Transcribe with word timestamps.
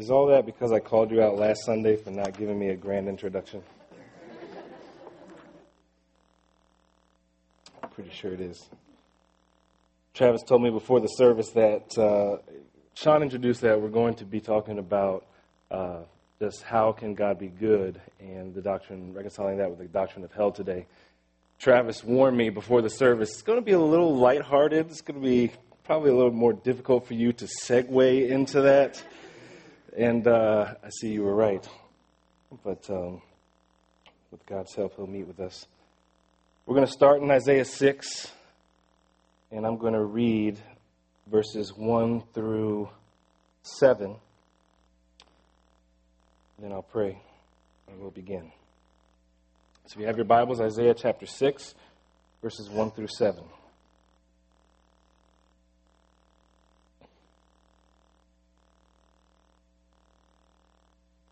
Is 0.00 0.10
all 0.10 0.28
that 0.28 0.46
because 0.46 0.72
I 0.72 0.78
called 0.78 1.10
you 1.10 1.20
out 1.22 1.36
last 1.36 1.62
Sunday 1.66 1.94
for 1.94 2.10
not 2.10 2.34
giving 2.38 2.58
me 2.58 2.68
a 2.68 2.74
grand 2.74 3.06
introduction? 3.06 3.62
I'm 7.82 7.90
pretty 7.90 8.08
sure 8.08 8.32
it 8.32 8.40
is. 8.40 8.70
Travis 10.14 10.42
told 10.42 10.62
me 10.62 10.70
before 10.70 11.00
the 11.00 11.06
service 11.06 11.50
that 11.50 11.98
uh, 11.98 12.38
Sean 12.94 13.22
introduced 13.22 13.60
that 13.60 13.78
we're 13.78 13.90
going 13.90 14.14
to 14.14 14.24
be 14.24 14.40
talking 14.40 14.78
about 14.78 15.26
uh, 15.70 15.98
just 16.40 16.62
how 16.62 16.92
can 16.92 17.12
God 17.12 17.38
be 17.38 17.48
good 17.48 18.00
and 18.20 18.54
the 18.54 18.62
doctrine, 18.62 19.12
reconciling 19.12 19.58
that 19.58 19.68
with 19.68 19.80
the 19.80 19.84
doctrine 19.84 20.24
of 20.24 20.32
hell 20.32 20.50
today. 20.50 20.86
Travis 21.58 22.02
warned 22.02 22.38
me 22.38 22.48
before 22.48 22.80
the 22.80 22.88
service 22.88 23.32
it's 23.34 23.42
going 23.42 23.58
to 23.58 23.64
be 23.64 23.72
a 23.72 23.78
little 23.78 24.16
lighthearted. 24.16 24.86
It's 24.86 25.02
going 25.02 25.20
to 25.20 25.28
be 25.28 25.52
probably 25.84 26.08
a 26.08 26.14
little 26.14 26.32
more 26.32 26.54
difficult 26.54 27.06
for 27.06 27.12
you 27.12 27.34
to 27.34 27.44
segue 27.44 28.30
into 28.30 28.62
that. 28.62 29.04
And 29.96 30.26
uh, 30.28 30.74
I 30.84 30.88
see 30.88 31.08
you 31.08 31.24
were 31.24 31.34
right. 31.34 31.66
But 32.64 32.88
um, 32.90 33.22
with 34.30 34.44
God's 34.46 34.74
help, 34.74 34.94
He'll 34.96 35.06
meet 35.06 35.26
with 35.26 35.40
us. 35.40 35.66
We're 36.64 36.76
going 36.76 36.86
to 36.86 36.92
start 36.92 37.22
in 37.22 37.30
Isaiah 37.30 37.64
6, 37.64 38.30
and 39.50 39.66
I'm 39.66 39.78
going 39.78 39.94
to 39.94 40.04
read 40.04 40.60
verses 41.26 41.72
1 41.76 42.22
through 42.32 42.88
7. 43.62 44.14
Then 46.60 46.72
I'll 46.72 46.82
pray, 46.82 47.20
and 47.88 48.00
we'll 48.00 48.10
begin. 48.10 48.52
So 49.86 49.98
you 49.98 50.06
have 50.06 50.16
your 50.16 50.26
Bibles, 50.26 50.60
Isaiah 50.60 50.94
chapter 50.94 51.26
6, 51.26 51.74
verses 52.42 52.70
1 52.70 52.92
through 52.92 53.08
7. 53.08 53.42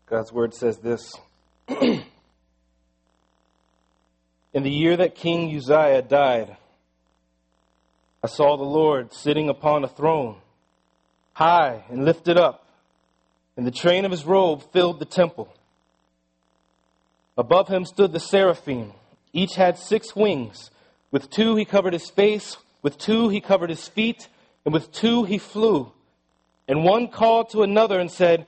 God's 0.09 0.33
word 0.33 0.55
says 0.55 0.79
this 0.79 1.13
In 1.67 2.03
the 4.53 4.71
year 4.71 4.97
that 4.97 5.13
King 5.13 5.55
Uzziah 5.55 6.01
died, 6.01 6.57
I 8.23 8.27
saw 8.27 8.57
the 8.57 8.63
Lord 8.63 9.13
sitting 9.13 9.49
upon 9.49 9.83
a 9.83 9.87
throne, 9.87 10.37
high 11.33 11.83
and 11.89 12.05
lifted 12.05 12.39
up, 12.39 12.65
and 13.55 13.67
the 13.67 13.71
train 13.71 14.03
of 14.03 14.09
his 14.09 14.25
robe 14.25 14.63
filled 14.73 14.99
the 14.99 15.05
temple. 15.05 15.53
Above 17.37 17.67
him 17.67 17.85
stood 17.85 18.11
the 18.11 18.19
seraphim. 18.19 18.93
Each 19.31 19.53
had 19.53 19.77
six 19.77 20.15
wings. 20.15 20.71
With 21.11 21.29
two 21.29 21.55
he 21.55 21.65
covered 21.65 21.93
his 21.93 22.09
face, 22.09 22.57
with 22.81 22.97
two 22.97 23.29
he 23.29 23.41
covered 23.41 23.69
his 23.69 23.87
feet, 23.87 24.27
and 24.65 24.73
with 24.73 24.91
two 24.91 25.25
he 25.25 25.37
flew. 25.37 25.91
And 26.67 26.83
one 26.83 27.09
called 27.09 27.51
to 27.51 27.61
another 27.61 27.99
and 27.99 28.09
said, 28.09 28.47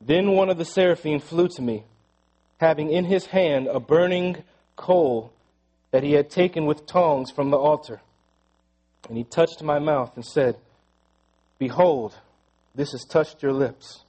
Then 0.00 0.32
one 0.32 0.48
of 0.48 0.58
the 0.58 0.64
seraphim 0.64 1.20
flew 1.20 1.48
to 1.48 1.62
me, 1.62 1.84
having 2.58 2.90
in 2.90 3.04
his 3.04 3.26
hand 3.26 3.66
a 3.66 3.80
burning 3.80 4.44
coal 4.76 5.32
that 5.90 6.02
he 6.02 6.12
had 6.12 6.30
taken 6.30 6.66
with 6.66 6.86
tongs 6.86 7.30
from 7.30 7.50
the 7.50 7.58
altar. 7.58 8.00
And 9.08 9.16
he 9.16 9.24
touched 9.24 9.62
my 9.62 9.78
mouth 9.78 10.12
and 10.14 10.24
said, 10.24 10.56
Behold, 11.58 12.14
this 12.74 12.92
has 12.92 13.04
touched 13.04 13.42
your 13.42 13.52
lips. 13.52 14.04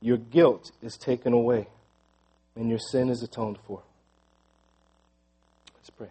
Your 0.00 0.18
guilt 0.18 0.70
is 0.82 0.96
taken 0.96 1.32
away, 1.32 1.68
and 2.54 2.68
your 2.68 2.78
sin 2.78 3.08
is 3.08 3.22
atoned 3.22 3.58
for. 3.66 3.82
Let's 5.76 5.90
pray. 5.90 6.08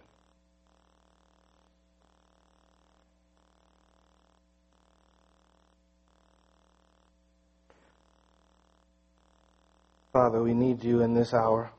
Father, 10.14 10.44
we 10.44 10.54
need 10.54 10.84
you 10.84 11.02
in 11.02 11.16
this 11.16 11.34
hour. 11.34 11.72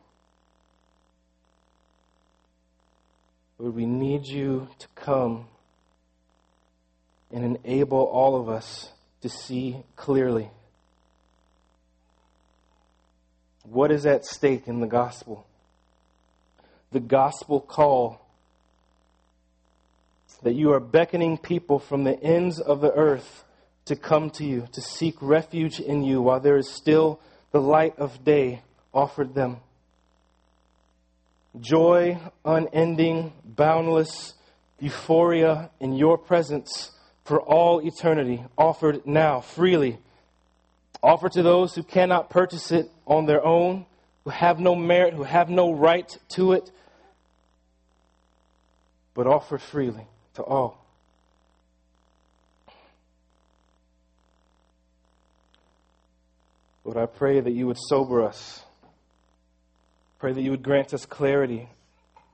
Lord, 3.60 3.76
we 3.76 3.86
need 3.86 4.26
you 4.26 4.66
to 4.80 4.88
come 4.96 5.46
and 7.32 7.44
enable 7.44 8.00
all 8.00 8.34
of 8.34 8.48
us 8.48 8.90
to 9.20 9.28
see 9.28 9.84
clearly 9.94 10.50
what 13.62 13.92
is 13.92 14.04
at 14.04 14.26
stake 14.26 14.66
in 14.66 14.80
the 14.80 14.88
gospel. 14.88 15.46
The 16.90 16.98
gospel 16.98 17.60
call 17.60 18.20
that 20.42 20.54
you 20.54 20.72
are 20.72 20.80
beckoning 20.80 21.38
people 21.38 21.78
from 21.78 22.02
the 22.02 22.20
ends 22.20 22.58
of 22.58 22.80
the 22.80 22.92
earth 22.94 23.44
to 23.84 23.94
come 23.94 24.28
to 24.30 24.44
you, 24.44 24.66
to 24.72 24.80
seek 24.80 25.14
refuge 25.20 25.78
in 25.78 26.02
you 26.02 26.20
while 26.20 26.40
there 26.40 26.56
is 26.56 26.68
still 26.68 27.20
the 27.54 27.60
light 27.60 27.96
of 28.00 28.24
day 28.24 28.60
offered 28.92 29.32
them. 29.32 29.58
Joy, 31.60 32.18
unending, 32.44 33.32
boundless, 33.44 34.34
euphoria 34.80 35.70
in 35.78 35.92
your 35.92 36.18
presence 36.18 36.90
for 37.24 37.40
all 37.40 37.78
eternity, 37.78 38.42
offered 38.58 39.06
now 39.06 39.40
freely. 39.40 40.00
Offered 41.00 41.30
to 41.32 41.44
those 41.44 41.76
who 41.76 41.84
cannot 41.84 42.28
purchase 42.28 42.72
it 42.72 42.90
on 43.06 43.26
their 43.26 43.44
own, 43.44 43.86
who 44.24 44.30
have 44.30 44.58
no 44.58 44.74
merit, 44.74 45.14
who 45.14 45.22
have 45.22 45.48
no 45.48 45.72
right 45.72 46.18
to 46.30 46.54
it, 46.54 46.72
but 49.14 49.28
offered 49.28 49.62
freely 49.62 50.08
to 50.34 50.42
all. 50.42 50.83
Lord, 56.84 56.98
I 56.98 57.06
pray 57.06 57.40
that 57.40 57.50
you 57.50 57.66
would 57.66 57.78
sober 57.88 58.22
us. 58.22 58.62
Pray 60.18 60.34
that 60.34 60.42
you 60.42 60.50
would 60.50 60.62
grant 60.62 60.92
us 60.92 61.06
clarity 61.06 61.70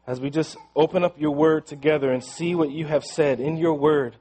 as 0.09 0.21
we 0.21 0.29
just 0.29 0.57
open 0.75 1.05
up 1.05 1.21
your 1.21 1.31
word 1.31 1.67
together 1.67 2.11
and 2.11 2.23
see 2.23 2.57
what 2.57 2.69
you 2.69 2.85
have 2.87 3.05
said 3.05 3.39
in 3.39 3.57
your 3.57 3.75
word. 3.75 4.17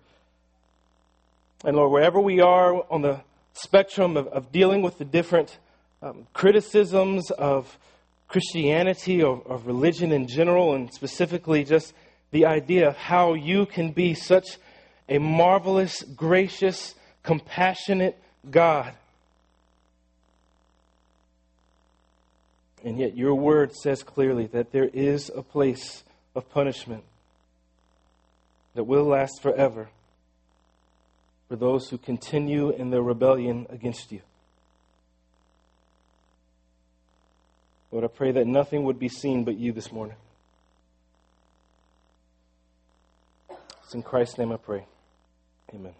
And 1.66 1.76
Lord, 1.76 1.92
wherever 1.92 2.20
we 2.20 2.42
are 2.42 2.76
on 2.92 3.02
the 3.02 3.22
spectrum 3.54 4.18
of, 4.18 4.28
of 4.28 4.52
dealing 4.52 4.84
with 4.84 5.00
the 5.00 5.06
different 5.06 5.58
um, 6.04 6.28
criticisms 6.32 7.32
of 7.32 7.80
Christianity 8.28 9.24
or 9.24 9.42
of 9.48 9.66
religion 9.66 10.12
in 10.12 10.28
general, 10.28 10.76
and 10.76 10.94
specifically 10.94 11.64
just 11.64 11.92
the 12.30 12.46
idea 12.46 12.88
of 12.88 12.96
how 12.96 13.34
you 13.34 13.66
can 13.66 13.92
be 13.94 14.14
such 14.14 14.60
a 15.10 15.18
marvelous, 15.18 16.04
gracious, 16.04 16.94
compassionate 17.24 18.16
God 18.52 18.94
And 22.84 22.98
yet, 22.98 23.18
your 23.18 23.36
word 23.36 23.76
says 23.76 24.04
clearly 24.04 24.48
that 24.48 24.72
there 24.72 24.90
is 24.94 25.30
a 25.36 25.42
place 25.42 26.04
of 26.34 26.50
punishment 26.50 27.04
that 28.76 28.86
will 28.86 29.04
last 29.04 29.42
forever 29.42 29.90
for 31.50 31.56
those 31.56 31.90
who 31.90 31.98
continue 31.98 32.70
in 32.70 32.92
their 32.92 33.02
rebellion 33.02 33.68
against 33.70 34.12
you. 34.12 34.22
Lord, 37.92 38.06
I 38.06 38.08
pray 38.08 38.32
that 38.32 38.46
nothing 38.46 38.84
would 38.84 39.00
be 39.00 39.10
seen 39.10 39.44
but 39.44 39.58
you 39.58 39.74
this 39.74 39.92
morning. 39.92 40.16
It's 43.84 43.96
in 43.96 44.04
Christ's 44.04 44.38
name 44.38 44.52
I 44.52 44.58
pray. 44.58 44.86
Amen. 45.74 45.96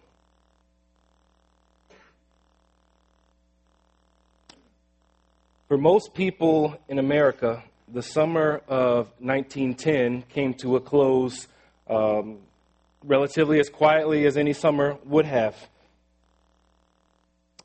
For 5.70 5.78
most 5.78 6.14
people 6.14 6.76
in 6.88 6.98
America, 6.98 7.62
the 7.86 8.02
summer 8.02 8.60
of 8.66 9.06
1910 9.20 10.22
came 10.22 10.52
to 10.54 10.74
a 10.74 10.80
close 10.80 11.46
um, 11.88 12.38
relatively 13.04 13.60
as 13.60 13.68
quietly 13.68 14.26
as 14.26 14.36
any 14.36 14.52
summer 14.52 14.96
would 15.04 15.26
have. 15.26 15.54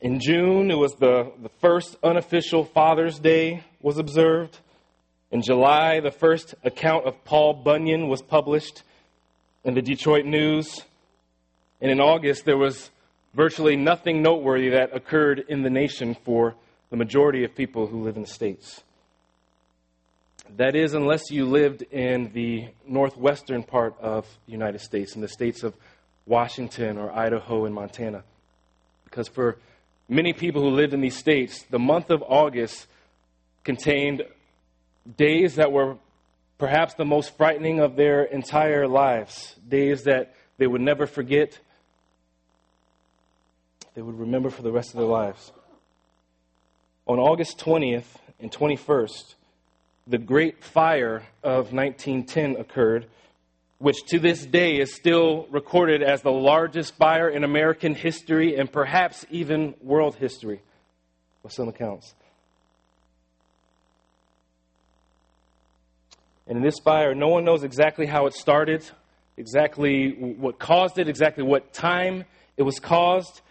In 0.01 0.19
June, 0.19 0.69
it 0.69 0.77
was 0.77 0.93
the, 0.93 1.31
the 1.41 1.49
first 1.61 1.95
unofficial 2.03 2.63
Father's 2.63 3.17
Day 3.17 3.63
was 3.81 3.97
observed. 3.97 4.59
In 5.31 5.41
July, 5.41 5.99
the 5.99 6.11
first 6.11 6.53
account 6.63 7.07
of 7.07 7.25
Paul 7.25 7.53
Bunyan 7.53 8.07
was 8.07 8.21
published 8.21 8.83
in 9.63 9.73
the 9.73 9.81
Detroit 9.81 10.25
News. 10.25 10.83
And 11.81 11.89
in 11.89 11.99
August, 11.99 12.45
there 12.45 12.55
was 12.55 12.91
virtually 13.33 13.75
nothing 13.75 14.21
noteworthy 14.21 14.69
that 14.69 14.95
occurred 14.95 15.43
in 15.49 15.63
the 15.63 15.71
nation 15.71 16.15
for 16.23 16.53
the 16.89 16.97
majority 16.97 17.43
of 17.43 17.55
people 17.55 17.87
who 17.87 18.03
live 18.03 18.15
in 18.15 18.21
the 18.21 18.27
States. 18.27 18.83
That 20.57 20.75
is, 20.75 20.93
unless 20.93 21.31
you 21.31 21.45
lived 21.45 21.81
in 21.91 22.31
the 22.33 22.67
northwestern 22.87 23.63
part 23.63 23.95
of 23.99 24.27
the 24.45 24.51
United 24.51 24.81
States, 24.81 25.15
in 25.15 25.21
the 25.21 25.27
states 25.27 25.63
of 25.63 25.75
Washington 26.27 26.97
or 26.97 27.11
Idaho 27.11 27.65
and 27.65 27.73
Montana. 27.73 28.23
Because 29.05 29.27
for 29.27 29.57
many 30.07 30.33
people 30.33 30.61
who 30.61 30.69
lived 30.69 30.93
in 30.93 31.01
these 31.01 31.17
states, 31.17 31.63
the 31.69 31.79
month 31.79 32.09
of 32.09 32.23
August 32.27 32.87
contained 33.63 34.23
days 35.17 35.55
that 35.55 35.71
were 35.71 35.97
perhaps 36.57 36.93
the 36.93 37.05
most 37.05 37.35
frightening 37.35 37.79
of 37.79 37.95
their 37.95 38.23
entire 38.23 38.87
lives, 38.87 39.55
days 39.67 40.03
that 40.03 40.35
they 40.57 40.67
would 40.67 40.81
never 40.81 41.05
forget, 41.05 41.59
they 43.93 44.01
would 44.01 44.19
remember 44.19 44.49
for 44.49 44.61
the 44.61 44.71
rest 44.71 44.91
of 44.91 44.97
their 44.97 45.07
lives. 45.07 45.51
On 47.07 47.19
August 47.19 47.59
20th 47.59 48.17
and 48.39 48.51
21st, 48.51 49.35
the 50.07 50.17
Great 50.17 50.63
Fire 50.63 51.23
of 51.43 51.71
1910 51.71 52.55
occurred, 52.55 53.05
which 53.77 53.97
to 54.07 54.17
this 54.17 54.43
day 54.43 54.79
is 54.79 54.95
still 54.95 55.45
recorded 55.51 56.01
as 56.01 56.23
the 56.23 56.31
largest 56.31 56.95
fire 56.95 57.29
in 57.29 57.43
American 57.43 57.93
history 57.93 58.55
and 58.55 58.71
perhaps 58.71 59.23
even 59.29 59.75
world 59.83 60.15
history, 60.15 60.61
by 61.43 61.49
some 61.51 61.67
accounts. 61.67 62.15
And 66.47 66.57
in 66.57 66.63
this 66.63 66.79
fire, 66.83 67.13
no 67.13 67.27
one 67.27 67.45
knows 67.45 67.63
exactly 67.63 68.07
how 68.07 68.25
it 68.25 68.33
started, 68.33 68.83
exactly 69.37 70.09
what 70.11 70.57
caused 70.57 70.97
it, 70.97 71.07
exactly 71.07 71.43
what 71.43 71.71
time 71.71 72.25
it 72.57 72.63
was 72.63 72.79
caused. 72.79 73.41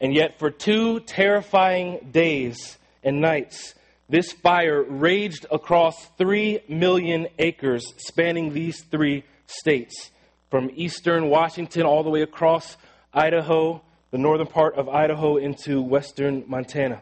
And 0.00 0.14
yet, 0.14 0.38
for 0.38 0.50
two 0.50 1.00
terrifying 1.00 2.10
days 2.10 2.76
and 3.02 3.20
nights, 3.20 3.74
this 4.08 4.32
fire 4.32 4.82
raged 4.82 5.46
across 5.50 6.06
three 6.18 6.60
million 6.68 7.28
acres 7.38 7.94
spanning 7.96 8.52
these 8.52 8.82
three 8.82 9.24
states, 9.46 10.10
from 10.50 10.70
eastern 10.74 11.28
Washington 11.28 11.82
all 11.82 12.02
the 12.02 12.10
way 12.10 12.22
across 12.22 12.76
Idaho, 13.12 13.82
the 14.10 14.18
northern 14.18 14.46
part 14.46 14.74
of 14.76 14.88
Idaho, 14.88 15.38
into 15.38 15.80
western 15.82 16.44
Montana. 16.46 17.00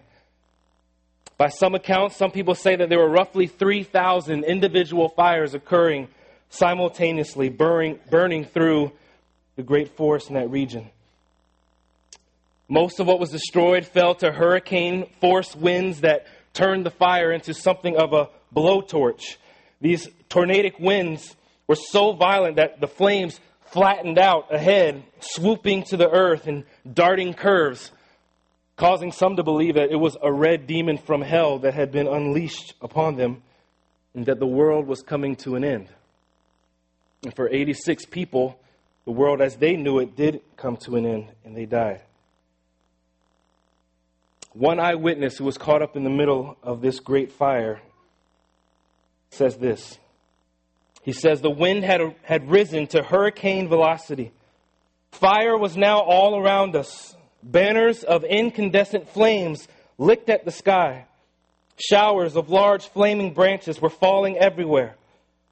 By 1.37 1.49
some 1.49 1.75
accounts, 1.75 2.17
some 2.17 2.31
people 2.31 2.55
say 2.55 2.77
that 2.77 2.89
there 2.89 3.01
were 3.01 3.09
roughly 3.09 3.49
3,000 3.49 4.45
individual 4.45 5.09
fires 5.09 5.53
occurring 5.53 6.09
simultaneously, 6.49 7.49
burning, 7.49 7.99
burning 8.09 8.45
through 8.45 8.93
the 9.57 9.63
great 9.63 9.97
forest 9.97 10.29
in 10.29 10.35
that 10.35 10.49
region. 10.49 10.89
Most 12.69 12.99
of 12.99 13.07
what 13.07 13.21
was 13.21 13.31
destroyed 13.31 13.85
fell 13.87 14.15
to 14.17 14.33
hurricane 14.33 15.07
force 15.21 15.55
winds 15.55 16.01
that 16.01 16.27
turned 16.55 16.87
the 16.87 16.91
fire 16.91 17.31
into 17.33 17.53
something 17.53 17.97
of 17.97 18.13
a 18.13 18.31
blowtorch. 18.55 19.37
These 19.81 20.09
tornadic 20.29 20.79
winds 20.79 21.37
were 21.67 21.77
so 21.77 22.13
violent 22.13 22.57
that 22.57 22.81
the 22.81 22.87
flames 22.87 23.39
flattened 23.67 24.19
out 24.19 24.55
ahead, 24.55 25.03
swooping 25.21 25.83
to 25.85 25.97
the 25.97 26.09
earth 26.09 26.47
in 26.47 26.65
darting 26.91 27.35
curves, 27.35 27.91
causing 28.77 29.13
some 29.13 29.37
to 29.37 29.43
believe 29.43 29.75
that 29.75 29.91
it 29.91 29.97
was 29.97 30.17
a 30.23 30.33
red 30.33 30.67
demon 30.67 30.97
from 30.97 31.21
hell 31.21 31.59
that 31.59 31.75
had 31.75 31.93
been 31.93 32.07
unleashed 32.07 32.75
upon 32.81 33.17
them 33.17 33.43
and 34.15 34.27
that 34.27 34.39
the 34.39 34.47
world 34.47 34.87
was 34.87 35.03
coming 35.03 35.37
to 35.37 35.57
an 35.57 35.65
end. 35.65 35.89
And 37.25 37.35
for 37.35 37.49
86 37.49 38.07
people, 38.07 38.59
the 39.05 39.13
world 39.13 39.41
as 39.41 39.57
they 39.57 39.77
knew 39.77 39.99
it 39.99 40.17
did 40.17 40.41
come 40.57 40.77
to 40.79 40.97
an 40.97 41.05
end 41.05 41.29
and 41.45 41.57
they 41.57 41.67
died. 41.67 42.01
One 44.55 44.79
eyewitness 44.79 45.37
who 45.37 45.45
was 45.45 45.59
caught 45.59 45.83
up 45.83 45.97
in 45.97 46.05
the 46.05 46.11
middle 46.11 46.57
of 46.63 46.81
this 46.81 47.01
great 47.01 47.33
fire 47.33 47.81
says 49.31 49.57
this. 49.57 49.99
He 51.03 51.13
says, 51.13 51.41
The 51.41 51.51
wind 51.51 51.85
had, 51.85 52.15
had 52.23 52.49
risen 52.49 52.87
to 52.89 53.03
hurricane 53.03 53.69
velocity. 53.69 54.33
Fire 55.11 55.59
was 55.59 55.77
now 55.77 55.99
all 55.99 56.39
around 56.39 56.77
us. 56.77 57.17
Banners 57.43 58.05
of 58.05 58.23
incandescent 58.23 59.09
flames 59.09 59.67
licked 59.99 60.31
at 60.31 60.45
the 60.45 60.53
sky. 60.53 61.07
Showers 61.77 62.37
of 62.37 62.49
large 62.49 62.87
flaming 62.87 63.35
branches 63.35 63.83
were 63.83 63.91
falling 63.91 64.39
everywhere. 64.39 64.95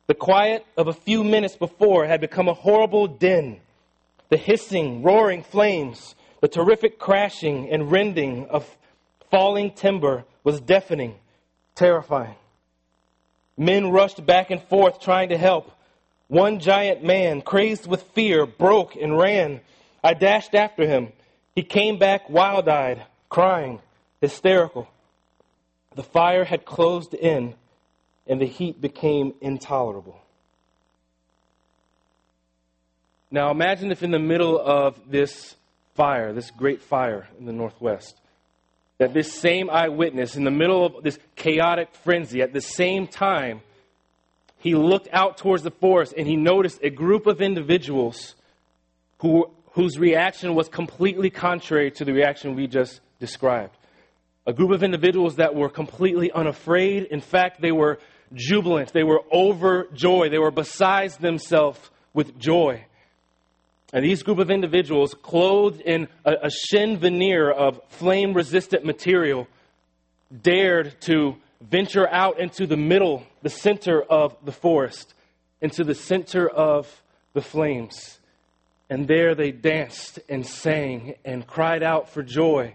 The 0.07 0.15
quiet 0.15 0.65
of 0.77 0.87
a 0.87 0.93
few 0.93 1.25
minutes 1.25 1.57
before 1.57 2.07
had 2.07 2.21
become 2.21 2.49
a 2.49 2.55
horrible 2.55 3.09
din. 3.09 3.61
The 4.29 4.37
hissing, 4.37 5.03
roaring 5.03 5.43
flames, 5.43 6.15
the 6.41 6.49
terrific 6.49 6.99
crashing 6.99 7.69
and 7.69 7.91
rending 7.91 8.47
of 8.47 8.65
falling 9.32 9.70
timber 9.70 10.25
was 10.44 10.61
deafening, 10.61 11.14
terrifying. 11.75 12.34
Men 13.56 13.90
rushed 13.90 14.25
back 14.25 14.50
and 14.50 14.62
forth 14.62 15.00
trying 15.00 15.31
to 15.31 15.38
help. 15.38 15.73
One 16.29 16.61
giant 16.61 17.02
man, 17.02 17.40
crazed 17.40 17.87
with 17.87 18.02
fear, 18.14 18.44
broke 18.44 18.94
and 18.94 19.17
ran. 19.17 19.62
I 20.05 20.12
dashed 20.12 20.55
after 20.55 20.87
him. 20.87 21.12
He 21.55 21.62
came 21.62 21.99
back 21.99 22.29
wild 22.29 22.69
eyed, 22.69 23.02
crying, 23.31 23.81
hysterical. 24.20 24.87
The 25.94 26.02
fire 26.02 26.44
had 26.44 26.67
closed 26.67 27.14
in, 27.14 27.55
and 28.26 28.40
the 28.40 28.46
heat 28.46 28.82
became 28.82 29.32
intolerable. 29.40 30.20
Now 33.31 33.50
imagine 33.50 33.90
if 33.90 34.02
in 34.02 34.11
the 34.11 34.19
middle 34.19 34.61
of 34.61 35.11
this 35.11 35.56
fire, 35.94 36.34
this 36.34 36.50
great 36.50 36.82
fire 36.82 37.29
in 37.38 37.46
the 37.46 37.52
Northwest, 37.52 38.17
that 39.03 39.15
this 39.15 39.33
same 39.33 39.69
eyewitness, 39.69 40.37
in 40.37 40.45
the 40.45 40.51
middle 40.53 40.87
of 40.87 41.03
this 41.03 41.19
chaotic 41.35 41.93
frenzy, 42.05 42.41
at 42.41 42.53
the 42.53 42.61
same 42.61 43.09
time, 43.09 43.61
he 44.59 44.77
looked 44.77 45.09
out 45.13 45.39
towards 45.39 45.65
the 45.65 45.73
forest 45.73 46.15
and 46.17 46.29
he 46.29 46.37
noticed 46.37 46.79
a 46.85 46.91
group 46.91 47.27
of 47.27 47.41
individuals 47.41 48.37
who, 49.19 49.51
whose 49.73 49.99
reaction 49.99 50.55
was 50.55 50.69
completely 50.69 51.31
contrary 51.31 51.91
to 51.91 52.05
the 52.05 52.13
reaction 52.13 52.55
we 52.55 52.69
just 52.69 53.01
described. 53.19 53.77
A 54.47 54.53
group 54.53 54.71
of 54.71 54.85
individuals 54.85 55.35
that 55.35 55.57
were 55.57 55.69
completely 55.69 56.31
unafraid. 56.31 57.03
In 57.11 57.21
fact, 57.21 57.61
they 57.61 57.73
were 57.73 57.99
jubilant. 58.33 58.93
They 58.93 59.03
were 59.03 59.23
overjoyed. 59.33 60.33
They 60.33 60.39
were 60.39 60.53
besides 60.53 61.17
themselves 61.17 61.91
with 62.15 62.39
joy. 62.39 62.85
And 63.93 64.05
these 64.05 64.22
group 64.22 64.39
of 64.39 64.51
individuals, 64.51 65.15
clothed 65.15 65.81
in 65.82 66.08
a, 66.25 66.34
a 66.44 66.51
shin 66.51 66.96
veneer 66.96 67.51
of 67.51 67.81
flame 67.89 68.32
resistant 68.32 68.84
material, 68.84 69.46
dared 70.43 70.99
to 71.03 71.37
venture 71.61 72.08
out 72.08 72.41
into 72.41 72.67
the 72.67 72.77
middle, 72.77 73.25
the 73.43 73.51
center 73.51 74.03
of 74.03 74.34
the 74.44 74.53
forest, 74.53 75.13
into 75.61 75.84
the 75.84 75.94
center 75.94 76.49
of 76.49 77.03
the 77.34 77.43
flames. 77.43 78.19
And 78.89 79.06
there 79.06 79.34
they 79.34 79.53
danced 79.53 80.19
and 80.29 80.46
sang 80.46 81.15
and 81.25 81.46
cried 81.46 81.82
out 81.82 82.11
for 82.11 82.22
joy. 82.22 82.75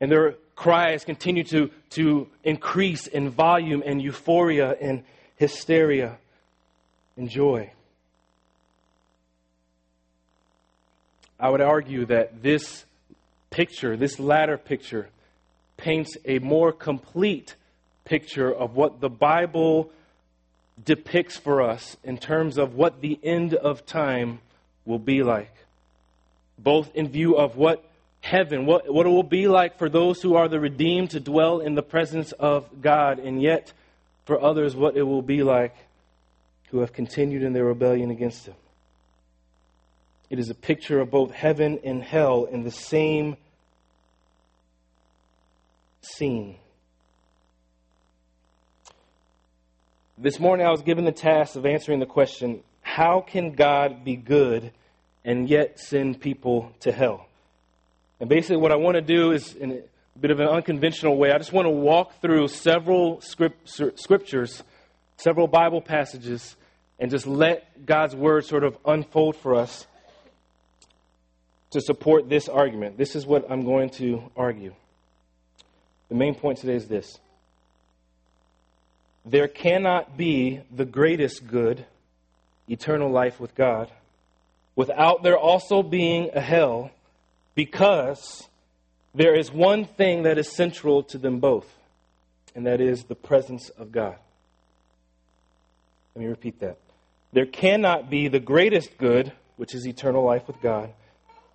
And 0.00 0.10
their 0.10 0.32
cries 0.54 1.04
continued 1.04 1.48
to, 1.48 1.70
to 1.90 2.28
increase 2.44 3.06
in 3.06 3.30
volume 3.30 3.82
and 3.84 4.00
euphoria 4.02 4.76
and 4.80 5.04
hysteria 5.36 6.18
and 7.16 7.28
joy. 7.28 7.72
I 11.40 11.48
would 11.48 11.60
argue 11.60 12.04
that 12.06 12.42
this 12.42 12.84
picture, 13.50 13.96
this 13.96 14.20
latter 14.20 14.58
picture, 14.58 15.08
paints 15.76 16.16
a 16.24 16.38
more 16.38 16.72
complete 16.72 17.56
picture 18.04 18.52
of 18.52 18.76
what 18.76 19.00
the 19.00 19.08
Bible 19.08 19.90
depicts 20.84 21.36
for 21.36 21.62
us 21.62 21.96
in 22.04 22.18
terms 22.18 22.58
of 22.58 22.74
what 22.74 23.00
the 23.00 23.18
end 23.22 23.54
of 23.54 23.86
time 23.86 24.40
will 24.84 24.98
be 24.98 25.22
like. 25.22 25.54
Both 26.58 26.94
in 26.94 27.08
view 27.08 27.36
of 27.36 27.56
what 27.56 27.84
heaven, 28.20 28.66
what, 28.66 28.92
what 28.92 29.06
it 29.06 29.10
will 29.10 29.22
be 29.22 29.48
like 29.48 29.78
for 29.78 29.88
those 29.88 30.20
who 30.20 30.34
are 30.34 30.48
the 30.48 30.60
redeemed 30.60 31.10
to 31.10 31.20
dwell 31.20 31.60
in 31.60 31.74
the 31.74 31.82
presence 31.82 32.32
of 32.32 32.82
God, 32.82 33.18
and 33.18 33.40
yet 33.40 33.72
for 34.26 34.40
others, 34.40 34.76
what 34.76 34.96
it 34.96 35.02
will 35.02 35.22
be 35.22 35.42
like 35.42 35.74
who 36.70 36.80
have 36.80 36.92
continued 36.92 37.42
in 37.42 37.52
their 37.52 37.64
rebellion 37.64 38.10
against 38.10 38.46
Him. 38.46 38.54
It 40.30 40.38
is 40.38 40.48
a 40.48 40.54
picture 40.54 41.00
of 41.00 41.10
both 41.10 41.32
heaven 41.32 41.80
and 41.82 42.02
hell 42.02 42.44
in 42.44 42.62
the 42.62 42.70
same 42.70 43.36
scene. 46.02 46.56
This 50.16 50.38
morning 50.38 50.64
I 50.64 50.70
was 50.70 50.82
given 50.82 51.04
the 51.04 51.12
task 51.12 51.56
of 51.56 51.66
answering 51.66 51.98
the 51.98 52.06
question 52.06 52.62
how 52.80 53.20
can 53.20 53.52
God 53.52 54.04
be 54.04 54.14
good 54.14 54.72
and 55.24 55.48
yet 55.48 55.80
send 55.80 56.20
people 56.20 56.72
to 56.80 56.92
hell? 56.92 57.26
And 58.20 58.28
basically, 58.28 58.58
what 58.58 58.72
I 58.72 58.76
want 58.76 58.96
to 58.96 59.02
do 59.02 59.32
is, 59.32 59.54
in 59.54 59.82
a 60.14 60.18
bit 60.18 60.30
of 60.30 60.40
an 60.40 60.48
unconventional 60.48 61.16
way, 61.16 61.32
I 61.32 61.38
just 61.38 61.52
want 61.52 61.66
to 61.66 61.70
walk 61.70 62.20
through 62.20 62.48
several 62.48 63.20
script, 63.20 63.68
scriptures, 63.98 64.62
several 65.16 65.46
Bible 65.46 65.80
passages, 65.80 66.56
and 66.98 67.10
just 67.10 67.26
let 67.26 67.86
God's 67.86 68.14
word 68.14 68.44
sort 68.44 68.62
of 68.62 68.76
unfold 68.84 69.36
for 69.36 69.54
us 69.54 69.86
to 71.70 71.80
support 71.80 72.28
this 72.28 72.48
argument. 72.48 72.98
This 72.98 73.14
is 73.14 73.26
what 73.26 73.50
I'm 73.50 73.64
going 73.64 73.90
to 73.90 74.30
argue. 74.36 74.74
The 76.08 76.16
main 76.16 76.34
point 76.34 76.58
today 76.58 76.74
is 76.74 76.88
this 76.88 77.18
there 79.24 79.48
cannot 79.48 80.16
be 80.16 80.60
the 80.74 80.84
greatest 80.84 81.46
good, 81.46 81.84
eternal 82.68 83.10
life 83.10 83.38
with 83.38 83.54
God, 83.54 83.90
without 84.74 85.22
there 85.22 85.38
also 85.38 85.82
being 85.82 86.30
a 86.34 86.40
hell, 86.40 86.90
because 87.54 88.48
there 89.14 89.34
is 89.34 89.52
one 89.52 89.84
thing 89.84 90.22
that 90.22 90.38
is 90.38 90.50
central 90.50 91.02
to 91.04 91.18
them 91.18 91.38
both, 91.38 91.66
and 92.54 92.66
that 92.66 92.80
is 92.80 93.04
the 93.04 93.14
presence 93.14 93.68
of 93.70 93.92
God. 93.92 94.16
Let 96.14 96.22
me 96.22 96.28
repeat 96.28 96.60
that. 96.60 96.78
There 97.32 97.46
cannot 97.46 98.10
be 98.10 98.26
the 98.28 98.40
greatest 98.40 98.98
good, 98.98 99.32
which 99.56 99.74
is 99.74 99.86
eternal 99.86 100.24
life 100.24 100.46
with 100.48 100.60
God, 100.60 100.90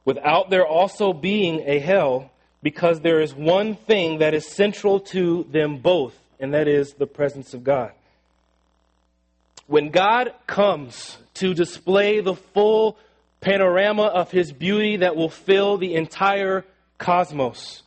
without 0.06 0.50
there 0.50 0.66
also 0.66 1.12
being 1.12 1.62
a 1.66 1.80
hell, 1.80 2.32
because 2.64 3.02
there 3.02 3.22
is 3.22 3.34
one 3.34 3.76
thing 3.76 4.20
that 4.20 4.34
is 4.34 4.48
central 4.48 5.00
to 5.00 5.46
them 5.52 5.78
both, 5.78 6.18
and 6.40 6.54
that 6.54 6.68
is 6.68 6.94
the 6.94 7.08
presence 7.08 7.54
of 7.54 7.64
God. 7.64 7.92
When 9.68 9.90
God 9.90 10.34
comes 10.48 11.18
to 11.36 11.54
display 11.54 12.22
the 12.22 12.36
full 12.36 12.98
panorama 13.42 14.04
of 14.04 14.32
his 14.32 14.52
beauty 14.52 14.98
that 14.98 15.16
will 15.16 15.30
fill 15.30 15.78
the 15.78 15.96
entire 15.96 16.64
cosmos, 16.98 17.84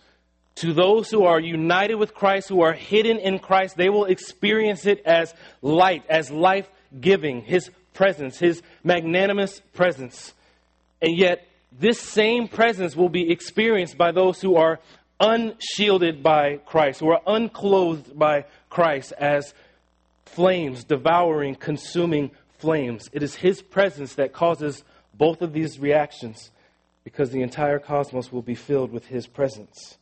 to 0.58 0.72
those 0.72 1.08
who 1.08 1.24
are 1.24 1.38
united 1.38 1.94
with 1.94 2.14
Christ, 2.14 2.48
who 2.48 2.62
are 2.62 2.72
hidden 2.72 3.18
in 3.18 3.38
Christ, 3.38 3.76
they 3.76 3.88
will 3.88 4.06
experience 4.06 4.86
it 4.86 5.02
as 5.04 5.32
light, 5.62 6.02
as 6.08 6.32
life 6.32 6.68
giving, 7.00 7.42
His 7.42 7.70
presence, 7.94 8.38
His 8.38 8.60
magnanimous 8.82 9.60
presence. 9.72 10.34
And 11.00 11.16
yet, 11.16 11.46
this 11.72 12.00
same 12.00 12.48
presence 12.48 12.96
will 12.96 13.08
be 13.08 13.30
experienced 13.30 13.96
by 13.96 14.12
those 14.12 14.40
who 14.40 14.56
are 14.56 14.80
unshielded 15.20 16.22
by 16.22 16.56
Christ, 16.66 17.00
who 17.00 17.10
are 17.10 17.22
unclothed 17.26 18.18
by 18.18 18.44
Christ 18.70 19.12
as 19.18 19.54
flames, 20.24 20.84
devouring, 20.84 21.54
consuming 21.54 22.30
flames. 22.58 23.08
It 23.12 23.22
is 23.22 23.34
His 23.34 23.62
presence 23.62 24.14
that 24.14 24.32
causes 24.32 24.84
both 25.14 25.42
of 25.42 25.52
these 25.52 25.78
reactions 25.78 26.50
because 27.04 27.30
the 27.30 27.42
entire 27.42 27.78
cosmos 27.78 28.32
will 28.32 28.42
be 28.42 28.54
filled 28.54 28.92
with 28.92 29.06
His 29.06 29.26
presence 29.26 29.98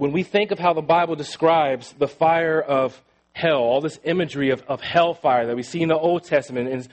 when 0.00 0.12
we 0.12 0.22
think 0.22 0.50
of 0.50 0.58
how 0.58 0.72
the 0.72 0.80
Bible 0.80 1.14
describes 1.14 1.92
the 1.98 2.08
fire 2.08 2.58
of 2.58 3.02
hell, 3.34 3.58
all 3.58 3.82
this 3.82 4.00
imagery 4.02 4.48
of, 4.48 4.62
of 4.62 4.80
hellfire 4.80 5.46
that 5.46 5.54
we 5.54 5.62
see 5.62 5.82
in 5.82 5.90
the 5.90 5.98
Old 5.98 6.24
Testament, 6.24 6.70
and 6.70 6.88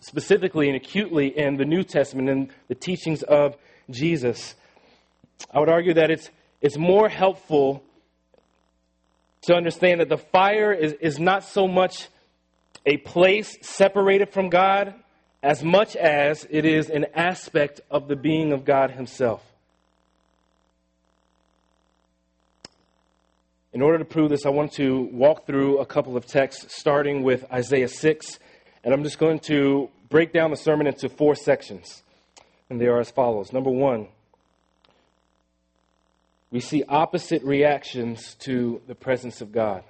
specifically 0.00 0.68
and 0.68 0.76
acutely 0.76 1.36
in 1.36 1.56
the 1.56 1.64
New 1.64 1.82
Testament 1.82 2.28
and 2.28 2.50
the 2.68 2.74
teachings 2.74 3.22
of 3.22 3.56
Jesus, 3.90 4.54
I 5.50 5.60
would 5.60 5.68
argue 5.68 5.94
that 5.94 6.10
it's, 6.10 6.30
it's 6.60 6.78
more 6.78 7.08
helpful 7.08 7.82
to 9.42 9.54
understand 9.54 10.00
that 10.00 10.08
the 10.08 10.18
fire 10.18 10.72
is, 10.72 10.92
is 10.94 11.18
not 11.18 11.44
so 11.44 11.66
much 11.66 12.08
a 12.86 12.96
place 12.98 13.56
separated 13.60 14.30
from 14.30 14.48
God 14.48 14.94
as 15.42 15.64
much 15.64 15.96
as 15.96 16.46
it 16.50 16.64
is 16.64 16.88
an 16.88 17.06
aspect 17.14 17.80
of 17.90 18.06
the 18.06 18.16
being 18.16 18.52
of 18.52 18.64
God 18.64 18.92
Himself. 18.92 19.42
In 23.72 23.80
order 23.80 23.98
to 23.98 24.04
prove 24.04 24.28
this, 24.28 24.44
I 24.44 24.50
want 24.50 24.72
to 24.72 25.08
walk 25.12 25.46
through 25.46 25.78
a 25.78 25.86
couple 25.86 26.16
of 26.16 26.26
texts, 26.26 26.76
starting 26.76 27.22
with 27.22 27.50
Isaiah 27.50 27.88
6. 27.88 28.38
And 28.84 28.92
I'm 28.92 29.04
just 29.04 29.18
going 29.18 29.38
to 29.40 29.88
break 30.08 30.32
down 30.32 30.50
the 30.50 30.56
sermon 30.56 30.86
into 30.86 31.08
four 31.08 31.34
sections. 31.34 32.02
And 32.68 32.80
they 32.80 32.86
are 32.86 33.00
as 33.00 33.10
follows. 33.10 33.52
Number 33.52 33.70
one, 33.70 34.08
we 36.50 36.60
see 36.60 36.84
opposite 36.88 37.42
reactions 37.42 38.34
to 38.40 38.80
the 38.86 38.94
presence 38.94 39.40
of 39.40 39.52
God, 39.52 39.84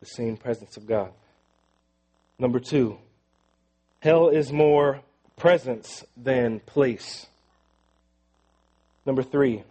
the 0.00 0.06
same 0.06 0.36
presence 0.36 0.76
of 0.76 0.86
God. 0.86 1.10
Number 2.38 2.60
two, 2.60 2.98
hell 4.00 4.28
is 4.28 4.52
more 4.52 5.00
presence 5.36 6.04
than 6.16 6.60
place. 6.60 7.26
Number 9.06 9.22
three, 9.22 9.64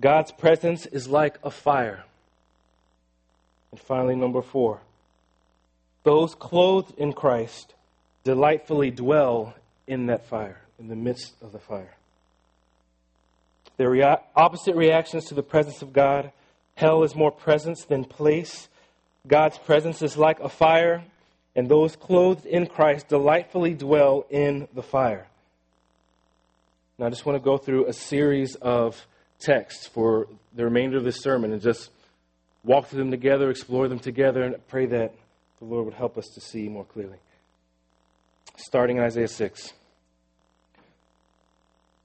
God's 0.00 0.32
presence 0.32 0.86
is 0.86 1.08
like 1.08 1.38
a 1.42 1.50
fire. 1.50 2.04
And 3.70 3.80
finally, 3.80 4.16
number 4.16 4.42
four, 4.42 4.80
those 6.04 6.34
clothed 6.34 6.98
in 6.98 7.12
Christ 7.12 7.74
delightfully 8.28 8.90
dwell 8.90 9.54
in 9.86 10.04
that 10.08 10.26
fire, 10.26 10.60
in 10.78 10.88
the 10.88 10.94
midst 10.94 11.32
of 11.40 11.50
the 11.50 11.58
fire. 11.58 11.96
There 13.78 13.88
are 13.88 13.90
rea- 13.90 14.18
opposite 14.36 14.76
reactions 14.76 15.24
to 15.28 15.34
the 15.34 15.42
presence 15.42 15.80
of 15.80 15.94
God. 15.94 16.30
Hell 16.74 17.04
is 17.04 17.14
more 17.14 17.30
presence 17.30 17.86
than 17.86 18.04
place. 18.04 18.68
God's 19.26 19.56
presence 19.56 20.02
is 20.02 20.18
like 20.18 20.40
a 20.40 20.50
fire, 20.50 21.04
and 21.56 21.70
those 21.70 21.96
clothed 21.96 22.44
in 22.44 22.66
Christ 22.66 23.08
delightfully 23.08 23.72
dwell 23.72 24.26
in 24.28 24.68
the 24.74 24.82
fire. 24.82 25.26
Now, 26.98 27.06
I 27.06 27.08
just 27.08 27.24
want 27.24 27.38
to 27.38 27.42
go 27.42 27.56
through 27.56 27.86
a 27.86 27.94
series 27.94 28.56
of 28.56 29.06
texts 29.40 29.86
for 29.86 30.28
the 30.54 30.64
remainder 30.64 30.98
of 30.98 31.04
this 31.04 31.22
sermon 31.22 31.50
and 31.54 31.62
just 31.62 31.90
walk 32.62 32.88
through 32.88 32.98
them 32.98 33.10
together, 33.10 33.48
explore 33.48 33.88
them 33.88 34.00
together, 34.00 34.42
and 34.42 34.68
pray 34.68 34.84
that 34.84 35.14
the 35.60 35.64
Lord 35.64 35.86
would 35.86 35.94
help 35.94 36.18
us 36.18 36.26
to 36.34 36.42
see 36.42 36.68
more 36.68 36.84
clearly. 36.84 37.16
Starting 38.58 38.96
in 38.96 39.04
Isaiah 39.04 39.28
6. 39.28 39.72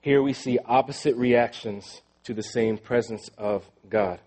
Here 0.02 0.22
we 0.22 0.34
see 0.34 0.60
opposite 0.64 1.16
reactions 1.16 2.04
to 2.26 2.34
the 2.36 2.44
same 2.44 2.78
presence 2.78 3.28
of 3.40 3.66
God. 3.90 4.20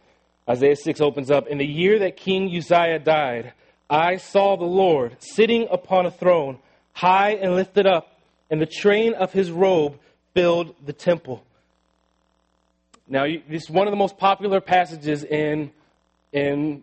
Isaiah 0.48 0.74
6 0.74 1.00
opens 1.00 1.30
up 1.30 1.46
In 1.46 1.58
the 1.58 1.66
year 1.66 2.00
that 2.00 2.16
King 2.16 2.54
Uzziah 2.54 2.98
died, 2.98 3.52
I 3.88 4.16
saw 4.16 4.56
the 4.56 4.64
Lord 4.64 5.16
sitting 5.20 5.68
upon 5.70 6.04
a 6.04 6.10
throne, 6.10 6.58
high 6.94 7.34
and 7.34 7.54
lifted 7.54 7.86
up, 7.86 8.18
and 8.50 8.60
the 8.60 8.66
train 8.66 9.14
of 9.14 9.32
his 9.32 9.52
robe 9.52 10.00
filled 10.34 10.74
the 10.84 10.92
temple. 10.92 11.44
Now, 13.06 13.24
this 13.48 13.64
is 13.64 13.70
one 13.70 13.86
of 13.86 13.92
the 13.92 13.96
most 13.96 14.18
popular 14.18 14.60
passages 14.60 15.22
in 15.22 15.70
in 16.32 16.82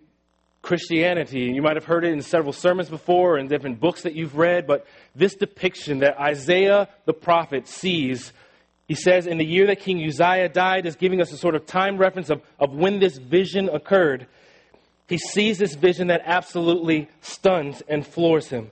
Christianity. 0.63 1.51
You 1.53 1.62
might 1.62 1.75
have 1.75 1.84
heard 1.84 2.05
it 2.05 2.13
in 2.13 2.22
several 2.22 2.53
sermons 2.53 2.89
before 2.89 3.36
and 3.38 3.50
different 3.50 3.82
books 3.82 4.03
that 4.03 4.15
you've 4.15 4.38
read, 4.38 4.65
but 4.65 4.88
this 5.13 5.36
depiction 5.36 6.00
that 6.00 6.17
Isaiah 6.17 6.88
the 7.05 7.13
prophet 7.13 7.67
sees, 7.67 8.32
he 8.88 8.96
says, 8.96 9.27
in 9.27 9.38
the 9.38 9.46
year 9.46 9.67
that 9.67 9.82
King 9.82 10.01
Uzziah 10.03 10.48
died, 10.48 10.86
is 10.86 10.96
giving 10.96 11.22
us 11.22 11.34
a 11.34 11.38
sort 11.38 11.55
of 11.55 11.65
time 11.65 11.98
reference 11.98 12.29
of, 12.29 12.41
of 12.60 12.74
when 12.74 13.00
this 13.00 13.17
vision 13.17 13.67
occurred. 13.67 14.25
He 15.10 15.17
sees 15.17 15.58
this 15.58 15.75
vision 15.75 16.08
that 16.08 16.22
absolutely 16.24 17.10
stuns 17.22 17.84
and 17.89 18.08
floors 18.08 18.48
him. 18.48 18.72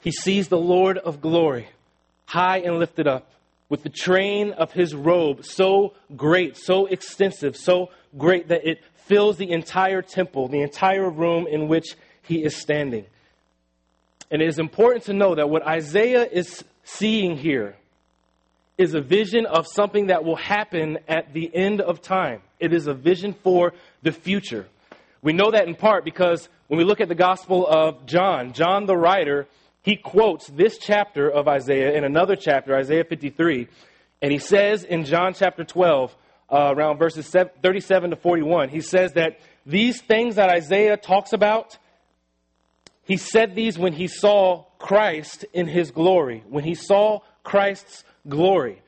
He 0.00 0.12
sees 0.12 0.48
the 0.48 0.58
Lord 0.58 0.96
of 0.96 1.20
glory, 1.20 1.68
high 2.24 2.60
and 2.60 2.78
lifted 2.78 3.06
up, 3.06 3.30
with 3.68 3.82
the 3.82 3.90
train 3.90 4.52
of 4.52 4.72
his 4.72 4.94
robe 4.94 5.44
so 5.44 5.92
great, 6.16 6.56
so 6.56 6.86
extensive, 6.86 7.54
so 7.54 7.90
great 8.16 8.48
that 8.48 8.66
it 8.66 8.80
fills 9.06 9.36
the 9.36 9.50
entire 9.50 10.02
temple, 10.02 10.48
the 10.48 10.62
entire 10.62 11.08
room 11.08 11.46
in 11.46 11.68
which 11.68 11.96
he 12.22 12.44
is 12.44 12.56
standing. 12.56 13.06
And 14.30 14.42
it 14.42 14.48
is 14.48 14.58
important 14.58 15.04
to 15.04 15.12
know 15.12 15.34
that 15.34 15.48
what 15.48 15.66
Isaiah 15.66 16.24
is 16.24 16.64
seeing 16.84 17.36
here 17.36 17.76
is 18.76 18.94
a 18.94 19.00
vision 19.00 19.46
of 19.46 19.66
something 19.66 20.08
that 20.08 20.24
will 20.24 20.36
happen 20.36 20.98
at 21.08 21.32
the 21.32 21.50
end 21.54 21.80
of 21.80 22.02
time. 22.02 22.42
It 22.60 22.72
is 22.72 22.86
a 22.86 22.94
vision 22.94 23.32
for 23.32 23.72
the 24.02 24.12
future. 24.12 24.66
We 25.22 25.32
know 25.32 25.50
that 25.50 25.66
in 25.66 25.74
part 25.74 26.04
because 26.04 26.48
when 26.68 26.78
we 26.78 26.84
look 26.84 27.00
at 27.00 27.08
the 27.08 27.14
Gospel 27.14 27.66
of 27.66 28.06
John, 28.06 28.52
John 28.52 28.86
the 28.86 28.96
writer, 28.96 29.46
he 29.82 29.96
quotes 29.96 30.48
this 30.48 30.78
chapter 30.78 31.30
of 31.30 31.48
Isaiah 31.48 31.92
in 31.92 32.04
another 32.04 32.36
chapter, 32.36 32.76
Isaiah 32.76 33.04
53, 33.04 33.68
and 34.20 34.32
he 34.32 34.38
says 34.38 34.84
in 34.84 35.04
John 35.04 35.32
chapter 35.32 35.64
12, 35.64 36.14
uh, 36.50 36.74
around 36.76 36.98
verses 36.98 37.28
37 37.28 38.10
to 38.10 38.16
41. 38.16 38.68
He 38.68 38.80
says 38.80 39.12
that 39.14 39.40
these 39.64 40.00
things 40.00 40.36
that 40.36 40.48
Isaiah 40.48 40.96
talks 40.96 41.32
about, 41.32 41.78
he 43.04 43.16
said 43.16 43.54
these 43.54 43.78
when 43.78 43.92
he 43.92 44.08
saw 44.08 44.64
Christ 44.78 45.44
in 45.52 45.66
his 45.66 45.90
glory, 45.90 46.44
when 46.48 46.64
he 46.64 46.74
saw 46.74 47.20
Christ's 47.42 48.04
glory. 48.28 48.82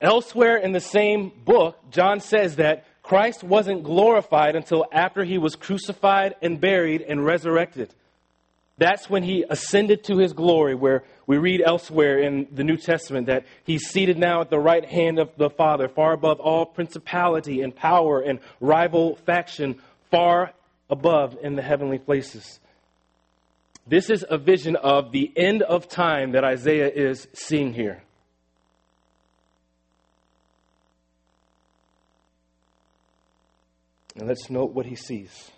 Elsewhere 0.00 0.56
in 0.56 0.72
the 0.72 0.80
same 0.80 1.30
book, 1.44 1.78
John 1.90 2.20
says 2.20 2.56
that 2.56 2.86
Christ 3.02 3.44
wasn't 3.44 3.82
glorified 3.82 4.56
until 4.56 4.86
after 4.92 5.24
he 5.24 5.36
was 5.36 5.56
crucified 5.56 6.36
and 6.40 6.60
buried 6.60 7.02
and 7.02 7.24
resurrected. 7.24 7.94
That's 8.80 9.10
when 9.10 9.22
he 9.22 9.44
ascended 9.48 10.04
to 10.04 10.16
his 10.16 10.32
glory, 10.32 10.74
where 10.74 11.04
we 11.26 11.36
read 11.36 11.60
elsewhere 11.60 12.18
in 12.18 12.48
the 12.50 12.64
New 12.64 12.78
Testament 12.78 13.26
that 13.26 13.44
he's 13.62 13.82
seated 13.86 14.16
now 14.16 14.40
at 14.40 14.48
the 14.48 14.58
right 14.58 14.86
hand 14.86 15.18
of 15.18 15.28
the 15.36 15.50
Father, 15.50 15.86
far 15.86 16.14
above 16.14 16.40
all 16.40 16.64
principality 16.64 17.60
and 17.60 17.76
power 17.76 18.22
and 18.22 18.40
rival 18.58 19.16
faction, 19.26 19.78
far 20.10 20.54
above 20.88 21.36
in 21.42 21.56
the 21.56 21.62
heavenly 21.62 21.98
places. 21.98 22.58
This 23.86 24.08
is 24.08 24.24
a 24.26 24.38
vision 24.38 24.76
of 24.76 25.12
the 25.12 25.30
end 25.36 25.60
of 25.60 25.86
time 25.86 26.32
that 26.32 26.42
Isaiah 26.42 26.88
is 26.88 27.28
seeing 27.34 27.74
here. 27.74 28.02
And 34.16 34.26
let's 34.26 34.48
note 34.48 34.72
what 34.72 34.86
he 34.86 34.96
sees. 34.96 35.50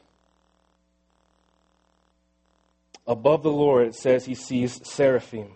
Above 3.06 3.42
the 3.42 3.52
Lord, 3.52 3.88
it 3.88 3.94
says 3.94 4.24
he 4.24 4.34
sees 4.34 4.80
seraphim. 4.88 5.48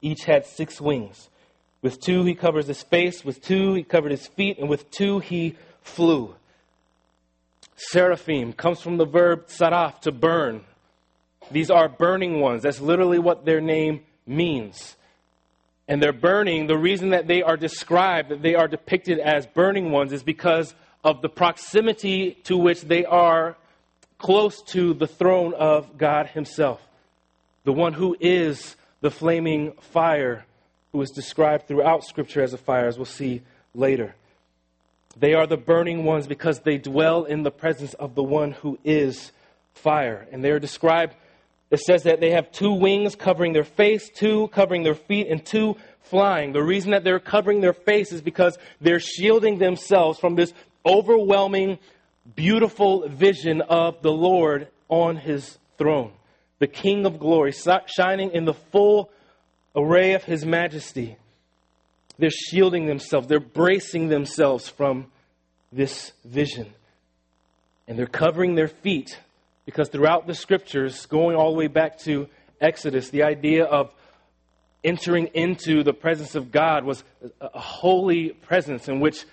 Each 0.00 0.24
had 0.24 0.46
six 0.46 0.80
wings. 0.80 1.28
With 1.82 2.00
two, 2.00 2.24
he 2.24 2.34
covers 2.34 2.66
his 2.66 2.82
face. 2.82 3.24
With 3.24 3.40
two, 3.40 3.74
he 3.74 3.82
covered 3.82 4.10
his 4.10 4.26
feet. 4.26 4.58
And 4.58 4.68
with 4.68 4.90
two, 4.90 5.18
he 5.18 5.56
flew. 5.82 6.34
Seraphim 7.76 8.52
comes 8.52 8.80
from 8.80 8.96
the 8.96 9.06
verb 9.06 9.46
saraf, 9.48 10.00
to 10.00 10.12
burn. 10.12 10.62
These 11.50 11.70
are 11.70 11.88
burning 11.88 12.40
ones. 12.40 12.62
That's 12.62 12.80
literally 12.80 13.18
what 13.18 13.44
their 13.44 13.60
name 13.60 14.00
means. 14.26 14.96
And 15.86 16.02
they're 16.02 16.12
burning. 16.12 16.66
The 16.66 16.76
reason 16.76 17.10
that 17.10 17.26
they 17.26 17.42
are 17.42 17.56
described, 17.56 18.30
that 18.30 18.42
they 18.42 18.54
are 18.54 18.68
depicted 18.68 19.18
as 19.18 19.46
burning 19.46 19.90
ones, 19.90 20.12
is 20.12 20.22
because 20.22 20.74
of 21.04 21.22
the 21.22 21.28
proximity 21.28 22.32
to 22.44 22.56
which 22.56 22.82
they 22.82 23.04
are 23.04 23.56
close 24.18 24.62
to 24.62 24.94
the 24.94 25.06
throne 25.06 25.54
of 25.54 25.96
God 25.96 26.26
Himself, 26.26 26.82
the 27.64 27.72
one 27.72 27.92
who 27.92 28.16
is 28.20 28.76
the 29.00 29.10
flaming 29.10 29.72
fire, 29.80 30.44
who 30.92 31.00
is 31.00 31.10
described 31.10 31.68
throughout 31.68 32.04
Scripture 32.04 32.42
as 32.42 32.52
a 32.52 32.58
fire, 32.58 32.86
as 32.86 32.96
we'll 32.96 33.04
see 33.04 33.42
later. 33.74 34.14
They 35.16 35.34
are 35.34 35.46
the 35.46 35.56
burning 35.56 36.04
ones 36.04 36.26
because 36.26 36.60
they 36.60 36.78
dwell 36.78 37.24
in 37.24 37.42
the 37.42 37.50
presence 37.50 37.94
of 37.94 38.14
the 38.14 38.22
one 38.22 38.52
who 38.52 38.78
is 38.84 39.32
fire. 39.74 40.26
And 40.30 40.44
they 40.44 40.50
are 40.50 40.60
described, 40.60 41.14
it 41.70 41.80
says 41.80 42.04
that 42.04 42.20
they 42.20 42.30
have 42.30 42.52
two 42.52 42.72
wings 42.72 43.16
covering 43.16 43.52
their 43.52 43.64
face, 43.64 44.08
two 44.10 44.48
covering 44.48 44.82
their 44.82 44.94
feet, 44.94 45.28
and 45.28 45.44
two 45.44 45.76
flying. 46.02 46.52
The 46.52 46.62
reason 46.62 46.92
that 46.92 47.04
they're 47.04 47.20
covering 47.20 47.60
their 47.60 47.72
face 47.72 48.12
is 48.12 48.20
because 48.20 48.58
they're 48.80 49.00
shielding 49.00 49.58
themselves 49.58 50.18
from 50.18 50.34
this 50.34 50.52
overwhelming, 50.86 51.78
beautiful 52.34 53.08
vision 53.08 53.60
of 53.62 54.02
the 54.02 54.12
Lord 54.12 54.68
on 54.88 55.16
his 55.16 55.58
throne, 55.76 56.12
the 56.58 56.66
King 56.66 57.06
of 57.06 57.18
glory, 57.18 57.52
shining 57.52 58.30
in 58.32 58.44
the 58.44 58.54
full 58.54 59.10
array 59.74 60.14
of 60.14 60.24
his 60.24 60.44
majesty. 60.44 61.16
They're 62.18 62.30
shielding 62.30 62.86
themselves, 62.86 63.28
they're 63.28 63.40
bracing 63.40 64.08
themselves 64.08 64.68
from 64.68 65.06
this 65.72 66.12
vision. 66.24 66.72
And 67.86 67.98
they're 67.98 68.06
covering 68.06 68.54
their 68.54 68.68
feet 68.68 69.18
because 69.64 69.88
throughout 69.88 70.26
the 70.26 70.34
scriptures, 70.34 71.06
going 71.06 71.36
all 71.36 71.52
the 71.52 71.58
way 71.58 71.68
back 71.68 71.98
to 72.00 72.28
Exodus, 72.60 73.10
the 73.10 73.22
idea 73.22 73.64
of 73.64 73.92
entering 74.82 75.26
into 75.34 75.82
the 75.82 75.92
presence 75.92 76.34
of 76.34 76.50
God 76.50 76.84
was 76.84 77.02
a 77.40 77.58
holy 77.58 78.30
presence 78.30 78.88
in 78.88 79.00
which 79.00 79.24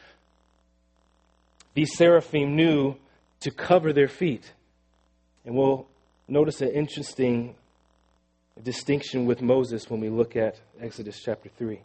these 1.76 1.96
seraphim 1.96 2.56
knew 2.56 2.96
to 3.42 3.52
cover 3.52 3.94
their 3.94 4.08
feet. 4.08 4.52
And 5.46 5.56
we'll 5.56 5.86
notice 6.28 6.62
an 6.62 6.70
interesting 6.70 7.54
distinction 8.64 9.26
with 9.26 9.42
Moses 9.42 9.90
when 9.90 10.00
we 10.00 10.10
look 10.10 10.36
at 10.36 10.60
Exodus 10.82 11.22
chapter 11.24 11.50
3. 11.58 11.80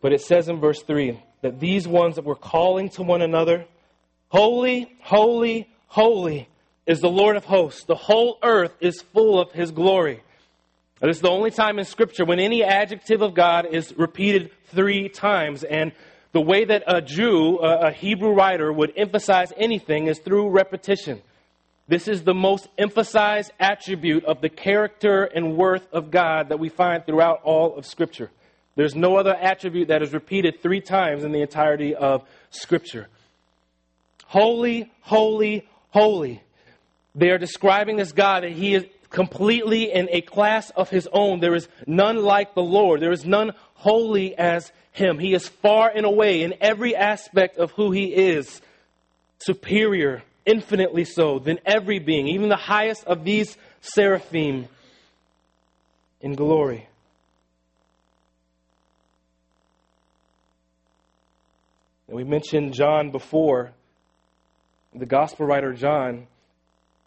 But 0.00 0.12
it 0.12 0.22
says 0.22 0.48
in 0.48 0.58
verse 0.58 0.82
3 0.82 1.22
that 1.42 1.60
these 1.60 1.86
ones 1.86 2.16
that 2.16 2.24
were 2.24 2.34
calling 2.34 2.88
to 2.90 3.02
one 3.02 3.22
another, 3.22 3.66
Holy, 4.28 4.96
holy, 5.00 5.68
holy 5.86 6.48
is 6.86 7.00
the 7.00 7.10
Lord 7.10 7.36
of 7.36 7.44
hosts. 7.44 7.84
The 7.84 7.94
whole 7.94 8.38
earth 8.42 8.72
is 8.80 9.02
full 9.12 9.38
of 9.38 9.52
his 9.52 9.70
glory. 9.70 10.22
This 11.00 11.16
is 11.16 11.22
the 11.22 11.30
only 11.30 11.50
time 11.50 11.78
in 11.78 11.84
Scripture 11.84 12.24
when 12.24 12.40
any 12.40 12.62
adjective 12.62 13.22
of 13.22 13.34
God 13.34 13.66
is 13.66 13.96
repeated 13.96 14.50
three 14.66 15.08
times. 15.08 15.64
And 15.64 15.92
the 16.32 16.40
way 16.40 16.64
that 16.64 16.84
a 16.86 17.00
Jew, 17.00 17.56
a 17.58 17.90
Hebrew 17.90 18.32
writer, 18.32 18.72
would 18.72 18.92
emphasize 18.96 19.52
anything 19.56 20.06
is 20.06 20.18
through 20.18 20.50
repetition. 20.50 21.22
This 21.88 22.06
is 22.06 22.22
the 22.22 22.34
most 22.34 22.68
emphasized 22.78 23.50
attribute 23.58 24.24
of 24.24 24.40
the 24.40 24.48
character 24.48 25.24
and 25.24 25.56
worth 25.56 25.92
of 25.92 26.12
God 26.12 26.50
that 26.50 26.60
we 26.60 26.68
find 26.68 27.04
throughout 27.04 27.40
all 27.42 27.76
of 27.76 27.84
Scripture. 27.84 28.30
There's 28.76 28.94
no 28.94 29.16
other 29.16 29.34
attribute 29.34 29.88
that 29.88 30.00
is 30.00 30.12
repeated 30.12 30.62
three 30.62 30.80
times 30.80 31.24
in 31.24 31.32
the 31.32 31.40
entirety 31.40 31.96
of 31.96 32.22
Scripture. 32.50 33.08
Holy, 34.26 34.92
holy, 35.00 35.68
holy. 35.90 36.40
They 37.16 37.30
are 37.30 37.38
describing 37.38 37.96
this 37.96 38.12
God 38.12 38.44
that 38.44 38.52
He 38.52 38.76
is 38.76 38.84
completely 39.10 39.92
in 39.92 40.08
a 40.10 40.22
class 40.22 40.70
of 40.70 40.88
His 40.88 41.08
own. 41.12 41.40
There 41.40 41.54
is 41.54 41.68
none 41.86 42.22
like 42.22 42.54
the 42.54 42.62
Lord. 42.62 43.00
There 43.00 43.12
is 43.12 43.24
none 43.24 43.52
holy 43.74 44.36
as 44.36 44.72
him. 44.92 45.18
He 45.18 45.34
is 45.34 45.48
far 45.48 45.90
and 45.94 46.04
away 46.04 46.42
in 46.42 46.54
every 46.60 46.94
aspect 46.94 47.58
of 47.58 47.70
who 47.72 47.90
he 47.90 48.14
is 48.14 48.60
superior, 49.38 50.22
infinitely 50.44 51.04
so, 51.04 51.38
than 51.38 51.58
every 51.64 51.98
being, 51.98 52.28
even 52.28 52.48
the 52.48 52.56
highest 52.56 53.04
of 53.04 53.24
these 53.24 53.56
seraphim 53.80 54.68
in 56.20 56.34
glory. 56.34 56.88
And 62.08 62.16
we 62.16 62.24
mentioned 62.24 62.74
John 62.74 63.10
before, 63.10 63.72
the 64.94 65.06
gospel 65.06 65.46
writer 65.46 65.72
John. 65.72 66.26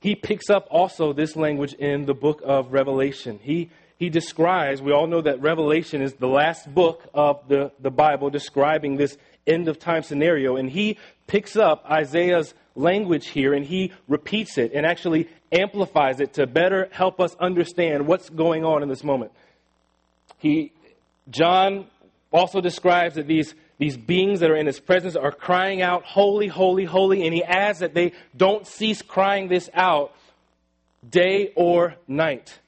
He 0.04 0.16
picks 0.16 0.50
up 0.50 0.68
also 0.70 1.13
this 1.13 1.38
language 1.38 1.72
in 1.76 2.06
the 2.06 2.13
book 2.13 2.42
of 2.44 2.74
Revelation. 2.74 3.39
He 3.42 3.70
he 3.98 4.10
describes, 4.10 4.82
we 4.82 4.92
all 4.92 5.08
know 5.08 5.22
that 5.22 5.42
Revelation 5.42 6.02
is 6.02 6.16
the 6.16 6.28
last 6.28 6.68
book 6.76 7.08
of 7.13 7.48
the, 7.48 7.72
the 7.80 7.89
Bible 7.89 8.30
describing 8.30 8.98
this 8.98 9.18
end 9.48 9.70
of 9.70 9.80
time 9.80 10.04
scenario. 10.04 10.58
And 10.58 10.70
he 10.70 10.98
picks 11.26 11.56
up 11.56 11.86
Isaiah's 11.89 12.54
language 12.76 13.28
here 13.28 13.54
and 13.54 13.66
he 13.66 13.94
repeats 14.10 14.58
it 14.58 14.74
and 14.74 14.86
actually 14.86 15.30
amplifies 15.54 16.20
it 16.20 16.34
to 16.34 16.48
better 16.48 16.89
help 16.92 17.22
us 17.22 17.34
understand 17.39 18.06
what's 18.06 18.30
going 18.30 18.66
on 18.66 18.84
in 18.84 18.89
this 18.89 19.06
moment. 19.06 19.32
He, 20.38 20.74
John 21.30 21.86
also 22.30 22.60
describes 22.60 23.16
that 23.16 23.28
these, 23.28 23.56
these 23.78 23.98
beings 23.98 24.40
that 24.40 24.52
are 24.52 24.56
in 24.56 24.66
his 24.66 24.80
presence 24.80 25.16
are 25.16 25.32
crying 25.32 25.82
out, 25.82 26.04
Holy, 26.04 26.48
holy, 26.48 26.86
holy. 26.86 27.26
And 27.26 27.34
he 27.34 27.44
adds 27.44 27.80
that 27.80 27.94
they 27.94 28.14
don't 28.36 28.68
cease 28.68 29.02
crying 29.02 29.48
this 29.48 29.70
out 29.74 30.14
day 31.10 31.52
or 31.56 31.96
night 32.08 32.60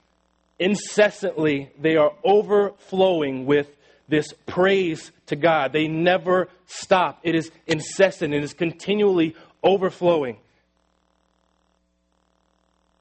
incessantly 0.59 1.69
they 1.79 1.97
are 1.97 2.13
overflowing 2.23 3.45
with 3.45 3.67
this 4.07 4.33
praise 4.45 5.11
to 5.27 5.35
God. 5.35 5.73
They 5.73 5.87
never 5.87 6.49
stop. 6.67 7.19
It 7.23 7.35
is 7.35 7.51
incessant, 7.67 8.33
it 8.33 8.43
is 8.43 8.53
continually 8.53 9.35
overflowing. 9.63 10.37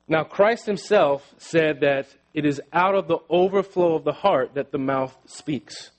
Now, 0.06 0.24
Christ 0.24 0.66
himself 0.66 1.34
said 1.38 1.80
that 1.80 2.08
it 2.34 2.44
is 2.44 2.60
out 2.72 2.94
of 2.94 3.08
the 3.08 3.18
overflow 3.30 3.94
of 3.94 4.04
the 4.04 4.12
heart 4.12 4.54
that 4.54 4.70
the 4.70 4.78
mouth 4.78 5.16
speaks. 5.26 5.90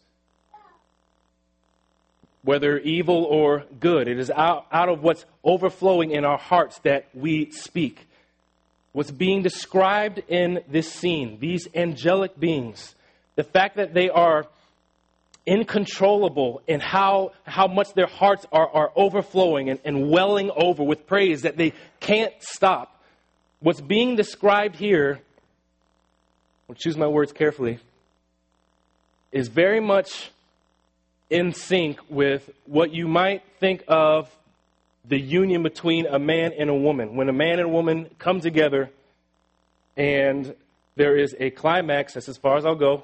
Whether 2.46 2.78
evil 2.78 3.26
or 3.26 3.66
good, 3.80 4.08
it 4.08 4.18
is 4.18 4.32
out, 4.32 4.68
out 4.72 4.88
of 4.88 5.04
what's 5.04 5.26
overflowing 5.44 6.12
in 6.12 6.24
our 6.24 6.38
hearts 6.38 6.80
that 6.80 7.08
we 7.14 7.52
speak 7.52 8.08
what's 8.96 9.12
being 9.12 9.44
described 9.44 10.24
in 10.30 10.64
this 10.70 10.90
scene, 10.90 11.38
these 11.42 11.68
angelic 11.76 12.40
beings, 12.40 12.96
the 13.36 13.44
fact 13.44 13.76
that 13.76 13.94
they 13.94 14.10
are 14.10 14.48
incontrollable 15.46 16.62
in 16.66 16.80
how, 16.80 17.34
how 17.46 17.68
much 17.68 17.94
their 17.94 18.08
hearts 18.08 18.46
are, 18.54 18.70
are 18.70 18.94
overflowing 18.96 19.70
and, 19.70 19.82
and 19.84 20.10
welling 20.10 20.50
over 20.56 20.82
with 20.82 21.06
praise 21.08 21.42
that 21.42 21.58
they 21.58 21.74
can't 22.00 22.32
stop. 22.40 23.04
What's 23.60 23.82
being 23.82 24.16
described 24.16 24.78
here, 24.78 25.20
I'll 26.70 26.76
choose 26.76 26.96
my 26.96 27.08
words 27.08 27.34
carefully, 27.34 27.80
is 29.34 29.50
very 29.50 29.82
much 29.82 30.32
in 31.30 31.54
sync 31.54 32.00
with 32.10 32.50
what 32.66 32.92
you 32.92 33.08
might 33.08 33.44
think 33.60 33.84
of 33.88 34.30
the 35.08 35.20
union 35.20 35.64
between 35.64 36.06
a 36.06 36.20
man 36.20 36.54
and 36.58 36.70
a 36.70 36.74
woman. 36.74 37.16
When 37.16 37.30
a 37.30 37.34
man 37.34 37.60
and 37.60 37.70
a 37.70 37.72
woman 37.72 38.10
come 38.20 38.40
together 38.40 38.90
and 39.96 40.56
there 40.96 41.18
is 41.18 41.36
a 41.40 41.50
climax, 41.52 42.14
that's 42.14 42.30
as 42.30 42.38
far 42.38 42.58
as 42.58 42.66
I'll 42.66 42.76
go, 42.76 43.04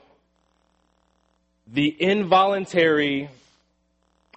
the 1.71 1.95
involuntary 1.99 3.29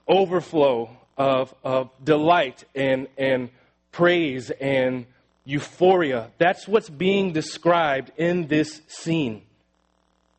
overflow 0.06 0.90
of, 1.16 1.54
of 1.64 1.90
delight 2.02 2.64
and, 2.74 3.08
and 3.16 3.48
praise 3.92 4.50
and 4.50 5.06
euphoria. 5.44 6.30
That's 6.38 6.68
what's 6.68 6.90
being 6.90 7.32
described 7.32 8.12
in 8.16 8.48
this 8.48 8.82
scene. 8.88 9.42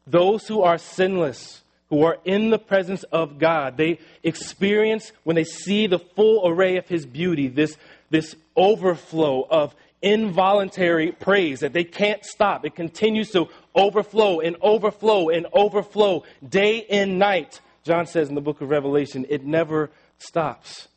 Those 0.08 0.48
who 0.48 0.62
are 0.62 0.78
sinless 0.78 1.62
who 1.96 2.04
are 2.04 2.18
in 2.26 2.50
the 2.50 2.60
presence 2.60 3.04
of 3.04 3.40
God, 3.40 3.78
they 3.78 4.00
experience, 4.22 5.14
when 5.24 5.38
they 5.38 5.46
see 5.46 5.88
the 5.88 5.98
full 5.98 6.46
array 6.46 6.76
of 6.76 6.90
His 6.90 7.06
beauty, 7.06 7.48
this, 7.48 7.78
this 8.10 8.36
overflow 8.58 9.48
of 9.50 9.74
involuntary 10.02 11.14
praise 11.14 11.62
that 11.62 11.72
they 11.72 11.86
can't 11.86 12.26
stop. 12.26 12.66
It 12.66 12.76
continues 12.76 13.32
to 13.32 13.48
overflow 13.74 14.42
and 14.42 14.58
overflow 14.62 15.30
and 15.30 15.48
overflow 15.54 16.26
day 16.46 16.86
and 16.90 17.18
night. 17.18 17.62
John 17.86 18.08
says 18.08 18.28
in 18.28 18.36
the 18.36 18.42
book 18.42 18.60
of 18.60 18.70
Revelation, 18.70 19.26
it 19.30 19.46
never 19.46 19.90
stops. 20.20 20.90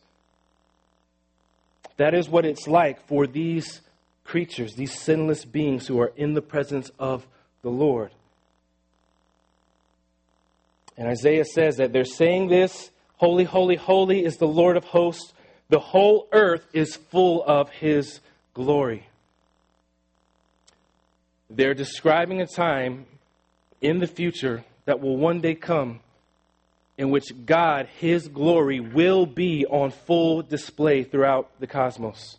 That 1.97 2.13
is 2.13 2.29
what 2.29 2.45
it's 2.45 2.67
like 2.67 3.07
for 3.07 3.29
these 3.29 3.83
creatures, 4.25 4.75
these 4.75 4.99
sinless 4.99 5.45
beings 5.45 5.87
who 5.87 6.01
are 6.01 6.13
in 6.17 6.35
the 6.35 6.43
presence 6.43 6.91
of 6.99 7.25
the 7.63 7.71
Lord. 7.71 8.11
And 10.99 11.07
Isaiah 11.09 11.45
says 11.45 11.77
that 11.77 11.93
they're 11.93 12.05
saying 12.05 12.49
this 12.49 12.91
Holy, 13.17 13.45
holy, 13.45 13.77
holy 13.77 14.25
is 14.25 14.37
the 14.37 14.47
Lord 14.47 14.77
of 14.77 14.85
hosts. 14.85 15.33
The 15.71 15.79
whole 15.79 16.29
earth 16.33 16.67
is 16.73 16.97
full 16.97 17.43
of 17.45 17.71
his 17.71 18.21
glory. 18.53 19.07
They're 21.49 21.75
describing 21.75 22.41
a 22.41 22.47
time 22.47 23.07
in 23.81 24.01
the 24.01 24.07
future 24.07 24.65
that 24.85 25.01
will 25.01 25.17
one 25.17 25.41
day 25.41 25.55
come 25.55 26.01
in 26.97 27.11
which 27.11 27.27
God, 27.47 27.89
his 27.99 28.27
glory, 28.27 28.81
will 28.81 29.25
be 29.25 29.65
on 29.67 29.91
full 29.91 30.43
display 30.43 31.05
throughout 31.05 31.49
the 31.61 31.67
cosmos. 31.67 32.39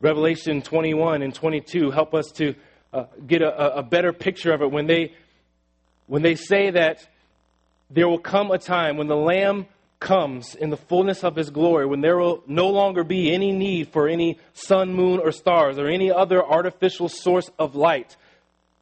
Revelation 0.00 0.62
21 0.62 1.22
and 1.22 1.34
22 1.34 1.90
help 1.90 2.14
us 2.14 2.30
to 2.36 2.54
uh, 2.92 3.04
get 3.26 3.42
a, 3.42 3.78
a 3.78 3.82
better 3.82 4.12
picture 4.12 4.52
of 4.52 4.62
it 4.62 4.70
when 4.70 4.86
they, 4.86 5.12
when 6.06 6.22
they 6.22 6.34
say 6.34 6.70
that 6.70 7.06
there 7.90 8.08
will 8.08 8.18
come 8.18 8.50
a 8.50 8.58
time 8.58 8.96
when 8.96 9.08
the 9.08 9.16
Lamb 9.16 9.66
comes 10.00 10.54
in 10.54 10.70
the 10.70 10.76
fullness 10.76 11.22
of 11.22 11.36
his 11.36 11.50
glory, 11.50 11.86
when 11.86 12.00
there 12.00 12.18
will 12.18 12.42
no 12.46 12.68
longer 12.68 13.04
be 13.04 13.32
any 13.32 13.52
need 13.52 13.88
for 13.88 14.08
any 14.08 14.38
sun, 14.52 14.92
moon, 14.94 15.20
or 15.20 15.30
stars, 15.30 15.78
or 15.78 15.86
any 15.86 16.10
other 16.10 16.44
artificial 16.44 17.08
source 17.08 17.50
of 17.58 17.74
light. 17.76 18.16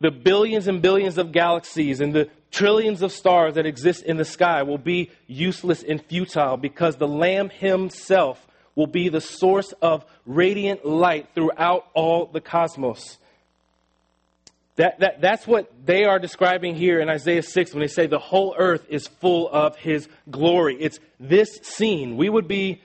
The 0.01 0.11
billions 0.11 0.67
and 0.67 0.81
billions 0.81 1.19
of 1.19 1.31
galaxies 1.31 2.01
and 2.01 2.15
the 2.15 2.31
trillions 2.51 3.03
of 3.03 3.13
stars 3.13 3.55
that 3.55 3.67
exist 3.67 4.03
in 4.03 4.17
the 4.17 4.25
sky 4.25 4.63
will 4.63 4.79
be 4.79 5.11
useless 5.27 5.83
and 5.83 6.03
futile 6.03 6.57
because 6.57 6.97
the 6.97 7.09
Lamb 7.09 7.51
himself 7.51 8.47
will 8.75 8.87
be 8.87 9.09
the 9.09 9.21
source 9.21 9.73
of 9.83 10.05
radiant 10.25 10.87
light 10.87 11.29
throughout 11.35 11.87
all 11.95 12.27
the 12.27 12.41
cosmos. 12.41 13.19
That, 14.81 14.99
that, 15.01 15.21
that's 15.21 15.47
what 15.47 15.71
they 15.85 16.05
are 16.05 16.19
describing 16.19 16.75
here 16.75 17.01
in 17.01 17.11
Isaiah 17.11 17.43
6 17.43 17.75
when 17.75 17.83
they 17.83 17.87
say 17.87 18.07
the 18.07 18.19
whole 18.19 18.55
earth 18.57 18.87
is 18.89 19.09
full 19.09 19.47
of 19.51 19.77
his 19.77 20.09
glory. 20.31 20.75
It's 20.81 20.99
this 21.19 21.59
scene. 21.61 22.17
We 22.17 22.31
would 22.31 22.49
be 22.49 22.81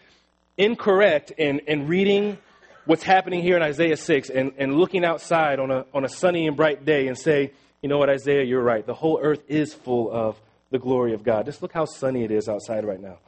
incorrect 0.58 1.32
in, 1.32 1.60
in 1.60 1.88
reading 1.88 2.38
what's 2.84 3.04
happening 3.04 3.42
here 3.42 3.56
in 3.56 3.64
Isaiah 3.64 3.96
6 3.96 4.30
and, 4.30 4.52
and 4.58 4.76
looking 4.76 5.06
outside 5.06 5.58
on 5.58 5.72
a, 5.72 5.86
on 5.94 6.04
a 6.04 6.10
sunny 6.10 6.48
and 6.48 6.58
bright 6.58 6.84
day 6.84 7.08
and 7.08 7.18
say, 7.18 7.54
you 7.82 7.88
know 7.88 7.98
what, 7.98 8.10
Isaiah, 8.10 8.44
you're 8.44 8.62
right. 8.62 8.86
The 8.86 8.94
whole 8.94 9.18
earth 9.22 9.44
is 9.48 9.74
full 9.74 10.12
of 10.12 10.38
the 10.72 10.80
glory 10.80 11.14
of 11.14 11.24
God. 11.24 11.46
Just 11.46 11.62
look 11.62 11.72
how 11.72 11.86
sunny 11.86 12.26
it 12.26 12.32
is 12.32 12.50
outside 12.50 12.84
right 12.84 13.00
now. 13.00 13.20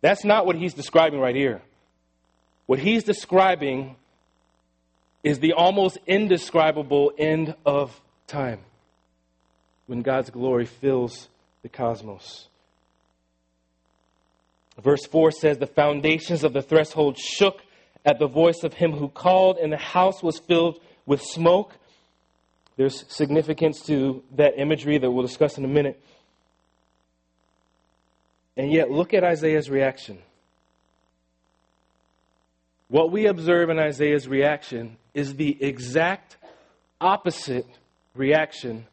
That's 0.00 0.24
not 0.24 0.44
what 0.44 0.56
he's 0.56 0.74
describing 0.74 1.20
right 1.20 1.36
here. 1.36 1.62
What 2.66 2.80
he's 2.80 3.04
describing 3.04 3.94
is 5.24 5.38
the 5.40 5.54
almost 5.54 5.98
indescribable 6.06 7.10
end 7.18 7.54
of 7.64 8.00
time 8.26 8.60
when 9.86 10.02
God's 10.02 10.30
glory 10.30 10.66
fills 10.66 11.28
the 11.62 11.68
cosmos. 11.68 12.48
Verse 14.80 15.06
4 15.06 15.30
says, 15.30 15.58
The 15.58 15.66
foundations 15.66 16.44
of 16.44 16.52
the 16.52 16.62
threshold 16.62 17.18
shook 17.18 17.62
at 18.04 18.18
the 18.18 18.26
voice 18.26 18.62
of 18.62 18.74
him 18.74 18.92
who 18.92 19.08
called, 19.08 19.56
and 19.56 19.72
the 19.72 19.78
house 19.78 20.22
was 20.22 20.38
filled 20.38 20.78
with 21.06 21.22
smoke. 21.22 21.72
There's 22.76 23.04
significance 23.08 23.80
to 23.86 24.22
that 24.36 24.58
imagery 24.58 24.98
that 24.98 25.10
we'll 25.10 25.26
discuss 25.26 25.56
in 25.56 25.64
a 25.64 25.68
minute. 25.68 26.02
And 28.56 28.70
yet, 28.70 28.90
look 28.90 29.14
at 29.14 29.24
Isaiah's 29.24 29.70
reaction. 29.70 30.18
What 32.88 33.10
we 33.10 33.26
observe 33.26 33.70
in 33.70 33.78
Isaiah's 33.78 34.28
reaction 34.28 34.96
is 35.14 35.36
the 35.36 35.62
exact 35.62 36.36
opposite 37.00 37.66
reaction 38.14 38.86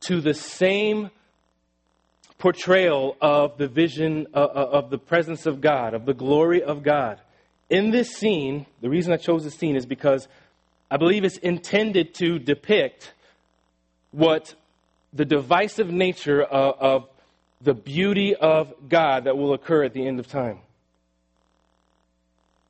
to 0.00 0.20
the 0.20 0.34
same 0.34 1.10
portrayal 2.38 3.16
of 3.20 3.58
the 3.58 3.68
vision 3.68 4.26
uh, 4.34 4.38
uh, 4.38 4.68
of 4.72 4.90
the 4.90 4.98
presence 4.98 5.46
of 5.46 5.60
God, 5.60 5.94
of 5.94 6.06
the 6.06 6.14
glory 6.14 6.62
of 6.62 6.82
God. 6.82 7.20
In 7.68 7.90
this 7.90 8.10
scene, 8.10 8.66
the 8.80 8.88
reason 8.88 9.12
I 9.12 9.16
chose 9.16 9.44
this 9.44 9.54
scene 9.54 9.76
is 9.76 9.86
because 9.86 10.26
I 10.90 10.96
believe 10.96 11.24
it's 11.24 11.36
intended 11.36 12.14
to 12.14 12.38
depict 12.38 13.12
what 14.10 14.54
the 15.12 15.24
divisive 15.24 15.90
nature 15.90 16.42
of, 16.42 16.74
of 16.80 17.08
the 17.60 17.74
beauty 17.74 18.34
of 18.34 18.72
God 18.88 19.24
that 19.24 19.36
will 19.36 19.52
occur 19.52 19.84
at 19.84 19.92
the 19.92 20.06
end 20.06 20.18
of 20.18 20.26
time. 20.26 20.58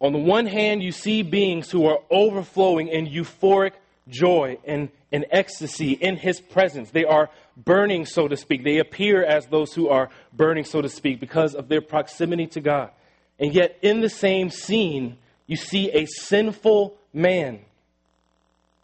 On 0.00 0.12
the 0.12 0.18
one 0.18 0.46
hand, 0.46 0.82
you 0.82 0.92
see 0.92 1.22
beings 1.22 1.70
who 1.70 1.86
are 1.86 2.00
overflowing 2.10 2.88
in 2.88 3.06
euphoric 3.06 3.72
joy 4.08 4.58
and, 4.64 4.88
and 5.12 5.26
ecstasy 5.30 5.92
in 5.92 6.16
His 6.16 6.40
presence. 6.40 6.90
They 6.90 7.04
are 7.04 7.28
burning, 7.56 8.06
so 8.06 8.26
to 8.26 8.36
speak. 8.36 8.64
They 8.64 8.78
appear 8.78 9.22
as 9.22 9.46
those 9.46 9.74
who 9.74 9.88
are 9.88 10.08
burning, 10.32 10.64
so 10.64 10.80
to 10.80 10.88
speak, 10.88 11.20
because 11.20 11.54
of 11.54 11.68
their 11.68 11.82
proximity 11.82 12.46
to 12.48 12.60
God. 12.60 12.90
And 13.38 13.54
yet, 13.54 13.78
in 13.82 14.00
the 14.00 14.08
same 14.08 14.50
scene, 14.50 15.18
you 15.46 15.56
see 15.56 15.90
a 15.90 16.06
sinful 16.06 16.96
man 17.12 17.60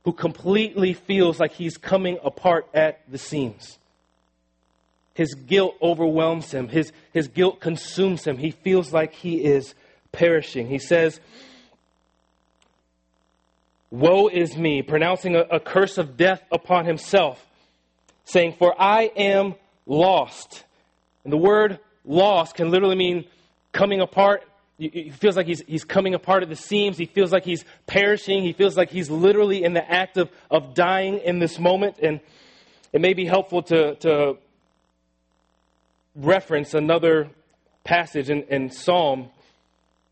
who 0.05 0.13
completely 0.13 0.93
feels 0.93 1.41
like 1.41 1.53
he's 1.53 1.77
coming 1.77 2.19
apart 2.23 2.67
at 2.75 3.01
the 3.11 3.19
seams. 3.19 3.79
His 5.15 5.35
guilt 5.35 5.77
overwhelms 5.81 6.53
him, 6.53 6.69
his, 6.69 6.93
his 7.13 7.29
guilt 7.29 7.61
consumes 7.61 8.27
him. 8.27 8.37
He 8.37 8.51
feels 8.51 8.93
like 8.93 9.15
he 9.15 9.43
is 9.43 9.75
perishing. 10.17 10.67
He 10.67 10.79
says, 10.79 11.21
Woe 13.91 14.29
is 14.29 14.57
me, 14.57 14.83
pronouncing 14.83 15.37
a, 15.37 15.41
a 15.43 15.61
curse 15.61 15.99
of 15.99 16.17
death 16.17 16.43
upon 16.51 16.87
himself, 16.87 17.45
saying, 18.25 18.55
For 18.59 18.75
I 18.81 19.05
am 19.17 19.55
lost. 19.87 20.65
And 21.23 21.33
the 21.33 21.37
word 21.37 21.79
lost 22.05 22.57
can 22.57 22.71
literally 22.71 22.97
mean 22.97 23.27
coming 23.73 24.01
apart. 24.01 24.43
He 24.79 25.11
feels 25.11 25.37
like 25.37 25.47
he's, 25.47 25.63
he's 25.67 25.85
coming 25.85 26.15
apart 26.15 26.43
at 26.43 26.51
the 26.51 26.57
seams. 26.57 26.99
He 26.99 27.07
feels 27.07 27.33
like 27.33 27.45
he's 27.45 27.65
perishing. 27.87 28.43
He 28.43 28.53
feels 28.53 28.77
like 28.77 28.91
he's 28.91 29.09
literally 29.09 29.65
in 29.65 29.73
the 29.73 29.91
act 29.91 30.19
of, 30.19 30.31
of 30.51 30.75
dying 30.75 31.19
in 31.19 31.39
this 31.39 31.59
moment. 31.59 31.97
And 32.03 32.21
it 32.93 33.01
may 33.01 33.15
be 33.15 33.25
helpful 33.25 33.63
to, 33.65 33.95
to 33.97 34.37
reference 36.15 36.75
another 36.75 37.31
passage 37.85 38.29
in, 38.29 38.43
in 38.45 38.71
Psalm 38.71 39.31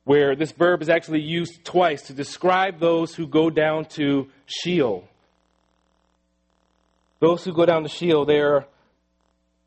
where 0.04 0.36
this 0.36 0.52
verb 0.52 0.82
is 0.82 0.88
actually 0.88 1.20
used 1.20 1.64
twice 1.64 2.02
to 2.02 2.12
describe 2.12 2.78
those 2.78 3.14
who 3.14 3.26
go 3.26 3.50
down 3.50 3.86
to 3.86 4.28
Sheol. 4.46 5.08
Those 7.20 7.44
who 7.44 7.54
go 7.54 7.64
down 7.64 7.84
to 7.84 7.88
Sheol, 7.88 8.26
they're, 8.26 8.66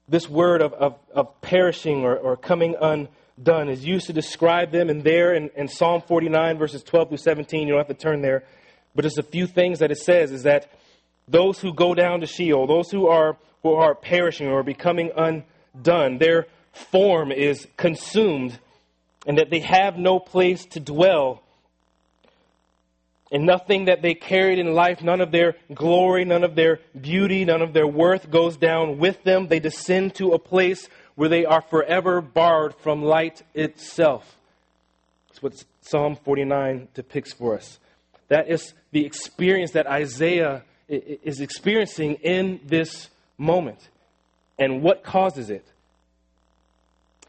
this 0.07 0.29
word 0.29 0.61
of, 0.61 0.73
of, 0.73 0.95
of 1.13 1.41
perishing 1.41 2.03
or, 2.03 2.15
or 2.15 2.37
coming 2.37 2.75
undone 2.79 3.69
is 3.69 3.83
used 3.83 4.07
to 4.07 4.13
describe 4.13 4.71
them. 4.71 4.89
And 4.89 5.03
there 5.03 5.33
in, 5.33 5.49
in 5.55 5.67
Psalm 5.67 6.03
49, 6.07 6.59
verses 6.59 6.83
12 6.83 7.09
through 7.09 7.17
17, 7.17 7.67
you 7.67 7.73
don't 7.73 7.79
have 7.79 7.87
to 7.87 7.95
turn 7.95 8.21
there, 8.21 8.43
but 8.93 9.01
just 9.01 9.17
a 9.17 9.23
few 9.23 9.47
things 9.47 9.79
that 9.79 9.91
it 9.91 9.97
says 9.97 10.31
is 10.31 10.43
that 10.43 10.71
those 11.27 11.59
who 11.59 11.73
go 11.73 11.95
down 11.95 12.21
to 12.21 12.27
Sheol, 12.27 12.67
those 12.67 12.91
who 12.91 13.07
are, 13.07 13.37
who 13.63 13.73
are 13.73 13.95
perishing 13.95 14.47
or 14.47 14.61
becoming 14.61 15.11
undone, 15.17 16.19
their 16.19 16.45
form 16.71 17.31
is 17.31 17.67
consumed 17.75 18.59
and 19.27 19.37
that 19.37 19.51
they 19.51 19.59
have 19.59 19.97
no 19.97 20.19
place 20.19 20.65
to 20.65 20.79
dwell. 20.79 21.43
And 23.29 23.45
nothing 23.45 23.85
that 23.85 24.01
they 24.01 24.13
carried 24.13 24.57
in 24.57 24.73
life, 24.73 25.03
none 25.03 25.19
of 25.19 25.31
their 25.31 25.57
glory, 25.73 26.23
none 26.23 26.45
of 26.45 26.55
their 26.55 26.79
beauty, 26.99 27.43
none 27.43 27.61
of 27.61 27.73
their 27.73 27.85
worth 27.85 28.31
goes 28.31 28.55
down 28.55 28.97
with 28.97 29.21
them. 29.23 29.49
They 29.49 29.59
descend 29.59 30.15
to 30.15 30.31
a 30.31 30.39
place 30.39 30.87
where 31.15 31.27
they 31.27 31.45
are 31.45 31.61
forever 31.61 32.21
barred 32.21 32.73
from 32.75 33.03
light 33.03 33.41
itself. 33.53 34.37
That's 35.27 35.43
what 35.43 35.65
Psalm 35.81 36.15
49 36.15 36.87
depicts 36.93 37.33
for 37.33 37.55
us. 37.55 37.79
That 38.29 38.49
is 38.49 38.73
the 38.91 39.05
experience 39.05 39.71
that 39.71 39.87
Isaiah 39.87 40.63
is 40.87 41.41
experiencing 41.41 42.13
in 42.15 42.61
this 42.65 43.09
moment. 43.37 43.89
And 44.57 44.81
what 44.81 45.03
causes 45.03 45.49
it? 45.49 45.65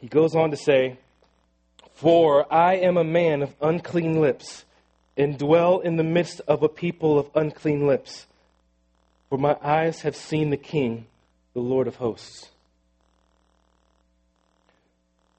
He 0.00 0.06
goes 0.06 0.36
on 0.36 0.52
to 0.52 0.56
say, 0.56 0.98
for 1.98 2.46
I 2.52 2.74
am 2.76 2.96
a 2.96 3.02
man 3.02 3.42
of 3.42 3.56
unclean 3.60 4.20
lips, 4.20 4.64
and 5.16 5.36
dwell 5.36 5.80
in 5.80 5.96
the 5.96 6.04
midst 6.04 6.40
of 6.46 6.62
a 6.62 6.68
people 6.68 7.18
of 7.18 7.28
unclean 7.34 7.88
lips. 7.88 8.28
For 9.28 9.36
my 9.36 9.56
eyes 9.60 10.02
have 10.02 10.14
seen 10.14 10.50
the 10.50 10.56
King, 10.56 11.06
the 11.54 11.60
Lord 11.60 11.88
of 11.88 11.96
hosts. 11.96 12.50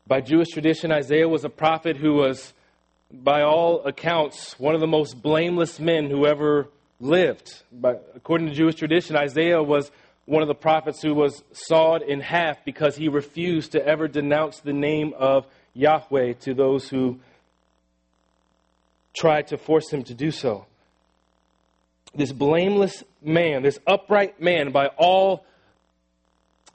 By 0.05 0.19
Jewish 0.19 0.49
tradition, 0.49 0.91
Isaiah 0.91 1.29
was 1.29 1.45
a 1.45 1.49
prophet 1.49 1.95
who 1.95 2.15
was, 2.15 2.53
by 3.09 3.41
all 3.43 3.85
accounts, 3.85 4.59
one 4.59 4.75
of 4.75 4.81
the 4.81 4.87
most 4.87 5.21
blameless 5.21 5.79
men 5.79 6.09
who 6.09 6.25
ever 6.25 6.67
lived. 6.99 7.53
But 7.71 8.11
according 8.17 8.47
to 8.47 8.53
Jewish 8.53 8.75
tradition, 8.75 9.15
Isaiah 9.15 9.63
was 9.63 9.91
one 10.25 10.41
of 10.41 10.49
the 10.49 10.55
prophets 10.55 11.01
who 11.01 11.15
was 11.15 11.41
sawed 11.53 12.01
in 12.01 12.19
half 12.19 12.65
because 12.65 12.97
he 12.97 13.07
refused 13.07 13.71
to 13.71 13.87
ever 13.87 14.09
denounce 14.09 14.59
the 14.59 14.73
name 14.73 15.13
of 15.17 15.45
Yahweh 15.73 16.33
to 16.41 16.53
those 16.53 16.89
who 16.89 17.19
tried 19.13 19.47
to 19.47 19.57
force 19.57 19.89
him 19.91 20.03
to 20.03 20.13
do 20.13 20.31
so. 20.31 20.65
This 22.15 22.31
blameless 22.31 23.03
man, 23.21 23.63
this 23.63 23.79
upright 23.85 24.41
man, 24.41 24.71
by 24.71 24.87
all 24.97 25.45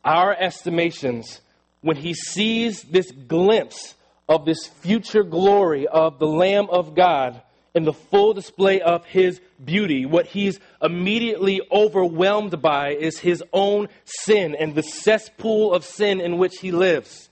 our 0.04 0.34
estimations, 0.34 1.40
when 1.80 1.96
he 1.96 2.14
sees 2.14 2.82
this 2.82 3.10
glimpse 3.10 3.94
of 4.28 4.44
this 4.44 4.66
future 4.66 5.22
glory 5.22 5.86
of 5.86 6.18
the 6.18 6.26
Lamb 6.26 6.68
of 6.70 6.94
God 6.94 7.42
in 7.74 7.84
the 7.84 7.92
full 7.92 8.32
display 8.32 8.80
of 8.80 9.04
his 9.04 9.40
beauty, 9.62 10.06
what 10.06 10.26
he's 10.26 10.60
immediately 10.80 11.60
overwhelmed 11.72 12.62
by 12.62 12.90
is 12.90 13.18
his 13.18 13.42
own 13.52 13.88
sin 14.04 14.54
and 14.58 14.74
the 14.74 14.82
cesspool 14.82 15.74
of 15.74 15.84
sin 15.84 16.20
in 16.20 16.38
which 16.38 16.58
he 16.60 16.70
lives. 16.70 17.28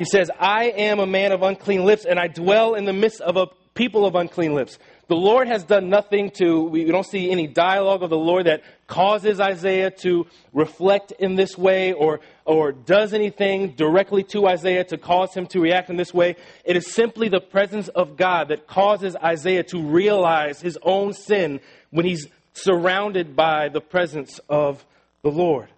He 0.00 0.06
says, 0.06 0.30
I 0.40 0.70
am 0.70 0.98
a 0.98 1.06
man 1.06 1.30
of 1.30 1.42
unclean 1.42 1.84
lips, 1.84 2.06
and 2.06 2.18
I 2.18 2.26
dwell 2.26 2.74
in 2.74 2.86
the 2.86 2.92
midst 2.94 3.20
of 3.20 3.36
a 3.36 3.48
people 3.74 4.06
of 4.06 4.14
unclean 4.14 4.54
lips. 4.54 4.78
The 5.08 5.14
Lord 5.14 5.46
has 5.46 5.62
done 5.62 5.90
nothing 5.90 6.30
to, 6.38 6.62
we 6.62 6.86
don't 6.86 7.04
see 7.04 7.30
any 7.30 7.46
dialogue 7.46 8.02
of 8.02 8.08
the 8.08 8.16
Lord 8.16 8.46
that 8.46 8.62
causes 8.86 9.40
Isaiah 9.40 9.90
to 10.00 10.26
reflect 10.54 11.12
in 11.18 11.34
this 11.34 11.58
way 11.58 11.92
or, 11.92 12.20
or 12.46 12.72
does 12.72 13.12
anything 13.12 13.72
directly 13.72 14.22
to 14.32 14.46
Isaiah 14.46 14.84
to 14.84 14.96
cause 14.96 15.34
him 15.34 15.46
to 15.48 15.60
react 15.60 15.90
in 15.90 15.98
this 15.98 16.14
way. 16.14 16.36
It 16.64 16.78
is 16.78 16.90
simply 16.94 17.28
the 17.28 17.42
presence 17.42 17.88
of 17.88 18.16
God 18.16 18.48
that 18.48 18.66
causes 18.66 19.16
Isaiah 19.16 19.64
to 19.64 19.82
realize 19.82 20.62
his 20.62 20.78
own 20.82 21.12
sin 21.12 21.60
when 21.90 22.06
he's 22.06 22.26
surrounded 22.54 23.36
by 23.36 23.68
the 23.68 23.82
presence 23.82 24.40
of 24.48 24.82
the 25.22 25.30
Lord. 25.30 25.68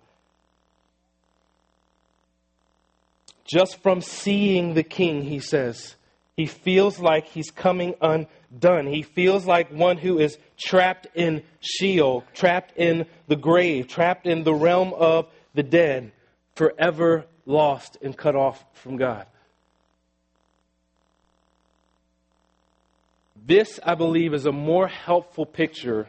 Just 3.53 3.83
from 3.83 4.01
seeing 4.01 4.73
the 4.73 4.83
king, 4.83 5.21
he 5.21 5.38
says, 5.38 5.97
he 6.38 6.47
feels 6.47 6.99
like 6.99 7.27
he's 7.27 7.51
coming 7.51 7.95
undone. 8.01 8.87
He 8.87 9.03
feels 9.03 9.45
like 9.45 9.71
one 9.71 9.99
who 9.99 10.19
is 10.19 10.38
trapped 10.59 11.07
in 11.15 11.43
Sheol, 11.61 12.25
trapped 12.33 12.73
in 12.79 13.05
the 13.29 13.37
grave, 13.37 13.88
trapped 13.88 14.27
in 14.27 14.45
the 14.45 14.55
realm 14.55 14.95
of 14.95 15.27
the 15.53 15.62
dead, 15.62 16.12
forever 16.55 17.27
lost 17.45 17.99
and 18.01 18.17
cut 18.17 18.35
off 18.35 18.65
from 18.73 18.97
God. 18.97 19.27
This, 23.45 23.79
I 23.85 23.97
believe, 23.97 24.33
is 24.33 24.47
a 24.47 24.53
more 24.53 24.88
helpful 24.88 25.45
picture 25.45 26.09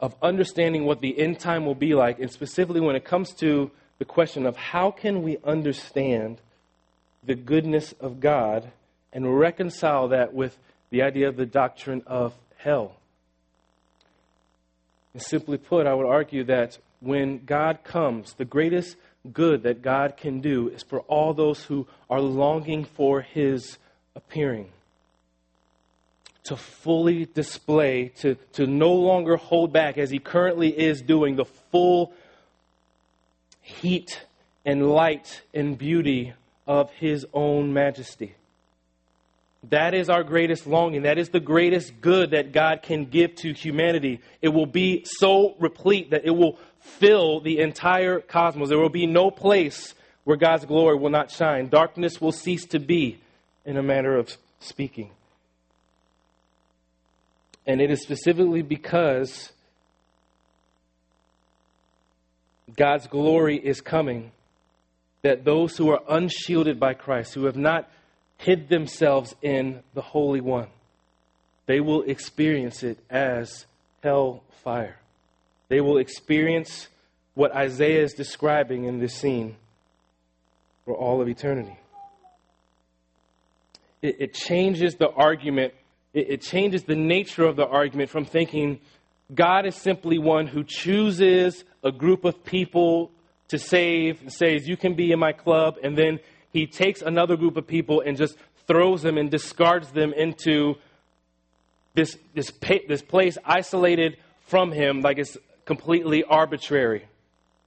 of 0.00 0.16
understanding 0.20 0.86
what 0.86 1.00
the 1.00 1.16
end 1.16 1.38
time 1.38 1.64
will 1.66 1.76
be 1.76 1.94
like, 1.94 2.18
and 2.18 2.32
specifically 2.32 2.80
when 2.80 2.96
it 2.96 3.04
comes 3.04 3.32
to 3.34 3.70
the 3.98 4.04
question 4.04 4.46
of 4.46 4.56
how 4.56 4.90
can 4.90 5.22
we 5.22 5.38
understand 5.44 6.38
the 7.24 7.34
goodness 7.34 7.92
of 8.00 8.20
God 8.20 8.70
and 9.12 9.38
reconcile 9.38 10.08
that 10.08 10.34
with 10.34 10.58
the 10.90 11.02
idea 11.02 11.28
of 11.28 11.36
the 11.36 11.46
doctrine 11.46 12.02
of 12.06 12.34
hell. 12.58 12.96
And 15.12 15.22
simply 15.22 15.56
put, 15.56 15.86
I 15.86 15.94
would 15.94 16.06
argue 16.06 16.44
that 16.44 16.78
when 17.00 17.44
God 17.44 17.78
comes, 17.84 18.34
the 18.34 18.44
greatest 18.44 18.96
good 19.32 19.62
that 19.64 19.82
God 19.82 20.16
can 20.16 20.40
do 20.40 20.68
is 20.68 20.82
for 20.82 21.00
all 21.00 21.34
those 21.34 21.64
who 21.64 21.86
are 22.08 22.20
longing 22.20 22.84
for 22.84 23.22
his 23.22 23.78
appearing. 24.14 24.68
To 26.44 26.56
fully 26.56 27.24
display, 27.24 28.12
to, 28.18 28.36
to 28.52 28.66
no 28.66 28.92
longer 28.92 29.36
hold 29.36 29.72
back, 29.72 29.98
as 29.98 30.10
he 30.10 30.18
currently 30.18 30.68
is 30.68 31.02
doing, 31.02 31.36
the 31.36 31.44
full 31.44 32.12
heat 33.66 34.24
and 34.64 34.88
light 34.88 35.42
and 35.52 35.76
beauty 35.76 36.32
of 36.66 36.90
his 36.92 37.26
own 37.34 37.72
majesty. 37.72 38.34
That 39.70 39.92
is 39.92 40.08
our 40.08 40.22
greatest 40.22 40.68
longing. 40.68 41.02
That 41.02 41.18
is 41.18 41.30
the 41.30 41.40
greatest 41.40 42.00
good 42.00 42.30
that 42.30 42.52
God 42.52 42.82
can 42.82 43.06
give 43.06 43.34
to 43.36 43.52
humanity. 43.52 44.20
It 44.40 44.50
will 44.50 44.66
be 44.66 45.04
so 45.04 45.56
replete 45.58 46.10
that 46.10 46.24
it 46.24 46.30
will 46.30 46.58
fill 46.78 47.40
the 47.40 47.58
entire 47.58 48.20
cosmos. 48.20 48.68
There 48.68 48.78
will 48.78 48.88
be 48.88 49.08
no 49.08 49.32
place 49.32 49.94
where 50.22 50.36
God's 50.36 50.64
glory 50.64 50.96
will 50.96 51.10
not 51.10 51.32
shine. 51.32 51.68
Darkness 51.68 52.20
will 52.20 52.32
cease 52.32 52.64
to 52.66 52.78
be, 52.78 53.18
in 53.64 53.76
a 53.76 53.82
manner 53.82 54.16
of 54.16 54.36
speaking. 54.60 55.10
And 57.66 57.80
it 57.80 57.90
is 57.90 58.00
specifically 58.02 58.62
because 58.62 59.50
God's 62.74 63.06
glory 63.06 63.56
is 63.56 63.80
coming 63.80 64.32
that 65.22 65.44
those 65.44 65.76
who 65.76 65.90
are 65.90 66.02
unshielded 66.08 66.80
by 66.80 66.94
Christ, 66.94 67.34
who 67.34 67.44
have 67.44 67.56
not 67.56 67.88
hid 68.38 68.68
themselves 68.68 69.34
in 69.42 69.82
the 69.94 70.02
Holy 70.02 70.40
One, 70.40 70.68
they 71.66 71.80
will 71.80 72.02
experience 72.02 72.82
it 72.82 72.98
as 73.10 73.66
hell 74.02 74.42
fire. 74.62 74.96
They 75.68 75.80
will 75.80 75.98
experience 75.98 76.88
what 77.34 77.54
Isaiah 77.54 78.02
is 78.02 78.14
describing 78.14 78.84
in 78.84 78.98
this 78.98 79.14
scene 79.14 79.56
for 80.84 80.94
all 80.94 81.20
of 81.20 81.28
eternity. 81.28 81.76
It, 84.02 84.16
it 84.20 84.34
changes 84.34 84.94
the 84.94 85.10
argument, 85.10 85.74
it, 86.14 86.30
it 86.30 86.42
changes 86.42 86.84
the 86.84 86.96
nature 86.96 87.44
of 87.44 87.56
the 87.56 87.66
argument 87.66 88.10
from 88.10 88.24
thinking 88.24 88.80
God 89.34 89.66
is 89.66 89.74
simply 89.74 90.18
one 90.18 90.46
who 90.46 90.62
chooses 90.64 91.64
a 91.82 91.90
group 91.90 92.24
of 92.24 92.44
people 92.44 93.10
to 93.48 93.58
save 93.58 94.20
and 94.20 94.32
says, 94.32 94.68
You 94.68 94.76
can 94.76 94.94
be 94.94 95.12
in 95.12 95.18
my 95.18 95.32
club. 95.32 95.76
And 95.82 95.96
then 95.96 96.20
he 96.52 96.66
takes 96.66 97.02
another 97.02 97.36
group 97.36 97.56
of 97.56 97.66
people 97.66 98.00
and 98.00 98.16
just 98.16 98.36
throws 98.66 99.02
them 99.02 99.18
and 99.18 99.30
discards 99.30 99.90
them 99.92 100.12
into 100.12 100.76
this, 101.94 102.16
this, 102.34 102.52
this 102.88 103.02
place 103.02 103.38
isolated 103.44 104.16
from 104.46 104.70
him, 104.70 105.00
like 105.00 105.18
it's 105.18 105.36
completely 105.64 106.22
arbitrary. 106.24 107.06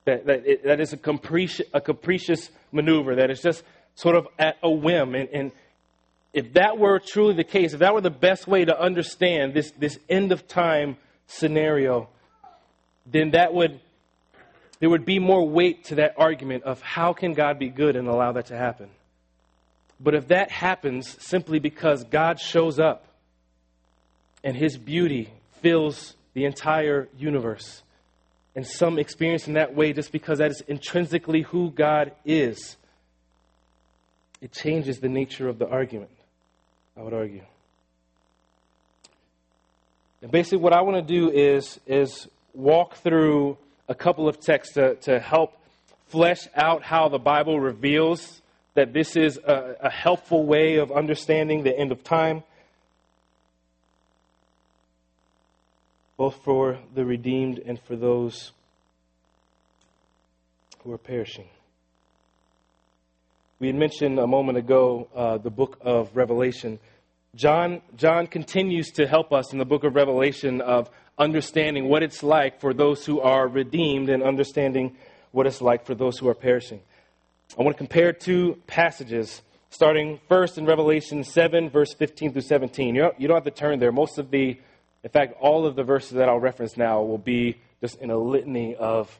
That, 0.06 0.26
that, 0.28 0.48
it, 0.48 0.64
that 0.64 0.80
is 0.80 0.94
a 0.94 0.98
capricious, 0.98 1.68
a 1.74 1.82
capricious 1.82 2.50
maneuver, 2.72 3.16
that 3.16 3.30
is 3.30 3.42
just 3.42 3.64
sort 3.96 4.16
of 4.16 4.28
at 4.38 4.58
a 4.64 4.70
whim. 4.70 5.14
And, 5.14 5.30
and 5.30 5.52
if 6.34 6.54
that 6.54 6.78
were 6.78 7.00
truly 7.00 7.34
the 7.34 7.44
case, 7.44 7.74
if 7.74 7.80
that 7.80 7.94
were 7.94 8.02
the 8.02 8.10
best 8.10 8.48
way 8.48 8.66
to 8.66 8.80
understand 8.80 9.54
this, 9.54 9.72
this 9.72 10.00
end 10.10 10.32
of 10.32 10.48
time 10.48 10.98
scenario, 11.30 12.10
then 13.06 13.32
that 13.32 13.54
would 13.54 13.80
there 14.80 14.90
would 14.90 15.06
be 15.06 15.20
more 15.20 15.48
weight 15.48 15.86
to 15.86 15.96
that 15.96 16.14
argument 16.18 16.64
of 16.64 16.82
how 16.82 17.12
can 17.12 17.34
God 17.34 17.60
be 17.60 17.70
good 17.70 17.98
and 17.98 18.08
allow 18.08 18.32
that 18.32 18.46
to 18.48 18.58
happen. 18.58 18.90
But 20.00 20.16
if 20.16 20.30
that 20.30 20.52
happens 20.52 21.18
simply 21.20 21.60
because 21.60 22.06
God 22.06 22.40
shows 22.40 22.80
up 22.80 23.06
and 24.42 24.56
his 24.56 24.78
beauty 24.78 25.34
fills 25.62 26.16
the 26.34 26.46
entire 26.46 27.10
universe, 27.18 27.84
and 28.56 28.66
some 28.66 28.98
experience 28.98 29.48
in 29.48 29.54
that 29.54 29.76
way 29.76 29.92
just 29.94 30.12
because 30.12 30.40
that 30.40 30.52
is 30.52 30.62
intrinsically 30.68 31.42
who 31.42 31.72
God 31.72 32.14
is, 32.24 32.78
it 34.42 34.54
changes 34.54 35.00
the 35.00 35.10
nature 35.10 35.50
of 35.50 35.60
the 35.60 35.68
argument, 35.68 36.12
I 36.98 37.02
would 37.02 37.14
argue. 37.14 37.44
And 40.22 40.32
basically, 40.32 40.58
what 40.58 40.74
I 40.74 40.82
want 40.82 40.98
to 40.98 41.14
do 41.14 41.32
is, 41.32 41.80
is 41.88 42.28
walk 42.54 42.96
through 42.96 43.58
a 43.88 43.96
couple 43.96 44.28
of 44.28 44.40
texts 44.40 44.74
to, 44.74 44.96
to 44.96 45.20
help 45.20 45.58
flesh 46.08 46.48
out 46.56 46.84
how 46.84 47.08
the 47.08 47.20
Bible 47.20 47.60
reveals 47.60 48.42
that 48.74 48.94
this 48.94 49.16
is 49.16 49.38
a, 49.38 49.76
a 49.82 49.90
helpful 49.90 50.46
way 50.46 50.78
of 50.78 50.92
understanding 50.92 51.64
the 51.64 51.78
end 51.78 51.92
of 51.92 52.04
time, 52.04 52.44
both 56.18 56.36
for 56.44 56.80
the 56.94 57.06
redeemed 57.06 57.60
and 57.60 57.80
for 57.80 57.96
those 57.96 58.52
who 60.84 60.92
are 60.92 60.98
perishing. 60.98 61.48
We 63.60 63.68
had 63.68 63.76
mentioned 63.76 64.20
a 64.20 64.28
moment 64.28 64.58
ago 64.58 65.08
uh, 65.16 65.38
the 65.38 65.50
book 65.50 65.78
of 65.82 66.16
Revelation. 66.16 66.80
John, 67.36 67.82
John 67.96 68.28
continues 68.28 68.92
to 68.94 69.08
help 69.08 69.32
us 69.32 69.54
in 69.54 69.60
the 69.60 69.66
book 69.66 69.84
of 69.84 69.96
Revelation 69.96 70.62
of 70.62 70.90
understanding 71.18 71.88
what 71.88 72.02
it's 72.02 72.24
like 72.24 72.60
for 72.60 72.74
those 72.74 73.06
who 73.06 73.20
are 73.20 73.48
redeemed 73.48 74.10
and 74.10 74.24
understanding 74.24 74.96
what 75.32 75.46
it's 75.46 75.62
like 75.62 75.86
for 75.86 75.94
those 75.94 76.18
who 76.18 76.28
are 76.28 76.34
perishing. 76.34 76.82
I 77.58 77.62
want 77.62 77.76
to 77.76 77.78
compare 77.78 78.14
two 78.14 78.60
passages, 78.66 79.42
starting 79.70 80.20
first 80.28 80.58
in 80.58 80.66
Revelation 80.66 81.24
7, 81.24 81.70
verse 81.70 81.94
15 81.94 82.34
through 82.34 82.42
17. 82.42 82.96
You 82.96 83.02
don't, 83.02 83.20
you 83.20 83.28
don't 83.28 83.36
have 83.36 83.44
to 83.44 83.52
turn 83.52 83.80
there. 83.80 83.92
Most 83.92 84.18
of 84.18 84.32
the, 84.32 84.60
in 85.04 85.10
fact, 85.12 85.36
all 85.40 85.68
of 85.68 85.76
the 85.76 85.84
verses 85.84 86.12
that 86.12 86.30
I'll 86.30 86.40
reference 86.40 86.78
now 86.78 87.04
will 87.04 87.18
be 87.20 87.60
just 87.80 88.00
in 88.02 88.10
a 88.10 88.18
litany 88.18 88.76
of 88.76 89.20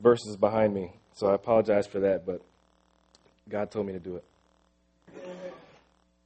verses 0.00 0.36
behind 0.36 0.72
me. 0.72 0.92
So 1.14 1.26
I 1.26 1.34
apologize 1.34 1.86
for 1.86 2.00
that, 2.00 2.24
but 2.24 2.42
God 3.48 3.70
told 3.72 3.86
me 3.86 3.92
to 3.92 3.98
do 3.98 4.16
it. 4.16 4.24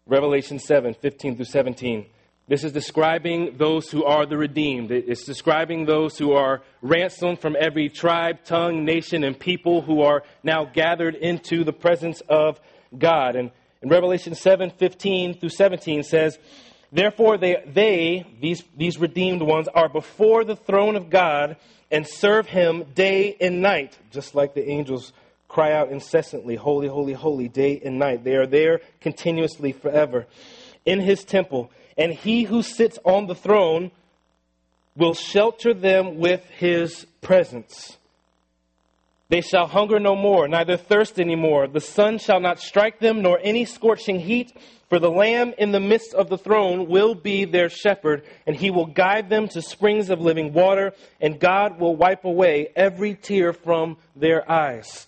Revelation 0.07 0.59
7, 0.59 0.95
15 0.95 1.37
through 1.37 1.45
17. 1.47 2.07
This 2.47 2.63
is 2.63 2.73
describing 2.73 3.57
those 3.57 3.91
who 3.91 4.05
are 4.05 4.27
the 4.27 4.37
redeemed. 4.37 4.91
It's 4.91 5.25
describing 5.25 5.87
those 5.87 6.19
who 6.19 6.33
are 6.33 6.61
ransomed 6.83 7.41
from 7.41 7.57
every 7.59 7.89
tribe, 7.89 8.45
tongue, 8.45 8.85
nation, 8.85 9.25
and 9.25 9.39
people 9.39 9.81
who 9.81 10.03
are 10.03 10.23
now 10.43 10.67
gathered 10.67 11.15
into 11.15 11.65
the 11.65 11.73
presence 11.73 12.21
of 12.29 12.61
God. 12.99 13.35
And 13.35 13.51
In 13.81 13.89
Revelation 13.89 14.35
7 14.35 14.71
15 14.71 15.39
through 15.39 15.49
17 15.49 16.03
says, 16.03 16.39
Therefore, 16.93 17.39
they, 17.39 17.63
they 17.67 18.27
these, 18.43 18.63
these 18.77 18.99
redeemed 18.99 19.41
ones, 19.41 19.69
are 19.69 19.89
before 19.89 20.45
the 20.45 20.55
throne 20.55 20.97
of 20.97 21.09
God 21.09 21.57
and 21.91 22.07
serve 22.07 22.47
him 22.47 22.85
day 22.95 23.37
and 23.41 23.63
night, 23.63 23.99
just 24.11 24.35
like 24.35 24.53
the 24.53 24.69
angels 24.69 25.15
cry 25.55 25.73
out 25.73 25.93
incessantly, 25.93 26.57
Holy, 26.57 26.89
holy, 26.89 27.13
holy, 27.13 27.47
day 27.47 27.81
and 27.85 27.97
night. 27.97 28.25
They 28.25 28.35
are 28.35 28.47
there 28.47 28.81
continuously 29.01 29.71
forever 29.71 30.27
in 30.85 30.99
his 30.99 31.23
temple. 31.25 31.71
And 31.97 32.13
he 32.13 32.43
who 32.43 32.61
sits 32.61 32.99
on 33.05 33.29
the 33.29 33.37
throne 33.37 33.93
will 34.97 35.15
shelter 35.15 35.73
them 35.73 36.19
with 36.19 36.45
his 36.59 37.07
presence. 37.21 37.99
They 39.29 39.43
shall 39.43 39.69
hunger 39.69 40.01
no 40.01 40.17
more, 40.17 40.49
neither 40.49 40.77
thirst 40.77 41.21
any 41.21 41.37
more. 41.37 41.69
The 41.69 41.81
sun 41.81 42.19
shall 42.19 42.41
not 42.41 42.59
strike 42.59 42.99
them, 42.99 43.23
nor 43.23 43.39
any 43.41 43.65
scorching 43.65 44.19
heat. 44.19 44.53
For 44.89 44.99
the 44.99 45.11
Lamb 45.11 45.55
in 45.57 45.71
the 45.71 45.79
midst 45.79 46.15
of 46.15 46.29
the 46.29 46.39
throne 46.39 46.89
will 46.89 47.15
be 47.15 47.45
their 47.45 47.69
shepherd, 47.69 48.25
and 48.45 48.57
he 48.57 48.73
will 48.73 48.87
guide 48.87 49.31
them 49.31 49.47
to 49.49 49.63
springs 49.63 50.11
of 50.11 50.21
living 50.21 50.53
water, 50.53 50.95
and 51.21 51.39
God 51.39 51.79
will 51.79 51.95
wipe 51.95 52.25
away 52.25 52.73
every 52.75 53.15
tear 53.15 53.53
from 53.53 53.99
their 54.17 54.51
eyes. 54.51 55.07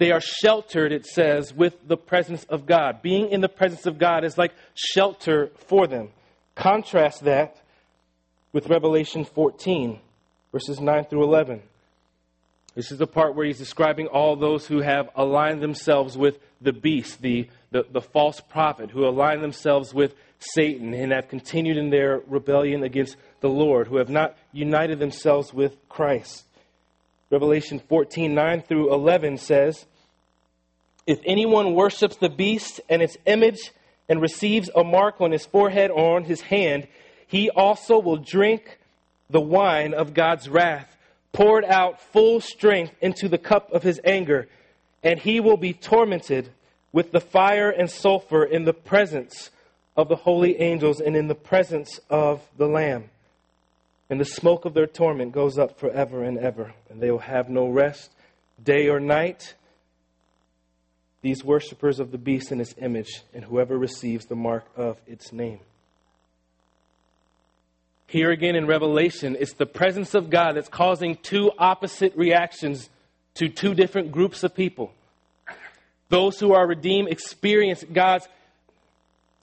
They 0.00 0.12
are 0.12 0.20
sheltered, 0.22 0.92
it 0.92 1.04
says, 1.04 1.52
with 1.52 1.86
the 1.86 1.98
presence 1.98 2.44
of 2.44 2.64
God. 2.64 3.02
Being 3.02 3.28
in 3.28 3.42
the 3.42 3.50
presence 3.50 3.84
of 3.84 3.98
God 3.98 4.24
is 4.24 4.38
like 4.38 4.54
shelter 4.72 5.50
for 5.68 5.86
them. 5.86 6.08
Contrast 6.54 7.24
that 7.24 7.60
with 8.50 8.70
Revelation 8.70 9.26
14, 9.26 10.00
verses 10.52 10.80
9 10.80 11.04
through 11.04 11.24
11. 11.24 11.60
This 12.74 12.90
is 12.90 12.96
the 12.96 13.06
part 13.06 13.34
where 13.34 13.44
he's 13.44 13.58
describing 13.58 14.06
all 14.06 14.36
those 14.36 14.66
who 14.66 14.80
have 14.80 15.10
aligned 15.16 15.60
themselves 15.60 16.16
with 16.16 16.38
the 16.62 16.72
beast, 16.72 17.20
the, 17.20 17.50
the, 17.70 17.84
the, 17.92 18.00
false 18.00 18.40
prophet, 18.40 18.90
who 18.90 19.06
align 19.06 19.42
themselves 19.42 19.92
with 19.92 20.14
Satan 20.38 20.94
and 20.94 21.12
have 21.12 21.28
continued 21.28 21.76
in 21.76 21.90
their 21.90 22.22
rebellion 22.26 22.84
against 22.84 23.16
the 23.40 23.50
Lord, 23.50 23.88
who 23.88 23.98
have 23.98 24.08
not 24.08 24.34
united 24.50 24.98
themselves 24.98 25.52
with 25.52 25.76
Christ. 25.90 26.46
Revelation 27.28 27.82
14, 27.86 28.34
9 28.34 28.62
through 28.62 28.94
11 28.94 29.36
says, 29.36 29.84
If 31.10 31.18
anyone 31.24 31.74
worships 31.74 32.14
the 32.14 32.28
beast 32.28 32.80
and 32.88 33.02
its 33.02 33.16
image 33.26 33.72
and 34.08 34.22
receives 34.22 34.70
a 34.76 34.84
mark 34.84 35.20
on 35.20 35.32
his 35.32 35.44
forehead 35.44 35.90
or 35.90 36.14
on 36.14 36.22
his 36.22 36.40
hand, 36.40 36.86
he 37.26 37.50
also 37.50 37.98
will 37.98 38.18
drink 38.18 38.78
the 39.28 39.40
wine 39.40 39.92
of 39.92 40.14
God's 40.14 40.48
wrath 40.48 40.96
poured 41.32 41.64
out 41.64 42.00
full 42.00 42.40
strength 42.40 42.94
into 43.00 43.28
the 43.28 43.38
cup 43.38 43.72
of 43.72 43.82
his 43.82 44.00
anger, 44.04 44.46
and 45.02 45.18
he 45.18 45.40
will 45.40 45.56
be 45.56 45.72
tormented 45.72 46.50
with 46.92 47.10
the 47.10 47.20
fire 47.20 47.70
and 47.70 47.90
sulfur 47.90 48.44
in 48.44 48.64
the 48.64 48.72
presence 48.72 49.50
of 49.96 50.08
the 50.08 50.14
holy 50.14 50.60
angels 50.60 51.00
and 51.00 51.16
in 51.16 51.26
the 51.26 51.34
presence 51.34 51.98
of 52.08 52.40
the 52.56 52.68
Lamb. 52.68 53.10
And 54.08 54.20
the 54.20 54.24
smoke 54.24 54.64
of 54.64 54.74
their 54.74 54.86
torment 54.86 55.32
goes 55.32 55.58
up 55.58 55.76
forever 55.76 56.22
and 56.22 56.38
ever, 56.38 56.72
and 56.88 57.00
they 57.00 57.10
will 57.10 57.18
have 57.18 57.48
no 57.48 57.68
rest 57.68 58.12
day 58.62 58.88
or 58.88 59.00
night. 59.00 59.56
These 61.22 61.44
worshippers 61.44 62.00
of 62.00 62.12
the 62.12 62.18
beast 62.18 62.50
and 62.50 62.60
its 62.60 62.74
image, 62.78 63.22
and 63.34 63.44
whoever 63.44 63.76
receives 63.76 64.26
the 64.26 64.36
mark 64.36 64.64
of 64.76 64.98
its 65.06 65.32
name. 65.32 65.60
Here 68.06 68.30
again 68.30 68.56
in 68.56 68.66
Revelation, 68.66 69.36
it's 69.38 69.52
the 69.52 69.66
presence 69.66 70.14
of 70.14 70.30
God 70.30 70.56
that's 70.56 70.68
causing 70.68 71.16
two 71.16 71.52
opposite 71.58 72.16
reactions 72.16 72.88
to 73.34 73.48
two 73.48 73.74
different 73.74 74.10
groups 74.10 74.42
of 74.42 74.54
people. 74.54 74.92
Those 76.08 76.40
who 76.40 76.52
are 76.52 76.66
redeemed 76.66 77.08
experience 77.08 77.84
God's 77.84 78.26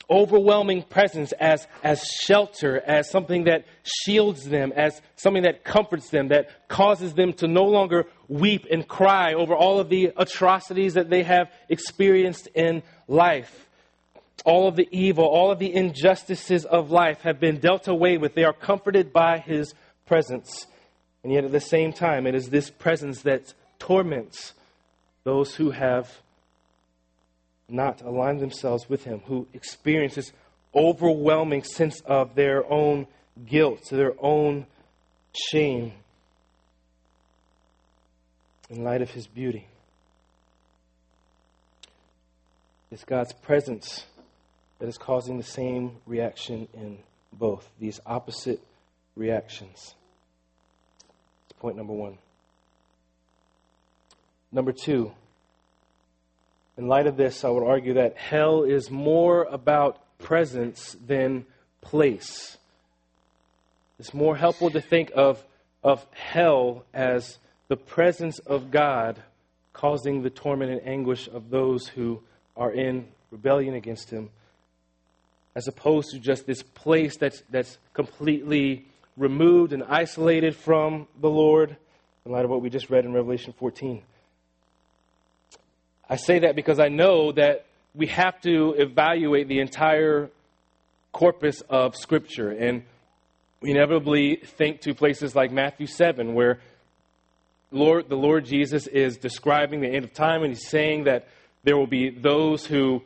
overwhelming 0.09 0.83
presence 0.83 1.31
as, 1.33 1.67
as 1.83 2.01
shelter, 2.03 2.81
as 2.85 3.09
something 3.09 3.43
that 3.45 3.65
shields 3.83 4.45
them, 4.45 4.71
as 4.75 5.01
something 5.15 5.43
that 5.43 5.63
comforts 5.63 6.09
them, 6.09 6.29
that 6.29 6.67
causes 6.67 7.13
them 7.13 7.33
to 7.33 7.47
no 7.47 7.65
longer 7.65 8.05
weep 8.27 8.65
and 8.71 8.87
cry 8.87 9.33
over 9.33 9.53
all 9.55 9.79
of 9.79 9.89
the 9.89 10.11
atrocities 10.15 10.93
that 10.93 11.09
they 11.09 11.23
have 11.23 11.51
experienced 11.69 12.47
in 12.55 12.83
life 13.07 13.67
all 14.45 14.67
of 14.67 14.75
the 14.75 14.87
evil, 14.91 15.25
all 15.25 15.51
of 15.51 15.59
the 15.59 15.73
injustices 15.73 16.63
of 16.63 16.91
life 16.91 17.21
have 17.21 17.39
been 17.39 17.59
dealt 17.59 17.87
away 17.87 18.17
with. 18.17 18.33
They 18.33 18.43
are 18.43 18.53
comforted 18.53 19.11
by 19.11 19.39
his 19.39 19.73
presence. 20.05 20.67
And 21.23 21.33
yet 21.33 21.43
at 21.43 21.51
the 21.51 21.59
same 21.59 21.91
time, 21.91 22.25
it 22.25 22.35
is 22.35 22.49
this 22.49 22.69
presence 22.69 23.23
that 23.23 23.53
torments 23.79 24.53
those 25.23 25.55
who 25.55 25.71
have 25.71 26.21
not 27.69 28.01
align 28.01 28.37
themselves 28.37 28.89
with 28.89 29.03
him, 29.03 29.21
who 29.25 29.47
experience 29.53 30.15
this 30.15 30.31
overwhelming 30.73 31.63
sense 31.63 32.01
of 32.01 32.35
their 32.35 32.69
own 32.71 33.07
guilt, 33.45 33.81
their 33.89 34.13
own 34.19 34.65
shame 35.51 35.91
in 38.69 38.83
light 38.83 39.01
of 39.01 39.11
his 39.11 39.27
beauty. 39.27 39.67
It's 42.91 43.03
God's 43.03 43.33
presence 43.33 44.05
that 44.79 44.87
is 44.87 44.97
causing 44.97 45.37
the 45.37 45.43
same 45.43 45.97
reaction 46.05 46.67
in 46.73 46.99
both, 47.33 47.69
these 47.79 47.99
opposite 48.05 48.61
reactions. 49.15 49.95
That's 51.43 51.59
point 51.59 51.75
number 51.75 51.93
one. 51.93 52.17
Number 54.51 54.71
two, 54.71 55.11
in 56.77 56.87
light 56.87 57.07
of 57.07 57.17
this, 57.17 57.43
I 57.43 57.49
would 57.49 57.63
argue 57.63 57.95
that 57.95 58.17
hell 58.17 58.63
is 58.63 58.91
more 58.91 59.43
about 59.45 59.99
presence 60.19 60.95
than 61.05 61.45
place. 61.81 62.57
It's 63.99 64.13
more 64.13 64.35
helpful 64.35 64.69
to 64.69 64.81
think 64.81 65.11
of, 65.15 65.43
of 65.83 66.05
hell 66.11 66.85
as 66.93 67.39
the 67.67 67.77
presence 67.77 68.39
of 68.39 68.69
God 68.69 69.21
causing 69.73 70.21
the 70.21 70.29
torment 70.29 70.71
and 70.71 70.87
anguish 70.87 71.27
of 71.27 71.49
those 71.49 71.87
who 71.87 72.21
are 72.55 72.71
in 72.71 73.07
rebellion 73.31 73.73
against 73.73 74.09
Him 74.11 74.29
as 75.57 75.67
opposed 75.67 76.11
to 76.11 76.19
just 76.19 76.45
this 76.45 76.61
place 76.61 77.17
that's, 77.17 77.41
that's 77.49 77.79
completely 77.95 78.85
removed 79.17 79.73
and 79.73 79.83
isolated 79.83 80.55
from 80.55 81.07
the 81.19 81.29
Lord, 81.29 81.75
in 82.27 82.31
light 82.31 82.45
of 82.45 82.51
what 82.51 82.61
we 82.61 82.69
just 82.69 82.91
read 82.91 83.05
in 83.05 83.13
Revelation 83.13 83.55
14. 83.57 84.03
I 86.09 86.15
say 86.15 86.39
that 86.39 86.55
because 86.55 86.79
I 86.79 86.87
know 86.87 87.31
that 87.33 87.65
we 87.93 88.07
have 88.07 88.39
to 88.41 88.75
evaluate 88.77 89.47
the 89.47 89.59
entire 89.59 90.29
corpus 91.11 91.61
of 91.69 91.95
Scripture. 91.95 92.51
And 92.51 92.83
we 93.61 93.71
inevitably 93.71 94.35
think 94.35 94.81
to 94.81 94.93
places 94.93 95.35
like 95.35 95.51
Matthew 95.51 95.87
7, 95.87 96.33
where 96.33 96.59
Lord, 97.71 98.07
the 98.07 98.15
Lord 98.15 98.45
Jesus 98.45 98.87
is 98.87 99.17
describing 99.17 99.81
the 99.81 99.89
end 99.89 100.05
of 100.05 100.13
time, 100.13 100.43
and 100.43 100.53
he's 100.53 100.67
saying 100.67 101.05
that 101.05 101.27
there 101.63 101.75
will 101.75 101.87
be 101.87 102.09
those 102.09 102.65
who 102.65 103.01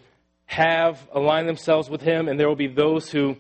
have 0.46 1.08
aligned 1.14 1.48
themselves 1.48 1.90
with 1.90 2.02
him, 2.02 2.28
and 2.28 2.40
there 2.40 2.48
will 2.48 2.56
be 2.56 2.68
those 2.68 3.10
who, 3.10 3.38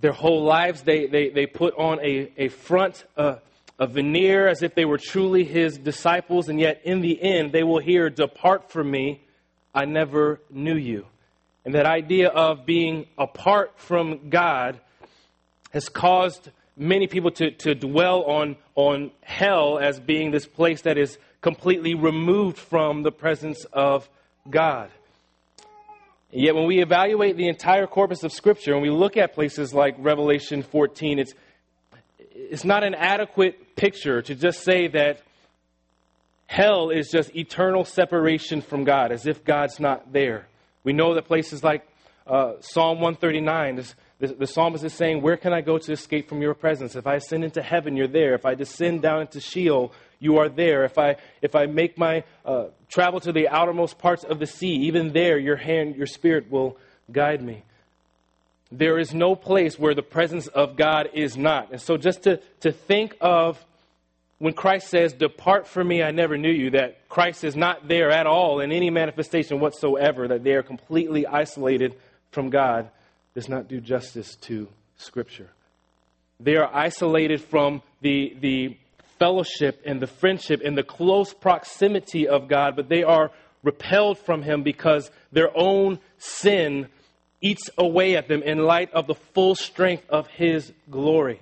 their 0.00 0.12
whole 0.12 0.44
lives, 0.44 0.82
they, 0.82 1.06
they, 1.06 1.28
they 1.28 1.46
put 1.46 1.74
on 1.76 1.98
a, 2.00 2.32
a 2.38 2.48
front, 2.48 3.04
uh, 3.16 3.36
a 3.78 3.86
veneer 3.86 4.48
as 4.48 4.62
if 4.62 4.74
they 4.74 4.84
were 4.84 4.98
truly 4.98 5.44
his 5.44 5.78
disciples, 5.78 6.48
and 6.48 6.58
yet 6.58 6.80
in 6.84 7.00
the 7.00 7.20
end, 7.20 7.52
they 7.52 7.62
will 7.62 7.80
hear, 7.80 8.08
Depart 8.08 8.70
from 8.70 8.90
me, 8.90 9.20
I 9.74 9.84
never 9.84 10.40
knew 10.50 10.76
you. 10.76 11.06
And 11.64 11.74
that 11.74 11.84
idea 11.84 12.28
of 12.28 12.64
being 12.64 13.06
apart 13.18 13.72
from 13.76 14.30
God 14.30 14.80
has 15.72 15.88
caused 15.88 16.50
many 16.76 17.06
people 17.06 17.30
to, 17.32 17.50
to 17.50 17.74
dwell 17.74 18.22
on, 18.22 18.56
on 18.74 19.10
hell 19.22 19.78
as 19.78 19.98
being 20.00 20.30
this 20.30 20.46
place 20.46 20.82
that 20.82 20.96
is 20.96 21.18
completely 21.40 21.94
removed 21.94 22.56
from 22.56 23.02
the 23.02 23.12
presence 23.12 23.64
of 23.72 24.08
God. 24.48 24.90
Yet 26.30 26.54
when 26.54 26.66
we 26.66 26.82
evaluate 26.82 27.36
the 27.36 27.48
entire 27.48 27.86
corpus 27.86 28.22
of 28.22 28.32
Scripture 28.32 28.72
and 28.72 28.82
we 28.82 28.90
look 28.90 29.16
at 29.16 29.34
places 29.34 29.72
like 29.72 29.94
Revelation 29.98 30.62
14, 30.62 31.18
it's, 31.18 31.34
it's 32.50 32.64
not 32.64 32.84
an 32.84 32.94
adequate 32.94 33.76
picture 33.76 34.22
to 34.22 34.34
just 34.34 34.62
say 34.62 34.88
that 34.88 35.20
hell 36.46 36.90
is 36.90 37.10
just 37.10 37.34
eternal 37.34 37.84
separation 37.84 38.60
from 38.60 38.84
God, 38.84 39.12
as 39.12 39.26
if 39.26 39.44
God's 39.44 39.80
not 39.80 40.12
there. 40.12 40.46
We 40.84 40.92
know 40.92 41.14
that 41.14 41.26
places 41.26 41.64
like 41.64 41.86
uh, 42.26 42.54
Psalm 42.60 43.00
139, 43.00 43.76
this, 43.76 43.94
the, 44.18 44.28
the 44.28 44.46
psalmist 44.46 44.84
is 44.84 44.94
saying, 44.94 45.22
Where 45.22 45.36
can 45.36 45.52
I 45.52 45.60
go 45.60 45.78
to 45.78 45.92
escape 45.92 46.28
from 46.28 46.40
your 46.40 46.54
presence? 46.54 46.96
If 46.96 47.06
I 47.06 47.16
ascend 47.16 47.44
into 47.44 47.62
heaven, 47.62 47.96
you're 47.96 48.08
there. 48.08 48.34
If 48.34 48.46
I 48.46 48.54
descend 48.54 49.02
down 49.02 49.22
into 49.22 49.40
Sheol, 49.40 49.92
you 50.18 50.38
are 50.38 50.48
there. 50.48 50.84
If 50.84 50.98
I, 50.98 51.16
if 51.42 51.54
I 51.54 51.66
make 51.66 51.98
my 51.98 52.24
uh, 52.44 52.66
travel 52.88 53.20
to 53.20 53.32
the 53.32 53.48
outermost 53.48 53.98
parts 53.98 54.24
of 54.24 54.38
the 54.38 54.46
sea, 54.46 54.86
even 54.86 55.12
there 55.12 55.38
your 55.38 55.56
hand, 55.56 55.96
your 55.96 56.06
spirit 56.06 56.50
will 56.50 56.78
guide 57.10 57.42
me. 57.42 57.62
There 58.72 58.98
is 58.98 59.14
no 59.14 59.36
place 59.36 59.78
where 59.78 59.94
the 59.94 60.02
presence 60.02 60.48
of 60.48 60.76
God 60.76 61.10
is 61.14 61.36
not. 61.36 61.70
And 61.70 61.80
so 61.80 61.96
just 61.96 62.22
to, 62.24 62.40
to 62.60 62.72
think 62.72 63.16
of 63.20 63.64
when 64.38 64.52
Christ 64.52 64.88
says, 64.88 65.12
Depart 65.12 65.66
from 65.66 65.88
me, 65.88 66.02
I 66.02 66.10
never 66.10 66.36
knew 66.36 66.50
you, 66.50 66.70
that 66.70 67.08
Christ 67.08 67.44
is 67.44 67.56
not 67.56 67.88
there 67.88 68.10
at 68.10 68.26
all 68.26 68.60
in 68.60 68.72
any 68.72 68.90
manifestation 68.90 69.60
whatsoever, 69.60 70.28
that 70.28 70.44
they 70.44 70.52
are 70.52 70.62
completely 70.62 71.26
isolated 71.26 71.94
from 72.32 72.50
God, 72.50 72.90
does 73.34 73.48
not 73.48 73.68
do 73.68 73.80
justice 73.80 74.34
to 74.42 74.68
Scripture. 74.98 75.48
They 76.38 76.56
are 76.56 76.70
isolated 76.74 77.40
from 77.40 77.82
the, 78.02 78.36
the 78.40 78.76
fellowship 79.18 79.80
and 79.86 80.00
the 80.00 80.06
friendship 80.06 80.60
and 80.62 80.76
the 80.76 80.82
close 80.82 81.32
proximity 81.32 82.28
of 82.28 82.48
God, 82.48 82.76
but 82.76 82.88
they 82.88 83.04
are 83.04 83.30
repelled 83.62 84.18
from 84.18 84.42
Him 84.42 84.62
because 84.62 85.10
their 85.32 85.50
own 85.56 85.98
sin 86.18 86.88
eats 87.40 87.70
away 87.76 88.16
at 88.16 88.28
them 88.28 88.42
in 88.42 88.58
light 88.58 88.92
of 88.92 89.06
the 89.06 89.14
full 89.14 89.54
strength 89.54 90.08
of 90.08 90.26
His 90.28 90.72
glory. 90.90 91.40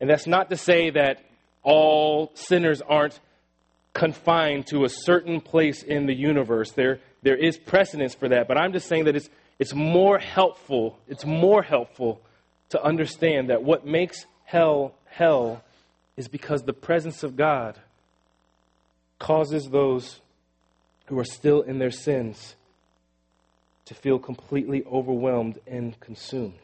And 0.00 0.10
that's 0.10 0.26
not 0.26 0.50
to 0.50 0.56
say 0.56 0.90
that 0.90 1.24
all 1.62 2.30
sinners 2.34 2.82
aren't 2.82 3.18
confined 3.94 4.66
to 4.66 4.84
a 4.84 4.88
certain 4.88 5.40
place 5.40 5.82
in 5.82 6.06
the 6.06 6.14
universe. 6.14 6.72
There, 6.72 7.00
there 7.22 7.36
is 7.36 7.56
precedence 7.56 8.14
for 8.14 8.28
that, 8.28 8.48
but 8.48 8.58
I'm 8.58 8.72
just 8.72 8.88
saying 8.88 9.04
that 9.04 9.16
it's, 9.16 9.30
it's 9.58 9.72
more 9.72 10.18
helpful, 10.18 10.98
it's 11.08 11.24
more 11.24 11.62
helpful 11.62 12.20
to 12.70 12.82
understand 12.82 13.50
that 13.50 13.62
what 13.62 13.86
makes 13.86 14.26
hell 14.44 14.94
hell 15.06 15.62
is 16.16 16.28
because 16.28 16.62
the 16.62 16.72
presence 16.72 17.22
of 17.22 17.36
God 17.36 17.78
causes 19.18 19.68
those 19.70 20.20
who 21.06 21.18
are 21.18 21.24
still 21.24 21.62
in 21.62 21.78
their 21.78 21.90
sins 21.90 22.56
to 23.86 23.94
feel 23.94 24.18
completely 24.18 24.84
overwhelmed 24.84 25.58
and 25.66 25.98
consumed. 26.00 26.58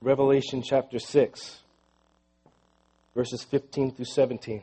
Revelation 0.00 0.62
chapter 0.62 1.00
6, 1.00 1.58
verses 3.14 3.42
15 3.42 3.92
through 3.92 4.04
17. 4.04 4.62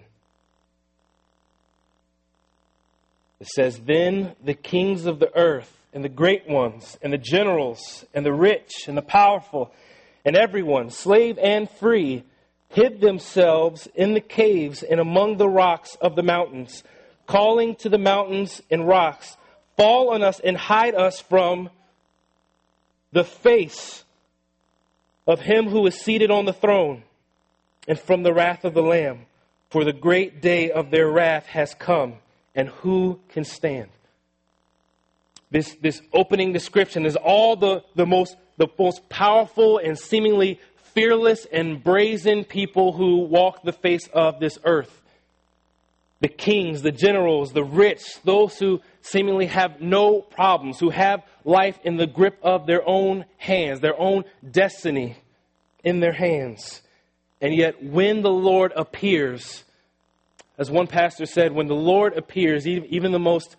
It 3.41 3.47
says, 3.47 3.79
Then 3.79 4.35
the 4.43 4.53
kings 4.53 5.05
of 5.05 5.19
the 5.19 5.35
earth, 5.37 5.71
and 5.93 6.03
the 6.03 6.09
great 6.09 6.47
ones, 6.47 6.97
and 7.01 7.11
the 7.11 7.17
generals, 7.17 8.05
and 8.13 8.25
the 8.25 8.33
rich, 8.33 8.87
and 8.87 8.97
the 8.97 9.01
powerful, 9.01 9.73
and 10.23 10.37
everyone, 10.37 10.89
slave 10.89 11.37
and 11.37 11.69
free, 11.69 12.23
hid 12.69 13.01
themselves 13.01 13.87
in 13.95 14.13
the 14.13 14.21
caves 14.21 14.83
and 14.83 14.99
among 14.99 15.37
the 15.37 15.47
rocks 15.47 15.95
of 16.01 16.15
the 16.15 16.23
mountains, 16.23 16.83
calling 17.27 17.75
to 17.77 17.89
the 17.89 17.97
mountains 17.97 18.61
and 18.69 18.87
rocks, 18.87 19.37
Fall 19.77 20.11
on 20.11 20.23
us 20.23 20.39
and 20.39 20.55
hide 20.55 20.95
us 20.95 21.19
from 21.19 21.69
the 23.11 23.23
face 23.23 24.03
of 25.27 25.41
him 25.41 25.67
who 25.67 25.85
is 25.85 25.95
seated 25.99 26.31
on 26.31 26.45
the 26.45 26.53
throne 26.53 27.03
and 27.87 27.99
from 27.99 28.23
the 28.23 28.33
wrath 28.33 28.63
of 28.63 28.73
the 28.73 28.81
Lamb. 28.81 29.25
For 29.69 29.83
the 29.83 29.93
great 29.93 30.41
day 30.41 30.71
of 30.71 30.91
their 30.91 31.09
wrath 31.09 31.47
has 31.47 31.73
come, 31.73 32.13
and 32.53 32.69
who 32.69 33.19
can 33.29 33.43
stand? 33.43 33.89
This, 35.51 35.75
this 35.81 36.01
opening 36.13 36.53
description 36.53 37.05
is 37.05 37.15
all 37.15 37.55
the, 37.55 37.83
the, 37.95 38.05
most, 38.05 38.37
the 38.57 38.67
most 38.79 39.09
powerful 39.09 39.77
and 39.77 39.99
seemingly 39.99 40.59
fearless 40.93 41.45
and 41.51 41.83
brazen 41.83 42.45
people 42.45 42.93
who 42.93 43.17
walk 43.17 43.63
the 43.63 43.73
face 43.73 44.07
of 44.13 44.39
this 44.39 44.57
earth. 44.63 45.01
The 46.25 46.29
kings, 46.29 46.81
the 46.81 46.91
generals, 46.91 47.53
the 47.53 47.63
rich, 47.63 48.01
those 48.23 48.57
who 48.57 48.81
seemingly 49.03 49.45
have 49.45 49.79
no 49.79 50.21
problems, 50.21 50.79
who 50.79 50.89
have 50.89 51.21
life 51.43 51.77
in 51.83 51.97
the 51.97 52.07
grip 52.07 52.39
of 52.41 52.65
their 52.65 52.81
own 52.83 53.25
hands, 53.37 53.79
their 53.79 53.95
own 53.99 54.23
destiny 54.49 55.17
in 55.83 55.99
their 55.99 56.13
hands. 56.13 56.81
And 57.41 57.53
yet, 57.53 57.83
when 57.83 58.23
the 58.23 58.31
Lord 58.31 58.73
appears, 58.75 59.63
as 60.57 60.71
one 60.71 60.87
pastor 60.87 61.27
said, 61.27 61.51
when 61.51 61.67
the 61.67 61.75
Lord 61.75 62.17
appears, 62.17 62.67
even 62.67 63.11
the 63.11 63.19
most, 63.19 63.55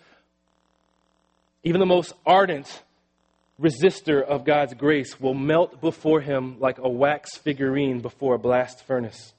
even 1.63 1.79
the 1.79 1.87
most 1.87 2.15
ardent 2.27 2.83
resistor 3.63 4.25
of 4.25 4.45
God's 4.45 4.75
grace 4.75 5.21
will 5.21 5.35
melt 5.35 5.81
before 5.81 6.21
him 6.21 6.59
like 6.59 6.79
a 6.79 6.89
wax 6.89 7.37
figurine 7.37 8.01
before 8.01 8.35
a 8.35 8.41
blast 8.41 8.85
furnace. 8.85 9.35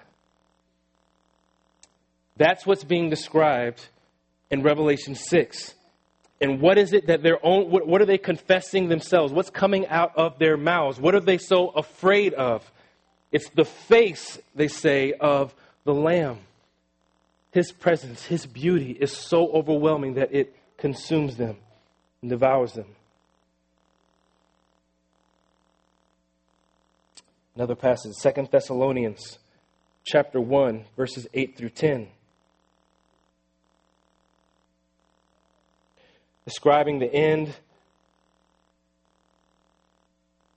That's 2.38 2.66
what's 2.66 2.84
being 2.84 3.10
described 3.10 3.88
in 4.50 4.62
Revelation 4.64 5.16
6. 5.16 5.74
And 6.40 6.62
what 6.62 6.78
is 6.78 6.94
it 6.94 7.08
that 7.08 7.24
their 7.24 7.44
own, 7.44 7.72
what, 7.72 7.88
what, 7.88 8.02
are 8.02 8.06
they 8.06 8.20
confessing 8.20 8.90
themselves? 8.90 9.34
What's 9.34 9.50
coming 9.50 9.88
out 9.88 10.16
of 10.16 10.38
their 10.38 10.56
mouths? 10.56 11.00
What 11.00 11.16
are 11.16 11.20
they 11.20 11.40
so 11.40 11.70
afraid 11.70 12.34
of? 12.36 12.70
It's 13.32 13.50
the 13.50 13.66
face, 13.66 14.40
they 14.56 14.68
say, 14.68 15.14
of 15.14 15.56
the 15.84 15.94
Lamb. 15.94 16.40
His 17.52 17.72
presence, 17.72 18.26
His 18.26 18.46
beauty 18.46 18.92
is 18.92 19.12
so 19.12 19.50
overwhelming 19.52 20.14
that 20.14 20.34
it 20.34 20.56
consumes 20.78 21.38
them 21.38 21.58
and 22.22 22.30
devours 22.30 22.74
them. 22.74 22.86
Another 27.56 27.76
passage, 27.76 28.14
Second 28.14 28.50
Thessalonians 28.52 29.40
chapter 30.06 30.40
1, 30.40 30.86
verses 30.96 31.26
8 31.34 31.58
through 31.58 31.70
10. 31.70 32.08
Describing 36.48 37.00
the 37.00 37.14
end 37.14 37.54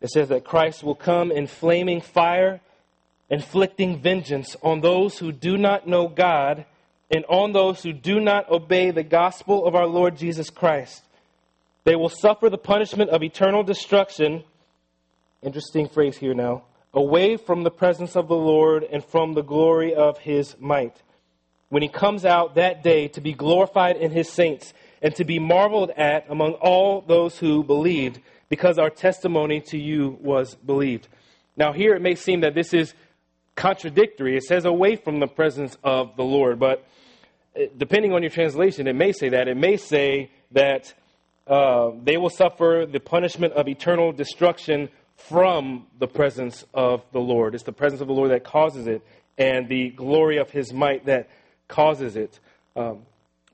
it 0.01 0.09
says 0.09 0.28
that 0.28 0.45
Christ 0.45 0.84
will 0.84 0.95
come 0.95 1.32
in 1.32 1.49
flaming 1.49 2.01
fire, 2.01 2.61
inflicting 3.28 4.01
vengeance 4.01 4.57
on 4.62 4.82
those 4.82 5.18
who 5.18 5.32
do 5.32 5.59
not 5.59 5.88
know 5.88 6.07
God 6.07 6.64
and 7.11 7.24
on 7.24 7.53
those 7.53 7.82
who 7.82 7.93
do 7.93 8.20
not 8.20 8.49
obey 8.49 8.93
the 8.93 9.03
gospel 9.03 9.66
of 9.66 9.74
our 9.74 9.88
Lord 9.88 10.16
Jesus 10.16 10.49
Christ. 10.49 11.03
They 11.82 11.97
will 11.97 12.09
suffer 12.09 12.49
the 12.49 12.57
punishment 12.57 13.11
of 13.11 13.24
eternal 13.24 13.64
destruction. 13.64 14.45
Interesting 15.43 15.88
phrase 15.88 16.16
here 16.16 16.34
now. 16.34 16.62
Away 16.95 17.36
from 17.36 17.64
the 17.64 17.70
presence 17.72 18.14
of 18.14 18.28
the 18.28 18.36
Lord 18.36 18.84
and 18.84 19.05
from 19.05 19.34
the 19.34 19.43
glory 19.43 19.93
of 19.93 20.18
his 20.18 20.57
might. 20.61 21.03
When 21.68 21.82
he 21.82 21.88
comes 21.88 22.24
out 22.24 22.55
that 22.55 22.84
day 22.84 23.09
to 23.09 23.20
be 23.20 23.32
glorified 23.32 23.97
in 23.97 24.12
his 24.12 24.30
saints 24.30 24.72
and 25.03 25.15
to 25.17 25.25
be 25.25 25.39
marveled 25.39 25.91
at 25.97 26.27
among 26.29 26.53
all 26.55 27.01
those 27.01 27.39
who 27.39 27.65
believed 27.65 28.21
because 28.49 28.79
our 28.79 28.91
testimony 28.91 29.61
to 29.61 29.79
you 29.79 30.19
was 30.21 30.55
believed. 30.55 31.09
Now, 31.57 31.73
here 31.73 31.95
it 31.95 32.03
may 32.03 32.15
seem 32.15 32.41
that 32.41 32.55
this 32.55 32.75
is 32.75 32.95
contradictory. 33.55 34.37
It 34.37 34.45
says 34.45 34.65
away 34.65 34.97
from 34.97 35.21
the 35.21 35.27
presence 35.27 35.77
of 35.85 36.17
the 36.17 36.25
Lord, 36.25 36.59
but 36.59 36.87
uh, 37.57 37.65
depending 37.77 38.13
on 38.13 38.23
your 38.23 38.31
translation, 38.31 38.87
it 38.87 38.95
may 38.95 39.13
say 39.13 39.31
that. 39.31 39.49
It 39.49 39.57
may 39.57 39.77
say 39.77 40.31
that 40.53 40.95
uh, 41.47 41.91
they 42.03 42.17
will 42.17 42.31
suffer 42.31 42.87
the 42.91 43.01
punishment 43.01 43.55
of 43.55 43.69
eternal 43.69 44.13
destruction 44.13 44.89
from 45.17 45.87
the 45.99 46.07
presence 46.07 46.65
of 46.73 47.03
the 47.13 47.19
Lord. 47.19 47.55
It's 47.55 47.65
the 47.65 47.73
presence 47.73 48.01
of 48.01 48.09
the 48.09 48.15
Lord 48.15 48.31
that 48.31 48.45
causes 48.45 48.87
it, 48.87 49.03
and 49.37 49.69
the 49.69 49.91
glory 49.91 50.39
of 50.39 50.51
his 50.51 50.73
might 50.73 51.07
that 51.07 51.29
causes 51.69 52.17
it. 52.17 52.39
Um, 52.77 53.01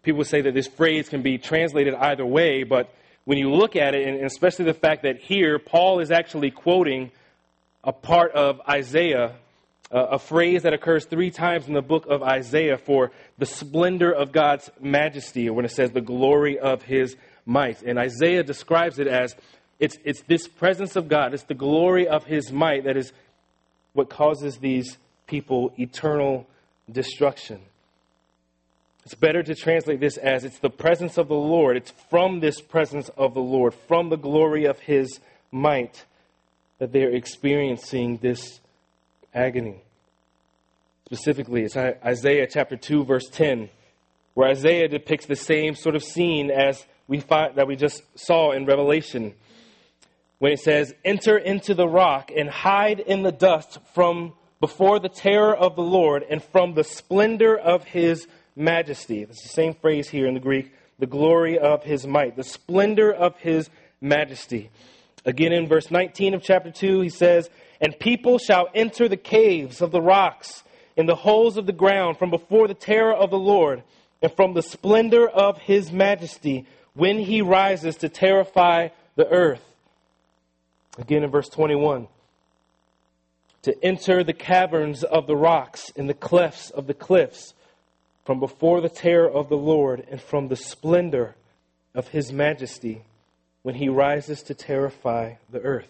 people 0.06 0.24
say 0.24 0.40
that 0.40 0.54
this 0.54 0.68
phrase 0.68 1.10
can 1.10 1.20
be 1.20 1.36
translated 1.36 1.92
either 1.94 2.24
way, 2.24 2.62
but 2.62 2.94
when 3.26 3.38
you 3.38 3.52
look 3.52 3.74
at 3.74 3.94
it, 3.94 4.06
and 4.06 4.24
especially 4.24 4.64
the 4.64 4.72
fact 4.72 5.02
that 5.02 5.18
here 5.18 5.58
Paul 5.58 5.98
is 5.98 6.10
actually 6.12 6.52
quoting 6.52 7.10
a 7.82 7.92
part 7.92 8.32
of 8.32 8.60
Isaiah, 8.68 9.34
a 9.90 10.18
phrase 10.18 10.62
that 10.62 10.72
occurs 10.72 11.04
three 11.04 11.30
times 11.30 11.66
in 11.66 11.74
the 11.74 11.82
book 11.82 12.06
of 12.06 12.22
Isaiah 12.22 12.78
for 12.78 13.10
the 13.36 13.46
splendor 13.46 14.12
of 14.12 14.30
God's 14.30 14.70
majesty, 14.80 15.48
or 15.48 15.54
when 15.54 15.64
it 15.64 15.72
says 15.72 15.90
the 15.90 16.00
glory 16.00 16.58
of 16.58 16.82
his 16.82 17.16
might. 17.44 17.82
And 17.82 17.98
Isaiah 17.98 18.44
describes 18.44 19.00
it 19.00 19.08
as 19.08 19.34
it's, 19.80 19.98
it's 20.04 20.22
this 20.22 20.46
presence 20.46 20.94
of 20.94 21.08
God, 21.08 21.34
it's 21.34 21.42
the 21.42 21.54
glory 21.54 22.06
of 22.06 22.24
his 22.24 22.52
might 22.52 22.84
that 22.84 22.96
is 22.96 23.12
what 23.92 24.08
causes 24.08 24.58
these 24.58 24.98
people 25.26 25.72
eternal 25.78 26.46
destruction. 26.90 27.60
It's 29.06 29.14
better 29.14 29.44
to 29.44 29.54
translate 29.54 30.00
this 30.00 30.16
as 30.16 30.42
it's 30.42 30.58
the 30.58 30.68
presence 30.68 31.16
of 31.16 31.28
the 31.28 31.36
Lord. 31.36 31.76
It's 31.76 31.92
from 32.10 32.40
this 32.40 32.60
presence 32.60 33.08
of 33.10 33.34
the 33.34 33.40
Lord, 33.40 33.72
from 33.72 34.08
the 34.08 34.16
glory 34.16 34.64
of 34.64 34.80
his 34.80 35.20
might, 35.52 36.04
that 36.80 36.92
they're 36.92 37.14
experiencing 37.14 38.16
this 38.16 38.58
agony. 39.32 39.76
Specifically, 41.04 41.62
it's 41.62 41.76
Isaiah 41.76 42.48
chapter 42.50 42.76
2, 42.76 43.04
verse 43.04 43.28
10, 43.30 43.68
where 44.34 44.48
Isaiah 44.48 44.88
depicts 44.88 45.26
the 45.26 45.36
same 45.36 45.76
sort 45.76 45.94
of 45.94 46.02
scene 46.02 46.50
as 46.50 46.84
we 47.06 47.20
find, 47.20 47.54
that 47.54 47.68
we 47.68 47.76
just 47.76 48.02
saw 48.18 48.50
in 48.50 48.66
Revelation. 48.66 49.34
When 50.40 50.50
it 50.50 50.58
says, 50.58 50.92
Enter 51.04 51.38
into 51.38 51.74
the 51.74 51.86
rock 51.86 52.32
and 52.36 52.50
hide 52.50 52.98
in 52.98 53.22
the 53.22 53.30
dust 53.30 53.78
from 53.94 54.32
before 54.58 54.98
the 54.98 55.08
terror 55.08 55.54
of 55.54 55.76
the 55.76 55.82
Lord 55.82 56.24
and 56.28 56.42
from 56.42 56.74
the 56.74 56.82
splendor 56.82 57.56
of 57.56 57.84
his 57.84 58.26
majesty. 58.56 59.22
It's 59.22 59.42
the 59.42 59.48
same 59.48 59.74
phrase 59.74 60.08
here 60.08 60.26
in 60.26 60.34
the 60.34 60.40
Greek 60.40 60.72
the 60.98 61.06
glory 61.06 61.58
of 61.58 61.84
his 61.84 62.06
might, 62.06 62.36
the 62.36 62.44
splendor 62.44 63.12
of 63.12 63.36
his 63.38 63.68
majesty. 64.00 64.70
Again, 65.24 65.52
in 65.52 65.68
verse 65.68 65.90
19 65.90 66.34
of 66.34 66.42
chapter 66.42 66.70
2, 66.70 67.00
he 67.00 67.08
says, 67.10 67.50
And 67.80 67.98
people 67.98 68.38
shall 68.38 68.68
enter 68.74 69.08
the 69.08 69.16
caves 69.16 69.82
of 69.82 69.90
the 69.90 70.00
rocks, 70.00 70.62
in 70.96 71.04
the 71.04 71.14
holes 71.14 71.58
of 71.58 71.66
the 71.66 71.72
ground, 71.72 72.16
from 72.18 72.30
before 72.30 72.66
the 72.68 72.74
terror 72.74 73.12
of 73.12 73.30
the 73.30 73.38
Lord, 73.38 73.82
and 74.22 74.32
from 74.32 74.54
the 74.54 74.62
splendor 74.62 75.28
of 75.28 75.58
his 75.58 75.92
majesty, 75.92 76.66
when 76.94 77.18
he 77.18 77.42
rises 77.42 77.96
to 77.96 78.08
terrify 78.08 78.88
the 79.16 79.28
earth. 79.28 79.62
Again 80.98 81.22
in 81.22 81.30
verse 81.30 81.50
21 81.50 82.08
to 83.62 83.84
enter 83.84 84.22
the 84.22 84.32
caverns 84.32 85.02
of 85.02 85.26
the 85.26 85.34
rocks 85.34 85.90
and 85.96 86.08
the 86.08 86.14
clefts 86.14 86.70
of 86.70 86.86
the 86.86 86.94
cliffs 86.94 87.52
from 88.26 88.40
before 88.40 88.80
the 88.80 88.88
terror 88.88 89.30
of 89.30 89.48
the 89.48 89.56
Lord 89.56 90.04
and 90.10 90.20
from 90.20 90.48
the 90.48 90.56
splendor 90.56 91.36
of 91.94 92.08
his 92.08 92.32
majesty 92.32 93.02
when 93.62 93.76
he 93.76 93.88
rises 93.88 94.42
to 94.42 94.54
terrify 94.54 95.34
the 95.50 95.60
earth. 95.60 95.88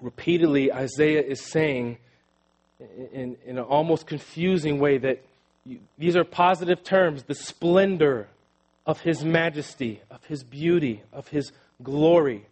Repeatedly, 0.00 0.72
Isaiah 0.72 1.22
is 1.22 1.40
saying 1.40 1.96
in, 3.12 3.36
in 3.46 3.58
an 3.58 3.64
almost 3.64 4.06
confusing 4.06 4.78
way 4.78 4.98
that 4.98 5.22
you, 5.64 5.80
these 5.98 6.16
are 6.16 6.24
positive 6.24 6.84
terms 6.84 7.22
the 7.24 7.34
splendor 7.34 8.28
of 8.86 9.00
his 9.00 9.24
majesty, 9.24 10.00
of 10.10 10.24
his 10.24 10.42
beauty, 10.42 11.02
of 11.12 11.28
his 11.28 11.52
glory 11.82 12.46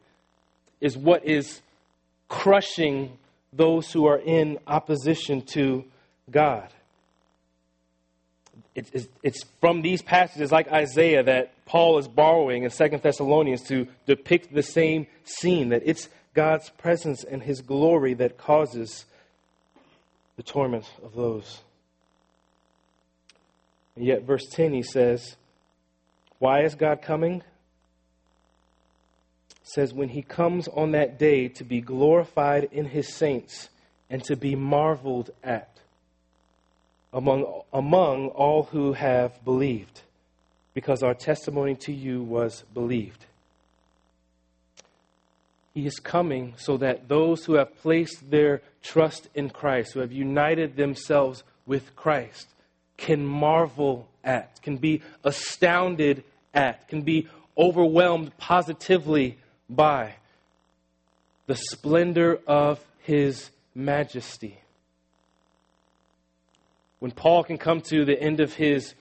is 0.80 0.96
what 0.96 1.24
is 1.24 1.60
crushing 2.28 3.16
those 3.52 3.92
who 3.92 4.06
are 4.06 4.18
in 4.18 4.58
opposition 4.66 5.42
to 5.42 5.84
God. 6.30 6.68
It's, 8.78 9.08
it's, 9.22 9.44
from 9.60 9.82
these 9.82 10.02
passages 10.02 10.52
like 10.52 10.70
Isaiah 10.70 11.22
that 11.24 11.64
Paul 11.66 11.98
is 11.98 12.06
borrowing 12.06 12.62
in 12.62 12.70
Second 12.70 13.02
Thessalonians 13.02 13.62
to 13.64 13.88
depict 14.06 14.54
the 14.54 14.62
same 14.62 15.06
scene 15.24 15.70
that 15.70 15.82
it's 15.84 16.08
God's 16.34 16.70
presence 16.70 17.24
and 17.24 17.42
his 17.42 17.60
glory 17.60 18.14
that 18.14 18.38
causes 18.38 19.04
the 20.36 20.42
torment 20.42 20.84
of 21.02 21.14
those. 21.14 21.60
And 23.96 24.04
yet, 24.04 24.22
verse 24.22 24.46
10, 24.48 24.72
he 24.72 24.82
says, 24.82 25.36
Why 26.38 26.62
is 26.62 26.76
God 26.76 27.02
coming? 27.02 27.42
says, 29.64 29.92
When 29.92 30.10
he 30.10 30.22
comes 30.22 30.68
on 30.68 30.92
that 30.92 31.18
day 31.18 31.48
to 31.48 31.64
be 31.64 31.80
glorified 31.80 32.68
in 32.70 32.86
his 32.86 33.12
saints 33.12 33.68
and 34.08 34.22
to 34.24 34.36
be 34.36 34.54
marveled 34.54 35.30
at 35.42 35.78
among, 37.12 37.62
among 37.72 38.28
all 38.28 38.64
who 38.64 38.92
have 38.92 39.44
believed, 39.44 40.02
because 40.74 41.02
our 41.02 41.14
testimony 41.14 41.74
to 41.76 41.92
you 41.92 42.22
was 42.22 42.64
believed. 42.74 43.24
He 45.74 45.86
is 45.86 45.98
coming 46.00 46.54
so 46.56 46.76
that 46.78 47.08
those 47.08 47.44
who 47.44 47.54
have 47.54 47.76
placed 47.80 48.30
their 48.30 48.62
trust 48.82 49.28
in 49.34 49.50
Christ, 49.50 49.92
who 49.92 50.00
have 50.00 50.12
united 50.12 50.76
themselves 50.76 51.44
with 51.66 51.94
Christ, 51.94 52.48
can 52.96 53.24
marvel 53.24 54.08
at, 54.24 54.60
can 54.62 54.76
be 54.76 55.02
astounded 55.22 56.24
at, 56.52 56.88
can 56.88 57.02
be 57.02 57.28
overwhelmed 57.56 58.36
positively 58.38 59.38
by 59.70 60.14
the 61.46 61.54
splendor 61.54 62.40
of 62.46 62.84
his 63.00 63.50
majesty. 63.74 64.58
When 67.00 67.10
Paul 67.12 67.44
can 67.44 67.58
come 67.58 67.80
to 67.82 68.04
the 68.04 68.20
end 68.20 68.40
of 68.40 68.54
his 68.54 68.94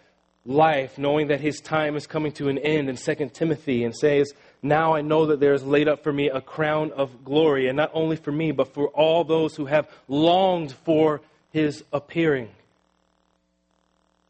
life, 0.45 0.97
knowing 0.97 1.27
that 1.27 1.41
his 1.41 1.59
time 1.59 1.95
is 1.95 2.07
coming 2.07 2.31
to 2.33 2.47
an 2.49 2.57
end 2.57 2.89
in 2.89 2.95
2 2.95 3.29
Timothy, 3.33 3.83
and 3.83 3.95
says, 3.95 4.33
Now 4.61 4.95
I 4.95 5.01
know 5.01 5.27
that 5.27 5.39
there 5.39 5.53
is 5.53 5.63
laid 5.63 5.87
up 5.87 6.03
for 6.03 6.13
me 6.13 6.29
a 6.29 6.41
crown 6.41 6.91
of 6.93 7.25
glory, 7.25 7.67
and 7.67 7.75
not 7.75 7.91
only 7.93 8.15
for 8.15 8.31
me, 8.31 8.51
but 8.51 8.73
for 8.73 8.87
all 8.89 9.23
those 9.23 9.55
who 9.55 9.65
have 9.65 9.89
longed 10.07 10.71
for 10.85 11.21
his 11.51 11.83
appearing. 11.91 12.49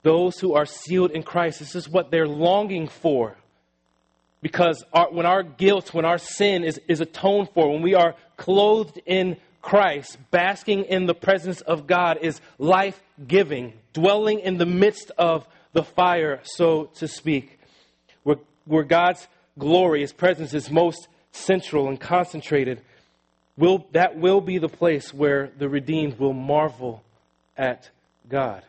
Those 0.03 0.39
who 0.39 0.53
are 0.53 0.65
sealed 0.65 1.11
in 1.11 1.24
Christ, 1.24 1.59
this 1.59 1.76
is 1.76 1.89
what 1.89 2.11
they're 2.11 2.28
longing 2.28 2.88
for. 2.88 3.36
Because 4.41 4.84
our, 4.93 5.11
when 5.11 5.26
our 5.26 5.43
guilt, 5.43 5.93
when 5.93 6.05
our 6.05 6.18
sin 6.18 6.63
is, 6.63 6.80
is 6.88 7.01
atoned 7.01 7.49
for, 7.53 7.72
when 7.72 7.82
we 7.82 7.95
are 7.95 8.15
clothed 8.38 9.01
in 9.05 9.38
Christ, 9.62 10.18
basking 10.32 10.86
in 10.86 11.05
the 11.05 11.14
presence 11.14 11.62
of 11.62 11.88
God 11.88 12.20
is 12.22 12.39
life 12.58 13.01
giving, 13.28 13.74
dwelling 13.93 14.39
in 14.39 14.58
the 14.58 14.66
midst 14.66 15.12
of 15.18 15.47
the 15.74 15.84
fire, 15.84 16.39
so 16.43 16.86
to 16.95 17.08
speak, 17.08 17.60
where, 18.24 18.38
where 18.66 18.84
God's 18.84 19.28
glory, 19.58 20.01
His 20.01 20.14
presence 20.14 20.53
is 20.53 20.72
most 20.72 21.08
central 21.32 21.88
and 21.88 21.99
concentrated. 21.99 22.82
Will, 23.58 23.88
that 23.91 24.18
will 24.18 24.41
be 24.41 24.58
the 24.58 24.70
place 24.70 25.14
where 25.14 25.51
the 25.58 25.68
redeemed 25.68 26.20
will 26.20 26.34
marvel 26.34 27.03
at 27.58 27.89
God. 28.30 28.64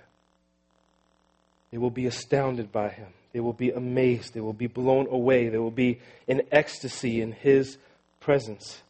They 1.71 1.79
will 1.79 1.91
be 1.91 2.07
astounded 2.07 2.73
by 2.73 2.89
Him. 2.89 3.09
They 3.33 3.41
will 3.41 3.53
be 3.53 3.71
amazed. 3.71 4.35
They 4.35 4.41
will 4.41 4.55
be 4.55 4.67
blown 4.67 5.07
away. 5.11 5.49
They 5.49 5.59
will 5.59 5.71
be 5.71 6.01
in 6.27 6.43
ecstasy 6.51 7.21
in 7.21 7.33
His 7.33 7.77
presence. 8.21 8.83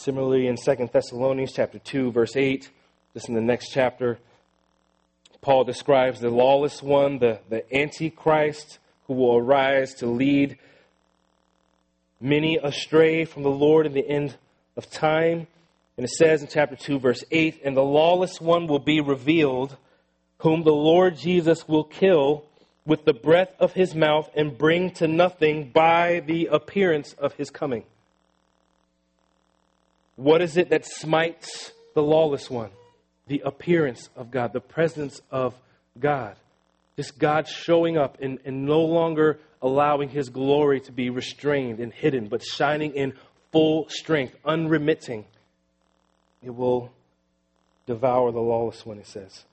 Similarly, 0.00 0.46
in 0.46 0.56
2 0.56 0.88
Thessalonians 0.90 1.52
chapter 1.52 1.78
2, 1.78 2.10
verse 2.12 2.34
8, 2.34 2.70
this 3.12 3.28
in 3.28 3.34
the 3.34 3.40
next 3.42 3.68
chapter, 3.68 4.18
Paul 5.42 5.64
describes 5.64 6.20
the 6.20 6.30
lawless 6.30 6.82
one, 6.82 7.18
the, 7.18 7.40
the 7.50 7.70
Antichrist, 7.76 8.78
who 9.06 9.12
will 9.12 9.36
arise 9.36 9.92
to 9.96 10.06
lead 10.06 10.56
many 12.18 12.56
astray 12.56 13.26
from 13.26 13.42
the 13.42 13.50
Lord 13.50 13.84
in 13.84 13.92
the 13.92 14.08
end 14.08 14.38
of 14.74 14.90
time. 14.90 15.46
And 15.98 16.04
it 16.06 16.10
says 16.12 16.40
in 16.40 16.48
chapter 16.48 16.76
2, 16.76 16.98
verse 16.98 17.22
8, 17.30 17.60
And 17.62 17.76
the 17.76 17.82
lawless 17.82 18.40
one 18.40 18.68
will 18.68 18.78
be 18.78 19.02
revealed, 19.02 19.76
whom 20.38 20.62
the 20.62 20.72
Lord 20.72 21.18
Jesus 21.18 21.68
will 21.68 21.84
kill 21.84 22.46
with 22.86 23.04
the 23.04 23.12
breath 23.12 23.52
of 23.58 23.74
his 23.74 23.94
mouth 23.94 24.30
and 24.34 24.56
bring 24.56 24.92
to 24.92 25.06
nothing 25.06 25.72
by 25.74 26.20
the 26.20 26.46
appearance 26.46 27.12
of 27.18 27.34
his 27.34 27.50
coming. 27.50 27.84
What 30.20 30.42
is 30.42 30.58
it 30.58 30.68
that 30.68 30.84
smites 30.84 31.72
the 31.94 32.02
lawless 32.02 32.50
one? 32.50 32.68
The 33.26 33.40
appearance 33.42 34.10
of 34.14 34.30
God, 34.30 34.52
the 34.52 34.60
presence 34.60 35.22
of 35.30 35.54
God. 35.98 36.36
Just 36.98 37.18
God 37.18 37.48
showing 37.48 37.96
up 37.96 38.18
and, 38.20 38.38
and 38.44 38.66
no 38.66 38.82
longer 38.82 39.38
allowing 39.62 40.10
his 40.10 40.28
glory 40.28 40.78
to 40.80 40.92
be 40.92 41.08
restrained 41.08 41.80
and 41.80 41.90
hidden, 41.90 42.28
but 42.28 42.42
shining 42.42 42.92
in 42.92 43.14
full 43.50 43.88
strength, 43.88 44.36
unremitting 44.44 45.24
it 46.42 46.54
will 46.54 46.92
devour 47.86 48.30
the 48.30 48.40
lawless 48.40 48.84
one, 48.84 48.98
it 48.98 49.06
says. 49.06 49.44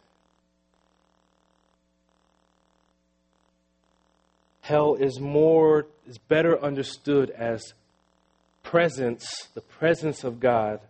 Hell 4.59 4.95
is 4.95 5.17
more, 5.17 5.85
is 6.09 6.17
better 6.17 6.61
understood 6.61 7.29
as 7.29 7.71
presence, 8.67 9.47
the 9.53 9.61
presence 9.61 10.25
of 10.25 10.41
God, 10.41 10.81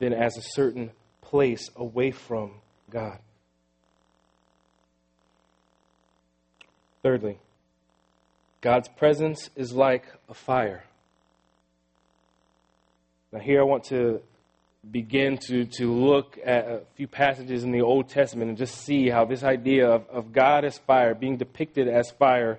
than 0.00 0.12
as 0.12 0.36
a 0.36 0.42
certain 0.42 0.90
place 1.22 1.70
away 1.76 2.10
from 2.10 2.50
God. 2.90 3.18
Thirdly, 7.04 7.38
God's 8.60 8.88
presence 8.88 9.50
is 9.54 9.72
like 9.72 10.04
a 10.28 10.34
fire. 10.34 10.82
Now, 13.32 13.38
here 13.38 13.60
I 13.60 13.64
want 13.64 13.84
to 13.84 14.20
begin 14.90 15.38
to, 15.46 15.64
to 15.64 15.92
look 15.92 16.36
at 16.44 16.66
a 16.66 16.80
few 16.96 17.06
passages 17.06 17.62
in 17.62 17.70
the 17.70 17.82
Old 17.82 18.08
Testament 18.08 18.48
and 18.48 18.58
just 18.58 18.84
see 18.84 19.08
how 19.08 19.24
this 19.24 19.44
idea 19.44 19.88
of, 19.88 20.08
of 20.10 20.32
God 20.32 20.64
as 20.64 20.76
fire, 20.78 21.14
being 21.14 21.36
depicted 21.36 21.86
as 21.86 22.10
fire, 22.10 22.58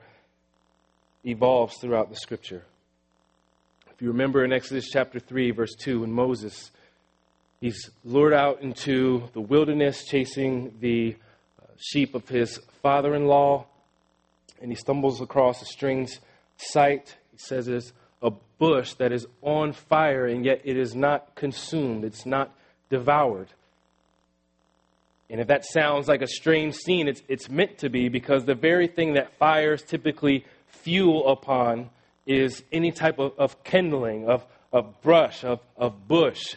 evolves 1.26 1.76
throughout 1.82 2.10
the 2.10 2.16
scripture. 2.16 2.64
If 3.98 4.04
you 4.04 4.10
remember 4.10 4.45
in 4.45 4.54
Exodus 4.54 4.91
chapter 4.91 5.20
3, 5.20 5.50
verse 5.50 5.74
2, 5.74 6.02
when 6.02 6.12
Moses 6.12 6.70
he's 7.60 7.89
lured 8.06 8.32
out 8.32 8.62
into 8.62 9.24
the 9.34 9.41
wilderness 9.41 10.06
chasing 10.06 10.76
the 10.80 11.16
uh, 11.60 11.66
sheep 11.80 12.14
of 12.14 12.30
his 12.30 12.60
father 12.84 13.16
in 13.16 13.26
law, 13.26 13.66
and 14.62 14.70
he 14.70 14.76
stumbles 14.76 15.20
across 15.20 15.64
a 15.64 15.66
strange 15.66 16.20
sight. 16.58 17.18
He 17.32 17.39
says 17.39 17.68
it's 17.68 17.91
a 18.22 18.30
bush 18.60 18.93
that 19.00 19.12
is 19.12 19.26
on 19.41 19.74
fire 19.74 20.28
and 20.28 20.45
yet 20.45 20.62
it 20.64 20.78
is 20.78 20.93
not 20.93 21.34
consumed, 21.34 22.06
it's 22.06 22.24
not 22.24 22.56
devoured. 22.91 23.48
And 25.28 25.41
if 25.41 25.48
that 25.48 25.66
sounds 25.66 26.08
like 26.08 26.22
a 26.22 26.28
strange 26.28 26.76
scene, 26.76 27.08
it's, 27.08 27.24
it's 27.28 27.50
meant 27.50 27.80
to 27.80 27.89
be 27.89 28.10
because 28.10 28.45
the 28.45 28.54
very 28.54 28.86
thing 28.86 29.16
that 29.16 29.39
fires 29.39 29.82
typically 29.82 30.45
fuel 30.68 31.28
upon 31.28 31.89
is 32.28 32.64
any 32.72 32.92
type 32.92 33.18
of, 33.18 33.34
of 33.40 33.64
kindling, 33.64 34.28
of, 34.28 34.46
of 34.72 35.02
brush, 35.02 35.44
of, 35.44 35.60
of 35.78 36.08
bush. 36.08 36.56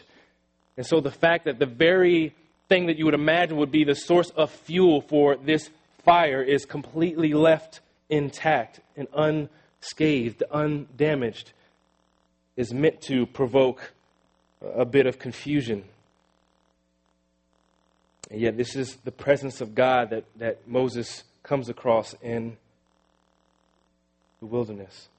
And 0.77 0.85
so 0.85 0.99
the 0.99 1.11
fact 1.11 1.45
that 1.45 1.57
the 1.57 1.65
very 1.65 2.35
thing 2.69 2.87
that 2.87 2.97
you 2.97 3.05
would 3.05 3.13
imagine 3.13 3.57
would 3.57 3.71
be 3.71 3.83
the 3.83 3.95
source 3.95 4.29
of 4.31 4.51
fuel 4.51 5.01
for 5.01 5.35
this 5.35 5.69
fire 6.03 6.43
is 6.43 6.65
completely 6.65 7.33
left 7.33 7.79
intact 8.09 8.81
and 8.95 9.07
unscathed, 9.13 10.43
undamaged, 10.51 11.53
is 12.57 12.73
meant 12.73 13.01
to 13.01 13.25
provoke 13.25 13.93
a 14.61 14.85
bit 14.85 15.05
of 15.05 15.19
confusion. 15.19 15.83
And 18.29 18.39
yet, 18.39 18.57
this 18.57 18.75
is 18.75 18.95
the 19.03 19.11
presence 19.11 19.61
of 19.61 19.75
God 19.75 20.11
that, 20.11 20.25
that 20.37 20.67
Moses 20.67 21.23
comes 21.43 21.69
across 21.69 22.13
in 22.21 22.57
the 24.39 24.45
wilderness. 24.45 25.09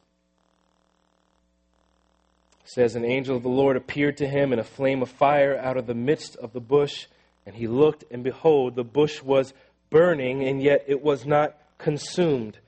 It 2.65 2.71
says, 2.71 2.95
An 2.95 3.05
angel 3.05 3.37
of 3.37 3.43
the 3.43 3.49
Lord 3.49 3.77
appeared 3.77 4.17
to 4.19 4.29
him 4.29 4.53
in 4.53 4.59
a 4.59 4.65
flame 4.65 5.03
of 5.03 5.11
fire 5.11 5.57
out 5.57 5.77
of 5.77 5.87
the 5.87 5.95
midst 5.95 6.37
of 6.37 6.53
the 6.53 6.61
bush, 6.61 7.07
and 7.47 7.55
he 7.55 7.67
looked, 7.67 8.05
and 8.11 8.23
behold, 8.23 8.77
the 8.77 8.85
bush 8.85 9.23
was 9.23 9.53
burning, 9.91 10.47
and 10.47 10.63
yet 10.63 10.85
it 10.87 11.03
was 11.03 11.27
not 11.27 11.57
consumed. 11.79 12.59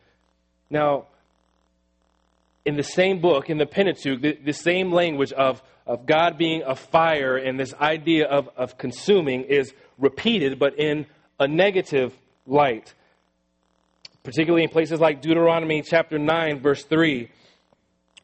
Now, 0.70 1.06
in 2.64 2.76
the 2.76 2.82
same 2.82 3.20
book, 3.20 3.50
in 3.50 3.58
the 3.58 3.66
Pentateuch, 3.66 4.20
the, 4.20 4.38
the 4.42 4.52
same 4.52 4.92
language 4.92 5.32
of, 5.32 5.62
of 5.86 6.06
God 6.06 6.38
being 6.38 6.62
a 6.66 6.74
fire 6.74 7.36
and 7.36 7.60
this 7.60 7.74
idea 7.74 8.26
of, 8.26 8.48
of 8.56 8.78
consuming 8.78 9.42
is 9.44 9.72
repeated, 9.98 10.58
but 10.58 10.78
in 10.78 11.06
a 11.38 11.46
negative 11.46 12.14
light. 12.46 12.94
Particularly 14.22 14.64
in 14.64 14.70
places 14.70 15.00
like 15.00 15.20
Deuteronomy 15.20 15.82
chapter 15.82 16.18
9, 16.18 16.60
verse 16.60 16.82
3, 16.84 17.20
where 17.20 17.30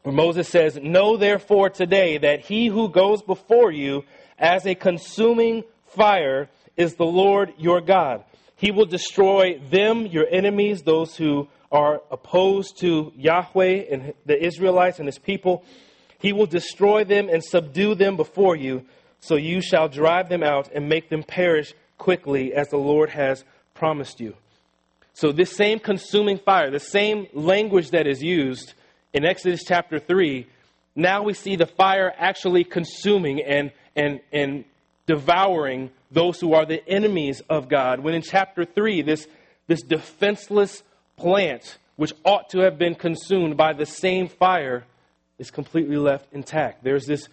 Moses 0.05 0.47
says, 0.47 0.77
Know 0.81 1.17
therefore 1.17 1.69
today 1.69 2.17
that 2.17 2.41
he 2.41 2.67
who 2.67 2.89
goes 2.89 3.21
before 3.21 3.71
you 3.71 4.03
as 4.39 4.65
a 4.65 4.73
consuming 4.73 5.63
fire 5.85 6.49
is 6.75 6.95
the 6.95 7.05
Lord 7.05 7.53
your 7.57 7.81
God. 7.81 8.23
He 8.55 8.71
will 8.71 8.85
destroy 8.85 9.59
them, 9.69 10.05
your 10.07 10.27
enemies, 10.29 10.83
those 10.83 11.15
who 11.15 11.47
are 11.71 12.01
opposed 12.11 12.79
to 12.79 13.13
Yahweh 13.15 13.85
and 13.91 14.13
the 14.25 14.43
Israelites 14.43 14.99
and 14.99 15.07
his 15.07 15.19
people. 15.19 15.63
He 16.19 16.33
will 16.33 16.45
destroy 16.45 17.03
them 17.03 17.29
and 17.29 17.43
subdue 17.43 17.95
them 17.95 18.15
before 18.15 18.55
you, 18.55 18.85
so 19.19 19.35
you 19.35 19.61
shall 19.61 19.87
drive 19.87 20.29
them 20.29 20.43
out 20.43 20.69
and 20.73 20.89
make 20.89 21.09
them 21.09 21.23
perish 21.23 21.73
quickly 21.97 22.53
as 22.53 22.69
the 22.69 22.77
Lord 22.77 23.11
has 23.11 23.43
promised 23.73 24.19
you. 24.19 24.35
So, 25.13 25.31
this 25.31 25.55
same 25.55 25.79
consuming 25.79 26.37
fire, 26.37 26.71
the 26.71 26.79
same 26.79 27.27
language 27.33 27.91
that 27.91 28.07
is 28.07 28.23
used 28.23 28.73
in 29.13 29.25
Exodus 29.25 29.63
chapter 29.65 29.99
3, 29.99 30.47
now 30.95 31.23
we 31.23 31.33
see 31.33 31.55
the 31.55 31.65
fire 31.65 32.13
actually 32.17 32.63
consuming 32.63 33.41
and, 33.41 33.71
and, 33.95 34.19
and 34.31 34.65
devouring 35.05 35.91
those 36.11 36.39
who 36.39 36.53
are 36.53 36.65
the 36.65 36.87
enemies 36.87 37.41
of 37.49 37.69
God. 37.69 37.99
When 38.01 38.13
in 38.13 38.21
chapter 38.21 38.65
3, 38.65 39.01
this, 39.01 39.27
this 39.67 39.81
defenseless 39.81 40.83
plant, 41.17 41.77
which 41.95 42.13
ought 42.25 42.49
to 42.49 42.59
have 42.59 42.77
been 42.77 42.95
consumed 42.95 43.57
by 43.57 43.73
the 43.73 43.85
same 43.85 44.27
fire, 44.27 44.85
is 45.37 45.51
completely 45.51 45.97
left 45.97 46.31
intact. 46.33 46.83
There's 46.83 47.05
this 47.05 47.27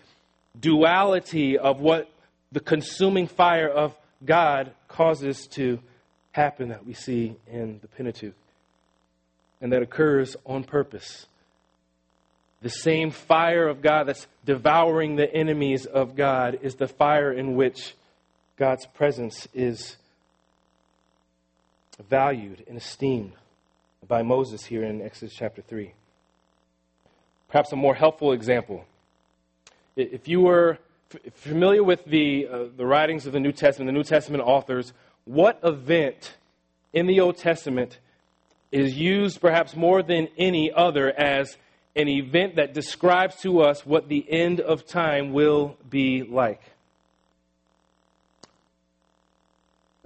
duality 0.58 1.58
of 1.58 1.80
what 1.80 2.10
the 2.52 2.60
consuming 2.60 3.26
fire 3.26 3.68
of 3.68 3.94
God 4.24 4.72
causes 4.88 5.46
to 5.52 5.78
happen 6.32 6.68
that 6.68 6.86
we 6.86 6.94
see 6.94 7.36
in 7.50 7.78
the 7.80 7.88
Pentateuch. 7.88 8.34
And 9.60 9.72
that 9.72 9.82
occurs 9.82 10.36
on 10.46 10.64
purpose. 10.64 11.26
The 12.60 12.70
same 12.70 13.10
fire 13.10 13.68
of 13.68 13.82
God 13.82 14.08
that's 14.08 14.26
devouring 14.44 15.16
the 15.16 15.32
enemies 15.32 15.86
of 15.86 16.16
God 16.16 16.58
is 16.62 16.74
the 16.74 16.88
fire 16.88 17.32
in 17.32 17.54
which 17.54 17.94
God's 18.56 18.86
presence 18.86 19.46
is 19.54 19.96
valued 22.08 22.64
and 22.68 22.76
esteemed 22.76 23.32
by 24.06 24.22
Moses 24.22 24.64
here 24.64 24.82
in 24.82 25.00
Exodus 25.00 25.34
chapter 25.34 25.62
3. 25.62 25.92
Perhaps 27.48 27.72
a 27.72 27.76
more 27.76 27.94
helpful 27.94 28.32
example. 28.32 28.84
If 29.96 30.26
you 30.26 30.40
were 30.40 30.78
familiar 31.34 31.82
with 31.82 32.04
the, 32.04 32.46
uh, 32.46 32.64
the 32.76 32.86
writings 32.86 33.26
of 33.26 33.32
the 33.32 33.40
New 33.40 33.52
Testament, 33.52 33.88
the 33.88 33.92
New 33.92 34.04
Testament 34.04 34.42
authors, 34.44 34.92
what 35.24 35.60
event 35.62 36.36
in 36.92 37.06
the 37.06 37.20
Old 37.20 37.36
Testament 37.36 37.98
is 38.70 38.96
used 38.96 39.40
perhaps 39.40 39.74
more 39.74 40.02
than 40.02 40.28
any 40.36 40.70
other 40.72 41.10
as 41.10 41.56
an 41.96 42.08
event 42.08 42.56
that 42.56 42.74
describes 42.74 43.36
to 43.42 43.60
us 43.60 43.84
what 43.84 44.08
the 44.08 44.24
end 44.28 44.60
of 44.60 44.86
time 44.86 45.32
will 45.32 45.76
be 45.88 46.22
like? 46.22 46.60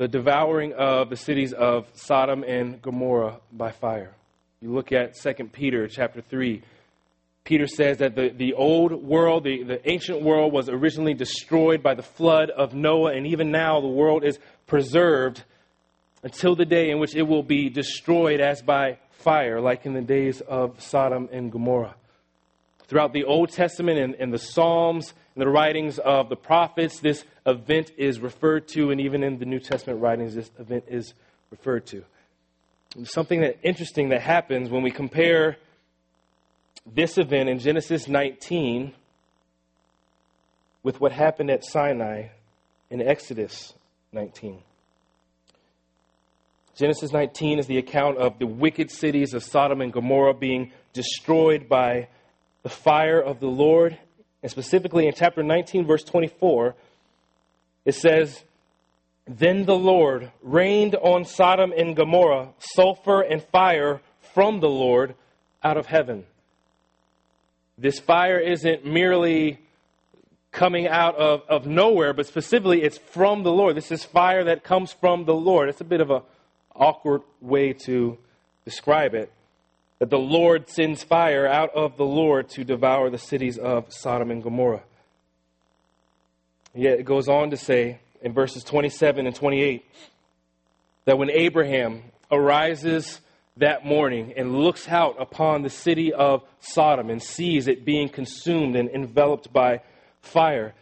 the 0.03 0.09
devouring 0.09 0.73
of 0.73 1.11
the 1.11 1.17
cities 1.17 1.53
of 1.53 1.87
Sodom 1.95 2.43
and 2.43 2.83
Gomorrah 2.83 3.39
by 3.53 3.71
fire. 3.71 4.13
You 4.61 4.73
look 4.73 4.91
at 4.91 5.15
2 5.15 5.33
Peter 5.53 5.87
chapter 5.87 6.21
3. 6.21 6.61
Peter 7.45 7.69
says 7.69 7.99
that 7.99 8.17
the, 8.17 8.31
the 8.31 8.55
old 8.55 8.93
world, 8.93 9.45
the, 9.45 9.63
the 9.63 9.89
ancient 9.89 10.23
world, 10.23 10.53
was 10.53 10.69
originally 10.69 11.15
destroyed 11.15 11.85
by 11.85 11.95
the 11.95 12.03
flood 12.03 12.51
of 12.51 12.75
Noah, 12.75 13.13
and 13.13 13.29
even 13.29 13.53
now 13.53 13.81
the 13.81 13.87
world 13.87 14.25
is 14.25 14.41
preserved 14.67 15.45
until 16.23 16.55
the 16.55 16.65
day 16.65 16.91
in 16.91 16.99
which 16.99 17.15
it 17.15 17.23
will 17.23 17.43
be 17.43 17.69
destroyed 17.69 18.41
as 18.41 18.63
by 18.63 18.99
fire, 19.11 19.61
like 19.61 19.87
in 19.87 19.95
the 19.95 20.03
days 20.03 20.41
of 20.41 20.81
Sodom 20.81 21.29
and 21.33 21.51
Gomorrah. 21.51 21.95
Throughout 22.87 23.13
the 23.13 23.25
Old 23.25 23.51
Testament 23.51 23.99
and, 23.99 24.15
and 24.17 24.33
the 24.33 24.39
Psalms 24.39 25.15
and 25.35 25.43
the 25.43 25.49
writings 25.49 25.99
of 25.99 26.29
the 26.29 26.37
prophets, 26.37 27.01
this 27.01 27.25
event 27.47 27.91
is 27.97 28.21
referred 28.21 28.69
to, 28.69 28.91
and 28.91 29.01
even 29.01 29.23
in 29.23 29.39
the 29.39 29.47
New 29.47 29.61
Testament 29.61 30.01
writings, 30.01 30.35
this 30.35 30.51
event 30.59 30.85
is 30.89 31.15
referred 31.51 31.87
to. 31.87 32.05
something 33.05 33.41
that 33.41 33.59
interesting 33.63 34.11
that 34.11 34.21
happens 34.21 34.69
when 34.69 34.83
we 34.83 34.91
compare 34.91 35.57
this 36.87 37.17
event 37.17 37.49
in 37.49 37.59
Genesis 37.59 38.09
19 38.09 38.93
with 40.83 41.01
what 41.01 41.13
happened 41.13 41.51
at 41.51 41.65
Sinai 41.65 42.29
in 42.91 43.01
Exodus 43.01 43.75
19. 44.13 44.63
Genesis 46.83 47.13
19 47.13 47.61
is 47.61 47.69
the 47.69 47.79
account 47.79 48.19
of 48.19 48.41
the 48.41 48.47
wicked 48.47 48.91
cities 48.91 49.35
of 49.35 49.45
Sodom 49.45 49.81
and 49.81 49.93
Gomorrah 49.93 50.35
being 50.35 50.73
destroyed 50.93 51.69
by 51.69 52.09
the 52.65 52.69
fire 52.69 53.23
of 53.23 53.39
the 53.39 53.47
Lord 53.47 53.97
and 54.43 54.51
specifically 54.51 55.07
in 55.07 55.15
chapter 55.15 55.45
19, 55.45 55.87
verse 55.87 56.03
24, 56.03 56.75
it 57.85 57.95
says, 57.95 58.43
Then 59.29 59.65
the 59.65 59.77
Lord 59.77 60.33
rained 60.43 60.97
on 60.97 61.25
Sodom 61.25 61.73
and 61.77 61.95
Gomorrah 61.95 62.49
sulfur 62.59 63.21
and 63.23 63.41
fire 63.41 64.01
from 64.35 64.59
the 64.59 64.69
Lord 64.69 65.15
out 65.63 65.77
of 65.77 65.87
heaven. 65.87 66.25
This 67.79 68.01
fire 68.01 68.41
isn't 68.41 68.85
merely 68.85 69.61
coming 70.51 70.89
out 70.89 71.15
of, 71.15 71.43
of 71.49 71.65
nowhere, 71.65 72.13
but 72.13 72.27
specifically 72.27 72.83
it's 72.83 72.99
from 72.99 73.45
the 73.45 73.53
Lord. 73.53 73.77
This 73.77 73.93
is 73.93 74.03
fire 74.03 74.43
that 74.45 74.65
comes 74.65 74.93
from 74.93 75.27
the 75.27 75.35
Lord. 75.35 75.69
It's 75.69 75.81
a 75.81 75.85
bit 75.85 76.01
of 76.01 76.11
an 76.11 76.23
awkward 76.75 77.23
way 77.41 77.73
to 77.73 78.19
describe 78.65 79.15
it 79.15 79.33
that 79.99 80.11
the 80.11 80.19
Lord 80.19 80.69
sends 80.69 81.05
fire 81.05 81.47
out 81.47 81.71
of 81.77 81.97
the 81.97 82.05
Lord 82.05 82.49
to 82.51 82.65
devour 82.65 83.09
the 83.09 83.19
cities 83.19 83.57
of 83.57 83.93
Sodom 83.93 84.33
and 84.33 84.43
Gomorrah. 84.43 84.83
Yet 86.75 86.99
it 86.99 87.05
goes 87.05 87.29
on 87.29 87.51
to 87.51 87.57
say 87.57 88.01
in 88.21 88.33
verses 88.33 88.65
27 88.65 89.27
and 89.27 89.37
28 89.37 89.85
that 91.05 91.19
when 91.19 91.31
Abraham 91.31 92.03
arises 92.33 93.21
that 93.59 93.85
morning 93.85 94.33
and 94.37 94.57
looks 94.57 94.89
out 94.89 95.21
upon 95.21 95.63
the 95.63 95.71
city 95.71 96.13
of 96.13 96.43
Sodom 96.59 97.11
and 97.11 97.23
sees 97.23 97.69
it 97.69 97.85
being 97.85 98.09
consumed 98.09 98.75
and 98.75 98.89
enveloped 98.91 99.53
by 99.53 99.83
fire, 100.21 100.75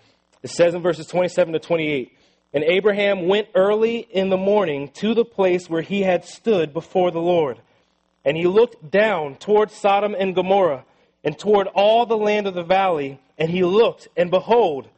it 0.43 0.49
says 0.49 0.74
in 0.74 0.80
verses 0.80 1.07
27 1.07 1.53
to 1.53 1.59
28 1.59 2.16
And 2.53 2.64
Abraham 2.64 3.28
went 3.28 3.48
early 3.55 3.98
in 3.98 4.28
the 4.28 4.36
morning 4.36 4.88
to 4.94 5.14
the 5.14 5.24
place 5.24 5.70
where 5.70 5.82
he 5.82 6.03
had 6.03 6.24
stood 6.24 6.72
before 6.72 7.11
the 7.11 7.20
Lord. 7.20 7.59
And 8.24 8.36
he 8.36 8.46
looked 8.46 8.90
down 8.90 9.36
toward 9.36 9.70
Sodom 9.70 10.16
and 10.18 10.34
Gomorrah 10.34 10.84
and 11.22 11.38
toward 11.38 11.68
all 11.68 12.07
the 12.07 12.16
land 12.16 12.46
of 12.46 12.55
the 12.55 12.62
valley, 12.62 13.20
and 13.38 13.51
he 13.51 13.62
looked, 13.62 14.09
and 14.16 14.30
behold, 14.30 14.88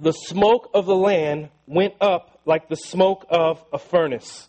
the 0.00 0.12
smoke 0.12 0.70
of 0.74 0.86
the 0.86 0.96
land 0.96 1.48
went 1.66 1.94
up 2.00 2.40
like 2.44 2.68
the 2.68 2.76
smoke 2.76 3.24
of 3.30 3.64
a 3.72 3.78
furnace. 3.78 4.48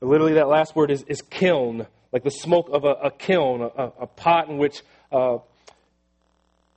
Literally, 0.00 0.34
that 0.34 0.48
last 0.48 0.74
word 0.74 0.90
is, 0.90 1.02
is 1.04 1.22
kiln, 1.22 1.86
like 2.12 2.24
the 2.24 2.30
smoke 2.30 2.68
of 2.70 2.84
a, 2.84 2.92
a 2.94 3.10
kiln, 3.10 3.62
a, 3.62 3.92
a, 4.00 4.06
pot 4.06 4.48
in 4.48 4.58
which 4.58 4.82
uh, 5.12 5.38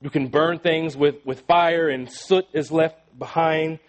you 0.01 0.09
can 0.09 0.27
burn 0.27 0.59
things 0.59 0.95
with, 0.95 1.15
with 1.25 1.41
fire, 1.41 1.89
and 1.89 2.11
soot 2.11 2.45
is 2.53 2.71
left 2.71 2.97
behind. 3.17 3.79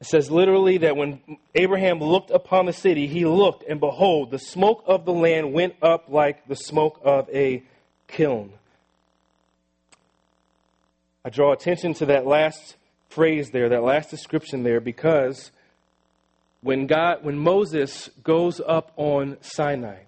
It 0.00 0.06
says 0.06 0.30
literally 0.30 0.78
that 0.78 0.96
when 0.96 1.20
Abraham 1.54 2.00
looked 2.00 2.30
upon 2.30 2.66
the 2.66 2.72
city, 2.72 3.06
he 3.06 3.24
looked, 3.24 3.64
and 3.66 3.80
behold, 3.80 4.30
the 4.30 4.38
smoke 4.38 4.84
of 4.86 5.04
the 5.06 5.12
land 5.12 5.52
went 5.54 5.74
up 5.80 6.08
like 6.08 6.46
the 6.48 6.56
smoke 6.56 7.00
of 7.02 7.28
a 7.30 7.62
kiln. 8.06 8.52
I 11.24 11.30
draw 11.30 11.52
attention 11.52 11.94
to 11.94 12.06
that 12.06 12.26
last 12.26 12.76
phrase 13.08 13.50
there, 13.50 13.70
that 13.70 13.82
last 13.82 14.10
description 14.10 14.62
there, 14.62 14.80
because 14.80 15.50
when 16.60 16.86
God, 16.86 17.24
when 17.24 17.38
Moses 17.38 18.10
goes 18.22 18.60
up 18.66 18.92
on 18.96 19.38
Sinai, 19.40 20.00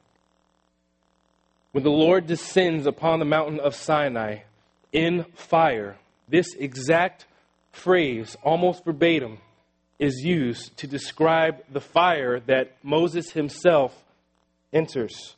when 1.73 1.83
the 1.83 1.91
Lord 1.91 2.27
descends 2.27 2.87
upon 2.87 3.19
the 3.19 3.25
mountain 3.25 3.59
of 3.59 3.75
Sinai, 3.75 4.41
in 4.93 5.25
fire, 5.35 5.97
this 6.29 6.55
exact 6.55 7.27
phrase, 7.73 8.37
almost 8.43 8.85
verbatim, 8.85 9.39
is 9.99 10.23
used 10.25 10.77
to 10.79 10.87
describe 10.87 11.63
the 11.71 11.81
fire 11.81 12.41
that 12.41 12.77
Moses 12.83 13.33
himself 13.33 14.05
enters. 14.73 15.35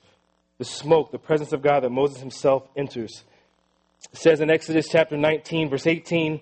The 0.59 0.65
smoke, 0.65 1.11
the 1.11 1.19
presence 1.19 1.53
of 1.53 1.63
God 1.63 1.83
that 1.83 1.91
Moses 1.91 2.19
himself 2.21 2.69
enters. 2.77 3.25
It 4.13 4.19
says 4.19 4.41
in 4.41 4.51
Exodus 4.51 4.89
chapter 4.91 5.17
19, 5.17 5.71
verse 5.71 5.87
18 5.87 6.41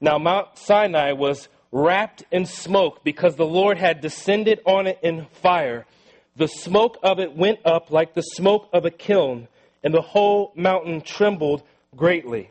Now 0.00 0.18
Mount 0.18 0.56
Sinai 0.58 1.12
was 1.12 1.48
wrapped 1.72 2.24
in 2.30 2.46
smoke 2.46 3.02
because 3.04 3.36
the 3.36 3.46
Lord 3.46 3.78
had 3.78 4.00
descended 4.00 4.60
on 4.64 4.86
it 4.86 4.98
in 5.02 5.26
fire. 5.42 5.86
The 6.36 6.48
smoke 6.48 6.98
of 7.02 7.18
it 7.18 7.36
went 7.36 7.60
up 7.64 7.90
like 7.90 8.14
the 8.14 8.22
smoke 8.22 8.68
of 8.72 8.84
a 8.84 8.90
kiln, 8.90 9.48
and 9.82 9.92
the 9.92 10.02
whole 10.02 10.52
mountain 10.54 11.00
trembled 11.00 11.62
greatly. 11.96 12.50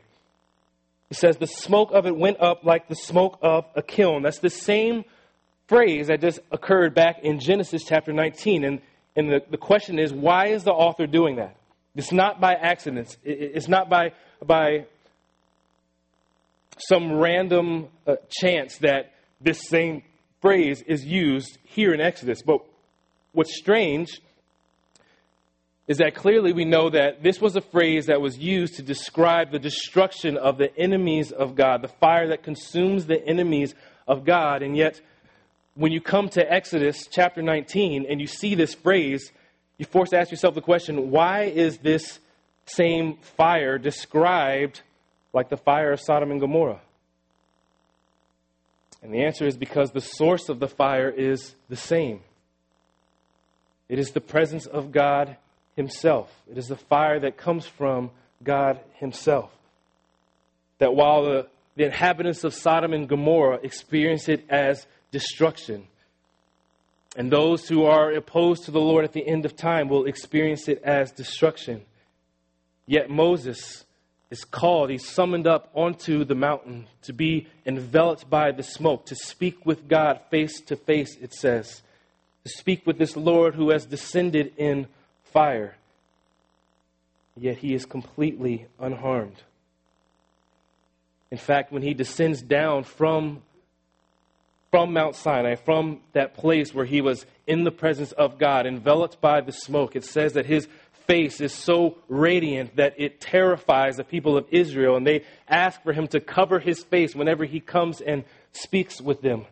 He 1.10 1.16
says, 1.16 1.38
The 1.38 1.48
smoke 1.48 1.92
of 1.92 2.06
it 2.06 2.16
went 2.16 2.42
up 2.42 2.64
like 2.64 2.88
the 2.88 2.96
smoke 2.96 3.38
of 3.42 3.66
a 3.76 3.82
kiln. 3.82 4.24
That's 4.24 4.40
the 4.40 4.50
same 4.50 5.06
phrase 5.68 6.08
that 6.08 6.22
just 6.22 6.40
occurred 6.52 6.94
back 6.94 7.20
in 7.24 7.40
Genesis 7.40 7.84
chapter 7.84 8.14
19. 8.14 8.64
And, 8.64 8.82
and 9.16 9.30
the, 9.30 9.42
the 9.50 9.58
question 9.58 10.00
is, 10.00 10.14
why 10.14 10.48
is 10.48 10.64
the 10.64 10.72
author 10.72 11.08
doing 11.08 11.38
that? 11.38 11.56
It's 11.96 12.12
not 12.12 12.42
by 12.42 12.54
accident. 12.54 13.16
It's 13.24 13.68
not 13.68 13.90
by, 13.90 14.12
by 14.46 14.86
some 16.78 17.14
random 17.14 17.88
uh, 18.06 18.16
chance 18.30 18.78
that 18.80 19.14
this 19.40 19.68
same 19.68 20.04
phrase 20.42 20.82
is 20.86 21.06
used 21.06 21.58
here 21.64 21.94
in 21.94 22.02
Exodus. 22.02 22.42
But 22.42 22.60
what's 23.32 23.58
strange 23.58 24.20
is 25.88 25.98
that 25.98 26.16
clearly 26.16 26.52
we 26.52 26.66
know 26.66 26.90
that 26.90 27.22
this 27.22 27.40
was 27.40 27.56
a 27.56 27.62
phrase 27.62 28.08
that 28.08 28.20
was 28.20 28.40
used 28.40 28.76
to 28.76 28.82
describe 28.82 29.52
the 29.52 29.60
destruction 29.60 30.36
of 30.36 30.58
the 30.58 30.76
enemies 30.78 31.32
of 31.32 31.56
God, 31.56 31.82
the 31.82 31.88
fire 31.88 32.30
that 32.30 32.44
consumes 32.44 33.06
the 33.06 33.24
enemies 33.26 33.76
of 34.08 34.26
God. 34.26 34.64
And 34.64 34.76
yet, 34.76 35.00
when 35.76 35.92
you 35.92 36.02
come 36.02 36.30
to 36.30 36.52
Exodus 36.52 37.08
chapter 37.12 37.44
19 37.44 38.08
and 38.10 38.20
you 38.20 38.26
see 38.26 38.56
this 38.56 38.74
phrase, 38.74 39.32
you 39.78 39.86
force 39.86 40.10
to 40.10 40.18
ask 40.18 40.32
yourself 40.32 40.56
the 40.56 40.62
question 40.62 41.12
why 41.12 41.44
is 41.44 41.78
this 41.78 42.20
same 42.66 43.18
fire 43.38 43.78
described 43.78 44.82
like 45.34 45.50
the 45.50 45.58
fire 45.58 45.92
of 45.92 46.02
Sodom 46.02 46.32
and 46.32 46.40
Gomorrah? 46.40 46.82
And 49.04 49.14
the 49.14 49.24
answer 49.24 49.46
is 49.46 49.56
because 49.56 49.92
the 49.92 50.02
source 50.02 50.50
of 50.50 50.60
the 50.60 50.68
fire 50.68 51.10
is 51.10 51.54
the 51.70 51.76
same. 51.76 52.22
It 53.88 54.00
is 54.00 54.12
the 54.12 54.22
presence 54.22 54.66
of 54.66 54.92
God 54.92 55.38
Himself. 55.76 56.32
It 56.50 56.58
is 56.58 56.68
the 56.68 56.76
fire 56.76 57.20
that 57.20 57.38
comes 57.38 57.66
from 57.66 58.12
God 58.44 58.80
Himself. 58.96 59.52
That 60.80 60.96
while 60.96 61.24
the, 61.24 61.48
the 61.76 61.86
inhabitants 61.86 62.44
of 62.44 62.54
Sodom 62.54 62.94
and 62.94 63.08
Gomorrah 63.08 63.60
experience 63.64 64.30
it 64.30 64.46
as 64.50 64.88
destruction, 65.12 65.88
and 67.16 67.32
those 67.32 67.68
who 67.68 67.86
are 67.86 68.12
opposed 68.12 68.66
to 68.66 68.72
the 68.72 68.80
Lord 68.80 69.06
at 69.06 69.14
the 69.14 69.26
end 69.26 69.46
of 69.46 69.56
time 69.56 69.88
will 69.88 70.06
experience 70.06 70.68
it 70.68 70.82
as 70.84 71.12
destruction. 71.12 71.82
Yet 72.88 73.10
Moses 73.10 73.86
is 74.30 74.44
called, 74.44 74.90
he's 74.90 75.08
summoned 75.08 75.48
up 75.48 75.70
onto 75.74 76.26
the 76.26 76.36
mountain 76.36 76.88
to 77.04 77.14
be 77.14 77.48
enveloped 77.66 78.30
by 78.30 78.52
the 78.52 78.64
smoke, 78.64 79.06
to 79.06 79.16
speak 79.16 79.66
with 79.66 79.88
God 79.88 80.20
face 80.30 80.60
to 80.62 80.76
face, 80.76 81.16
it 81.22 81.34
says, 81.34 81.82
to 82.44 82.50
speak 82.50 82.86
with 82.86 82.98
this 82.98 83.16
Lord 83.16 83.56
who 83.56 83.70
has 83.70 83.86
descended 83.86 84.54
in 84.58 84.88
fire. 85.36 85.76
Yet 87.36 87.58
he 87.58 87.74
is 87.74 87.86
completely 87.86 88.68
unharmed. 88.80 89.44
In 91.30 91.38
fact, 91.38 91.74
when 91.74 91.82
he 91.82 91.94
descends 91.94 92.42
down 92.42 92.86
from, 92.86 93.42
from 94.72 94.94
Mount 94.94 95.14
Sinai, 95.18 95.56
from 95.56 96.00
that 96.14 96.36
place 96.36 96.74
where 96.74 96.86
he 96.86 97.02
was 97.02 97.26
in 97.46 97.66
the 97.66 97.72
presence 97.72 98.14
of 98.14 98.40
God, 98.40 98.66
enveloped 98.66 99.20
by 99.20 99.42
the 99.42 99.52
smoke, 99.52 99.98
it 99.98 100.06
says 100.06 100.34
that 100.34 100.46
his 100.46 100.70
face 101.06 101.42
is 101.42 101.52
so 101.52 101.98
radiant 102.08 102.78
that 102.78 102.94
it 102.98 103.20
terrifies 103.20 103.98
the 103.98 104.06
people 104.06 104.38
of 104.38 104.46
Israel, 104.52 104.96
and 104.96 105.06
they 105.06 105.26
ask 105.50 105.84
for 105.84 105.92
him 105.92 106.08
to 106.08 106.22
cover 106.22 106.60
his 106.60 106.82
face 106.86 107.14
whenever 107.14 107.44
he 107.44 107.60
comes 107.60 108.00
and 108.00 108.24
speaks 108.54 109.02
with 109.02 109.22
them. 109.22 109.46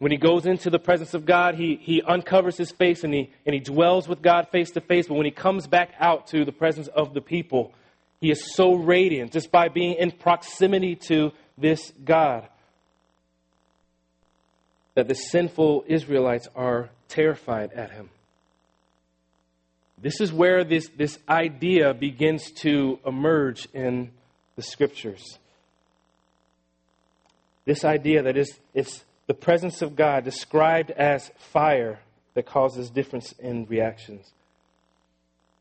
When 0.00 0.10
he 0.10 0.16
goes 0.16 0.46
into 0.46 0.70
the 0.70 0.78
presence 0.78 1.12
of 1.12 1.26
God, 1.26 1.56
he, 1.56 1.78
he 1.80 2.00
uncovers 2.00 2.56
his 2.56 2.72
face 2.72 3.04
and 3.04 3.12
he, 3.12 3.30
and 3.44 3.52
he 3.52 3.60
dwells 3.60 4.08
with 4.08 4.22
God 4.22 4.48
face 4.48 4.70
to 4.70 4.80
face. 4.80 5.06
But 5.06 5.14
when 5.14 5.26
he 5.26 5.30
comes 5.30 5.66
back 5.66 5.90
out 6.00 6.26
to 6.28 6.46
the 6.46 6.52
presence 6.52 6.88
of 6.88 7.12
the 7.12 7.20
people, 7.20 7.74
he 8.18 8.30
is 8.30 8.54
so 8.54 8.74
radiant 8.74 9.30
just 9.30 9.52
by 9.52 9.68
being 9.68 9.98
in 9.98 10.10
proximity 10.10 10.96
to 11.08 11.32
this 11.58 11.92
God 12.02 12.48
that 14.94 15.06
the 15.06 15.14
sinful 15.14 15.84
Israelites 15.86 16.48
are 16.56 16.88
terrified 17.08 17.72
at 17.72 17.90
him. 17.90 18.08
This 19.98 20.22
is 20.22 20.32
where 20.32 20.64
this, 20.64 20.88
this 20.96 21.18
idea 21.28 21.92
begins 21.92 22.50
to 22.62 22.98
emerge 23.04 23.68
in 23.74 24.12
the 24.56 24.62
scriptures. 24.62 25.38
This 27.66 27.84
idea 27.84 28.22
that 28.22 28.38
is, 28.38 28.58
it's 28.72 29.04
the 29.30 29.34
presence 29.34 29.80
of 29.80 29.94
God 29.94 30.24
described 30.24 30.90
as 30.90 31.30
fire 31.38 32.00
that 32.34 32.46
causes 32.46 32.90
difference 32.90 33.30
in 33.38 33.64
reactions, 33.66 34.32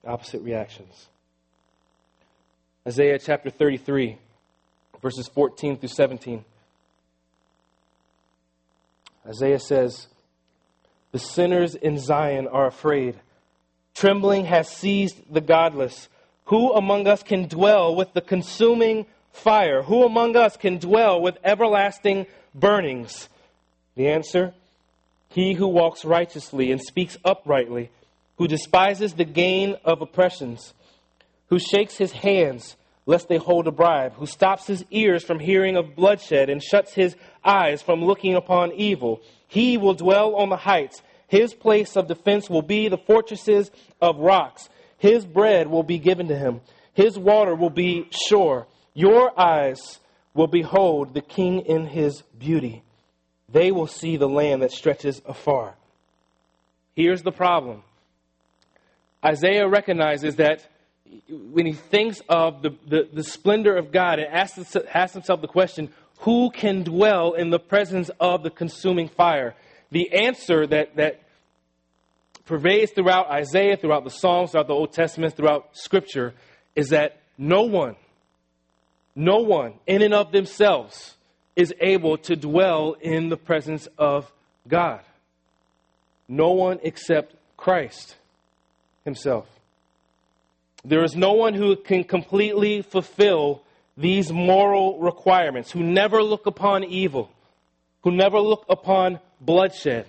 opposite 0.03 0.41
reactions. 0.41 1.05
Isaiah 2.87 3.19
chapter 3.19 3.51
33, 3.51 4.17
verses 5.03 5.27
14 5.27 5.77
through 5.77 5.89
17. 5.89 6.43
Isaiah 9.27 9.59
says, 9.59 10.07
The 11.11 11.19
sinners 11.19 11.75
in 11.75 11.99
Zion 11.99 12.47
are 12.47 12.65
afraid 12.65 13.19
Trembling 13.93 14.45
has 14.45 14.67
seized 14.67 15.31
the 15.31 15.41
godless. 15.41 16.09
Who 16.45 16.73
among 16.73 17.05
us 17.05 17.21
can 17.21 17.47
dwell 17.47 17.95
with 17.95 18.13
the 18.13 18.21
consuming 18.21 19.05
fire? 19.31 19.83
Who 19.83 20.05
among 20.05 20.35
us 20.35 20.57
can 20.57 20.79
dwell 20.79 21.21
with 21.21 21.37
everlasting 21.43 22.25
burnings? 22.55 23.29
The 23.99 24.07
answer 24.07 24.53
He 25.27 25.55
who 25.55 25.67
walks 25.67 26.05
righteously 26.05 26.71
and 26.71 26.81
speaks 26.81 27.17
uprightly, 27.25 27.89
who 28.37 28.47
despises 28.47 29.13
the 29.13 29.25
gain 29.25 29.75
of 29.83 30.01
oppressions, 30.01 30.73
who 31.49 31.59
shakes 31.59 31.97
his 31.97 32.13
hands 32.13 32.77
lest 33.05 33.27
they 33.27 33.35
hold 33.35 33.67
a 33.67 33.71
bribe, 33.71 34.13
who 34.13 34.25
stops 34.25 34.67
his 34.67 34.85
ears 34.89 35.25
from 35.25 35.39
hearing 35.39 35.75
of 35.75 35.97
bloodshed 35.97 36.49
and 36.49 36.63
shuts 36.63 36.93
his 36.93 37.17
eyes 37.43 37.81
from 37.81 38.01
looking 38.01 38.35
upon 38.35 38.71
evil. 38.71 39.19
He 39.49 39.75
will 39.75 39.95
dwell 39.95 40.33
on 40.33 40.47
the 40.47 40.55
heights. 40.55 41.01
His 41.27 41.53
place 41.53 41.97
of 41.97 42.07
defense 42.07 42.49
will 42.49 42.61
be 42.61 42.87
the 42.87 42.97
fortresses 42.97 43.69
of 44.01 44.19
rocks. 44.19 44.69
His 44.97 45.25
bread 45.25 45.67
will 45.67 45.83
be 45.83 45.99
given 45.99 46.29
to 46.29 46.37
him. 46.37 46.61
His 46.93 47.19
water 47.19 47.53
will 47.53 47.69
be 47.69 48.07
sure. 48.29 48.65
Your 48.93 49.37
eyes 49.37 49.99
will 50.33 50.47
behold 50.47 51.13
the 51.13 51.21
king 51.21 51.65
in 51.65 51.87
his 51.87 52.21
beauty. 52.37 52.83
They 53.51 53.71
will 53.71 53.87
see 53.87 54.17
the 54.17 54.29
land 54.29 54.61
that 54.61 54.71
stretches 54.71 55.21
afar. 55.25 55.75
Here's 56.95 57.23
the 57.23 57.31
problem 57.31 57.83
Isaiah 59.23 59.67
recognizes 59.67 60.35
that 60.37 60.67
when 61.29 61.65
he 61.65 61.73
thinks 61.73 62.21
of 62.29 62.61
the, 62.61 62.75
the, 62.87 63.09
the 63.11 63.23
splendor 63.23 63.75
of 63.75 63.91
God 63.91 64.19
and 64.19 64.31
asks, 64.31 64.75
asks 64.93 65.13
himself 65.13 65.41
the 65.41 65.47
question, 65.47 65.89
who 66.19 66.51
can 66.51 66.83
dwell 66.83 67.33
in 67.33 67.49
the 67.49 67.59
presence 67.59 68.11
of 68.19 68.43
the 68.43 68.51
consuming 68.51 69.07
fire? 69.07 69.55
the 69.91 70.11
answer 70.13 70.67
that, 70.67 70.95
that 70.95 71.21
pervades 72.45 72.91
throughout 72.91 73.29
Isaiah, 73.29 73.77
throughout 73.77 74.03
the 74.03 74.11
Psalms, 74.11 74.51
throughout 74.51 74.67
the 74.67 74.73
Old 74.73 74.93
Testament, 74.93 75.35
throughout 75.35 75.69
Scripture, 75.73 76.33
is 76.75 76.89
that 76.89 77.21
no 77.37 77.63
one, 77.63 77.95
no 79.15 79.37
one 79.37 79.73
in 79.87 80.01
and 80.01 80.13
of 80.13 80.31
themselves 80.31 81.15
is 81.59 81.73
able 81.81 82.17
to 82.17 82.37
dwell 82.37 82.95
in 83.01 83.27
the 83.27 83.35
presence 83.35 83.85
of 83.97 84.31
God. 84.65 85.01
No 86.25 86.51
one 86.51 86.79
except 86.83 87.35
Christ 87.57 88.15
Himself. 89.03 89.45
There 90.85 91.03
is 91.03 91.17
no 91.17 91.33
one 91.33 91.53
who 91.53 91.75
can 91.75 92.05
completely 92.05 92.81
fulfill 92.81 93.61
these 93.97 94.31
moral 94.31 94.99
requirements, 94.99 95.69
who 95.69 95.83
never 95.83 96.23
look 96.23 96.45
upon 96.45 96.85
evil, 96.85 97.29
who 98.03 98.11
never 98.11 98.39
look 98.39 98.63
upon 98.69 99.19
bloodshed. 99.41 100.05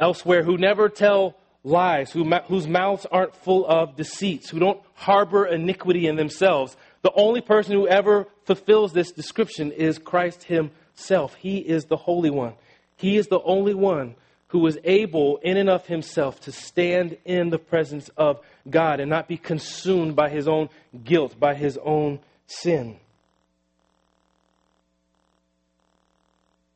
Elsewhere, 0.00 0.42
who 0.42 0.56
never 0.56 0.88
tell 0.88 1.36
lies, 1.64 2.10
who, 2.10 2.24
whose 2.48 2.66
mouths 2.66 3.06
aren't 3.12 3.36
full 3.36 3.66
of 3.66 3.94
deceits, 3.96 4.48
who 4.48 4.58
don't 4.58 4.80
harbor 4.94 5.44
iniquity 5.44 6.06
in 6.06 6.16
themselves. 6.16 6.78
The 7.04 7.12
only 7.12 7.42
person 7.42 7.74
who 7.74 7.86
ever 7.86 8.26
fulfills 8.46 8.94
this 8.94 9.12
description 9.12 9.70
is 9.72 9.98
Christ 9.98 10.44
Himself. 10.44 11.34
He 11.34 11.58
is 11.58 11.84
the 11.84 11.98
Holy 11.98 12.30
One. 12.30 12.54
He 12.96 13.18
is 13.18 13.26
the 13.26 13.42
only 13.42 13.74
one 13.74 14.14
who 14.48 14.66
is 14.66 14.78
able, 14.84 15.36
in 15.38 15.58
and 15.58 15.68
of 15.68 15.84
himself, 15.86 16.40
to 16.42 16.52
stand 16.52 17.18
in 17.24 17.50
the 17.50 17.58
presence 17.58 18.08
of 18.16 18.40
God 18.70 19.00
and 19.00 19.10
not 19.10 19.28
be 19.28 19.36
consumed 19.36 20.16
by 20.16 20.30
his 20.30 20.48
own 20.48 20.70
guilt, 21.04 21.38
by 21.38 21.54
his 21.54 21.78
own 21.84 22.20
sin. 22.46 22.96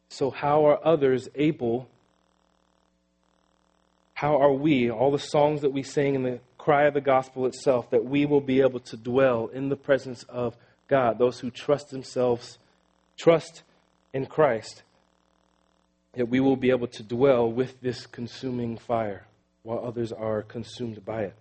So, 0.09 0.31
how 0.31 0.67
are 0.67 0.85
others 0.85 1.29
able? 1.37 1.89
How 4.13 4.43
are 4.43 4.53
we, 4.53 4.91
all 4.91 5.13
the 5.13 5.19
songs 5.19 5.63
that 5.63 5.73
we 5.73 5.85
sing 5.85 6.17
in 6.17 6.23
the 6.25 6.41
cry 6.69 6.85
of 6.85 6.93
the 6.93 7.01
gospel 7.01 7.47
itself, 7.47 7.89
that 7.89 8.05
we 8.05 8.27
will 8.27 8.43
be 8.43 8.61
able 8.61 8.79
to 8.79 8.95
dwell 8.95 9.47
in 9.55 9.71
the 9.71 9.77
presence 9.77 10.23
of 10.25 10.55
God, 10.87 11.19
those 11.19 11.41
who 11.41 11.51
trust 11.51 11.89
themselves, 11.89 12.59
trust 13.19 13.63
in 14.13 14.27
Christ, 14.27 14.83
that 16.13 16.29
we 16.29 16.41
will 16.41 16.57
be 16.57 16.69
able 16.69 16.89
to 16.89 17.03
dwell 17.03 17.51
with 17.51 17.81
this 17.81 18.07
consuming 18.07 18.77
fire 18.77 19.25
while 19.63 19.83
others 19.83 20.13
are 20.13 20.43
consumed 20.43 21.07
by 21.07 21.23
it. 21.23 21.35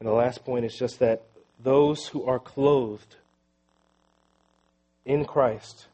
And 0.00 0.08
the 0.08 0.14
last 0.14 0.42
point 0.42 0.64
is 0.64 0.74
just 0.74 0.98
that 1.00 1.24
those 1.62 2.06
who 2.06 2.24
are 2.24 2.38
clothed 2.38 3.16
in 5.04 5.26
Christ 5.26 5.88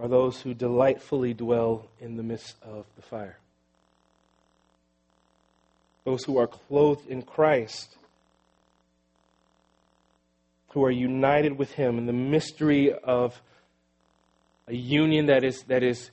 are 0.00 0.08
those 0.08 0.40
who 0.40 0.54
delightfully 0.54 1.34
dwell 1.34 1.86
in 2.00 2.16
the 2.16 2.24
midst 2.24 2.56
of 2.64 2.84
the 2.96 3.02
fire. 3.02 3.38
Those 6.06 6.22
who 6.22 6.38
are 6.38 6.46
clothed 6.46 7.08
in 7.08 7.22
Christ, 7.22 7.96
who 10.68 10.84
are 10.84 10.90
united 10.90 11.58
with 11.58 11.72
Him 11.72 11.98
in 11.98 12.06
the 12.06 12.12
mystery 12.12 12.94
of 12.94 13.42
a 14.68 14.74
union 14.74 15.26
that 15.26 15.42
is, 15.42 15.64
that 15.64 15.82
is, 15.82 16.12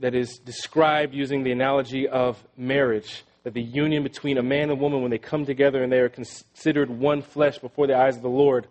that 0.00 0.14
is 0.14 0.38
described 0.44 1.14
using 1.14 1.44
the 1.44 1.50
analogy 1.50 2.06
of 2.06 2.44
marriage 2.58 3.24
that 3.44 3.54
the 3.54 3.62
union 3.62 4.02
between 4.02 4.36
a 4.36 4.42
man 4.42 4.68
and 4.68 4.78
woman, 4.78 5.00
when 5.00 5.10
they 5.10 5.18
come 5.18 5.46
together 5.46 5.82
and 5.82 5.90
they 5.90 6.00
are 6.00 6.10
considered 6.10 6.90
one 6.90 7.22
flesh 7.22 7.56
before 7.58 7.86
the 7.86 7.96
eyes 7.96 8.16
of 8.16 8.22
the 8.22 8.28
Lord, 8.28 8.66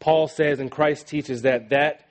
Paul 0.00 0.28
says 0.28 0.60
and 0.60 0.70
Christ 0.70 1.06
teaches 1.06 1.42
that 1.42 1.68
that 1.68 2.08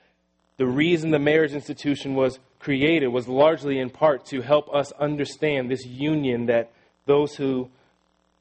the 0.58 0.66
reason 0.66 1.10
the 1.10 1.18
marriage 1.18 1.54
institution 1.54 2.14
was 2.14 2.38
created 2.58 3.08
was 3.08 3.28
largely 3.28 3.78
in 3.78 3.90
part 3.90 4.26
to 4.26 4.40
help 4.42 4.72
us 4.74 4.92
understand 4.92 5.70
this 5.70 5.86
union 5.86 6.46
that 6.46 6.70
those 7.06 7.34
who 7.36 7.70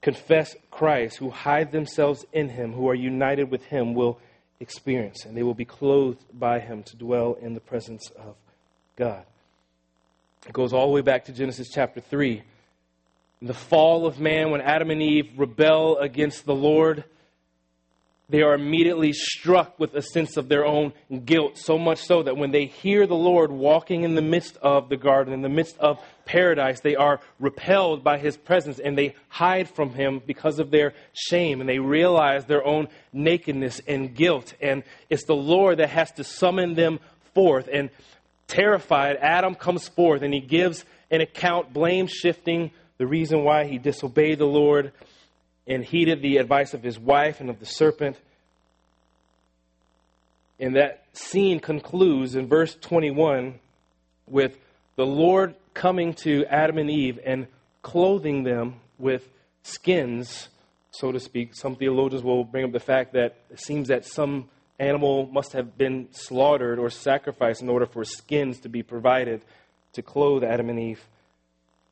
confess 0.02 0.56
Christ, 0.72 1.18
who 1.18 1.30
hide 1.30 1.72
themselves 1.72 2.26
in 2.34 2.50
Him, 2.50 2.74
who 2.74 2.88
are 2.90 2.96
united 2.96 3.50
with 3.52 3.66
Him, 3.66 3.94
will 3.94 4.20
experience. 4.60 5.26
And 5.26 5.36
they 5.36 5.44
will 5.44 5.54
be 5.54 5.66
clothed 5.66 6.24
by 6.34 6.60
Him 6.60 6.84
to 6.84 6.96
dwell 6.96 7.34
in 7.40 7.54
the 7.54 7.60
presence 7.60 8.10
of 8.12 8.36
God. 8.96 9.24
It 10.46 10.54
goes 10.54 10.74
all 10.74 10.88
the 10.88 10.94
way 10.94 11.02
back 11.02 11.26
to 11.26 11.34
Genesis 11.34 11.70
chapter 11.74 12.00
3. 12.00 12.44
the 13.42 13.54
fall 13.54 14.06
of 14.06 14.20
man, 14.20 14.50
when 14.50 14.62
Adam 14.62 14.90
and 14.90 15.02
Eve 15.02 15.32
rebel 15.38 15.98
against 15.98 16.46
the 16.46 16.56
Lord, 16.56 17.04
they 18.30 18.42
are 18.42 18.54
immediately 18.54 19.14
struck 19.14 19.80
with 19.80 19.94
a 19.96 20.02
sense 20.02 20.36
of 20.36 20.50
their 20.50 20.66
own 20.66 20.94
guilt, 21.26 21.58
so 21.58 21.78
much 21.78 22.00
so 22.00 22.24
that 22.24 22.36
when 22.36 22.52
they 22.52 22.66
hear 22.66 23.08
the 23.08 23.16
Lord 23.16 23.52
walking 23.52 24.04
in 24.04 24.16
the 24.16 24.22
midst 24.22 24.58
of 24.58 24.90
the 24.90 24.98
garden, 24.98 25.34
in 25.34 25.42
the 25.42 25.50
midst 25.50 25.78
of 25.78 26.00
paradise, 26.26 26.82
they 26.82 26.96
are 26.96 27.22
repelled 27.40 28.04
by 28.04 28.18
his 28.18 28.36
presence 28.36 28.80
and 28.80 28.98
they 28.98 29.16
hide 29.30 29.70
from 29.70 29.92
him 29.92 30.22
because 30.26 30.60
of 30.60 30.72
their 30.72 30.94
shame 31.14 31.62
and 31.62 31.70
they 31.70 31.80
realize 31.80 32.46
their 32.46 32.66
own 32.66 32.90
nakedness 33.14 33.82
and 33.88 34.14
guilt. 34.14 34.54
And 34.62 34.84
it's 35.10 35.24
the 35.24 35.34
Lord 35.34 35.80
that 35.80 35.90
has 35.90 36.12
to 36.14 36.24
summon 36.26 36.74
them 36.74 37.00
forth. 37.34 37.70
And 37.72 37.90
Terrified, 38.48 39.18
Adam 39.18 39.56
comes 39.56 39.90
forth 39.90 40.22
and 40.22 40.34
he 40.34 40.40
gives 40.40 40.86
an 41.12 41.20
account, 41.22 41.74
blame 41.74 42.08
shifting 42.08 42.72
the 42.98 43.06
reason 43.06 43.44
why 43.44 43.66
he 43.66 43.78
disobeyed 43.78 44.40
the 44.40 44.46
Lord 44.46 44.94
and 45.68 45.84
heeded 45.84 46.22
the 46.22 46.38
advice 46.38 46.74
of 46.74 46.84
his 46.84 46.98
wife 46.98 47.42
and 47.42 47.50
of 47.50 47.60
the 47.60 47.66
serpent. 47.66 48.20
And 50.60 50.76
that 50.76 51.04
scene 51.14 51.60
concludes 51.60 52.36
in 52.36 52.48
verse 52.48 52.76
21 52.76 53.60
with 54.28 54.58
the 54.96 55.06
Lord 55.06 55.56
coming 55.74 56.14
to 56.16 56.46
Adam 56.46 56.78
and 56.78 56.90
Eve 56.90 57.20
and 57.24 57.48
clothing 57.82 58.44
them 58.44 58.76
with 58.98 59.30
skins, 59.62 60.50
so 60.92 61.12
to 61.12 61.20
speak. 61.20 61.54
Some 61.54 61.76
theologians 61.76 62.24
will 62.24 62.44
bring 62.44 62.66
up 62.66 62.72
the 62.72 62.80
fact 62.80 63.14
that 63.14 63.38
it 63.52 63.60
seems 63.60 63.90
that 63.90 64.06
some 64.06 64.50
animal 64.80 65.28
must 65.28 65.54
have 65.54 65.78
been 65.78 66.08
slaughtered 66.12 66.80
or 66.80 66.90
sacrificed 66.90 67.62
in 67.62 67.70
order 67.70 67.86
for 67.86 68.04
skins 68.04 68.60
to 68.62 68.70
be 68.70 68.84
provided 68.84 69.42
to 69.94 70.02
clothe 70.02 70.44
Adam 70.44 70.70
and 70.70 70.80
Eve. 70.80 71.04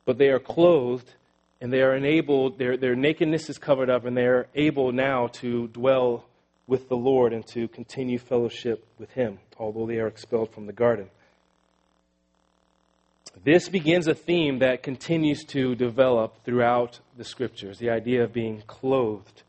But 0.04 0.18
they 0.18 0.28
are 0.28 0.38
clothed 0.38 1.12
and 1.60 1.72
they 1.72 1.80
are 1.82 1.94
enabled, 1.94 2.58
their, 2.58 2.76
their 2.76 2.94
nakedness 2.94 3.48
is 3.48 3.58
covered 3.58 3.88
up, 3.88 4.04
and 4.04 4.16
they 4.16 4.26
are 4.26 4.46
able 4.54 4.92
now 4.92 5.28
to 5.28 5.68
dwell 5.68 6.26
with 6.66 6.88
the 6.88 6.96
Lord 6.96 7.32
and 7.32 7.46
to 7.48 7.68
continue 7.68 8.18
fellowship 8.18 8.86
with 8.98 9.10
Him, 9.12 9.38
although 9.58 9.86
they 9.86 9.98
are 9.98 10.08
expelled 10.08 10.52
from 10.52 10.66
the 10.66 10.72
garden. 10.72 11.08
This 13.44 13.68
begins 13.68 14.08
a 14.08 14.14
theme 14.14 14.58
that 14.60 14.82
continues 14.82 15.44
to 15.46 15.74
develop 15.74 16.44
throughout 16.44 17.00
the 17.16 17.24
scriptures 17.24 17.78
the 17.78 17.90
idea 17.90 18.24
of 18.24 18.32
being 18.32 18.62
clothed 18.66 19.42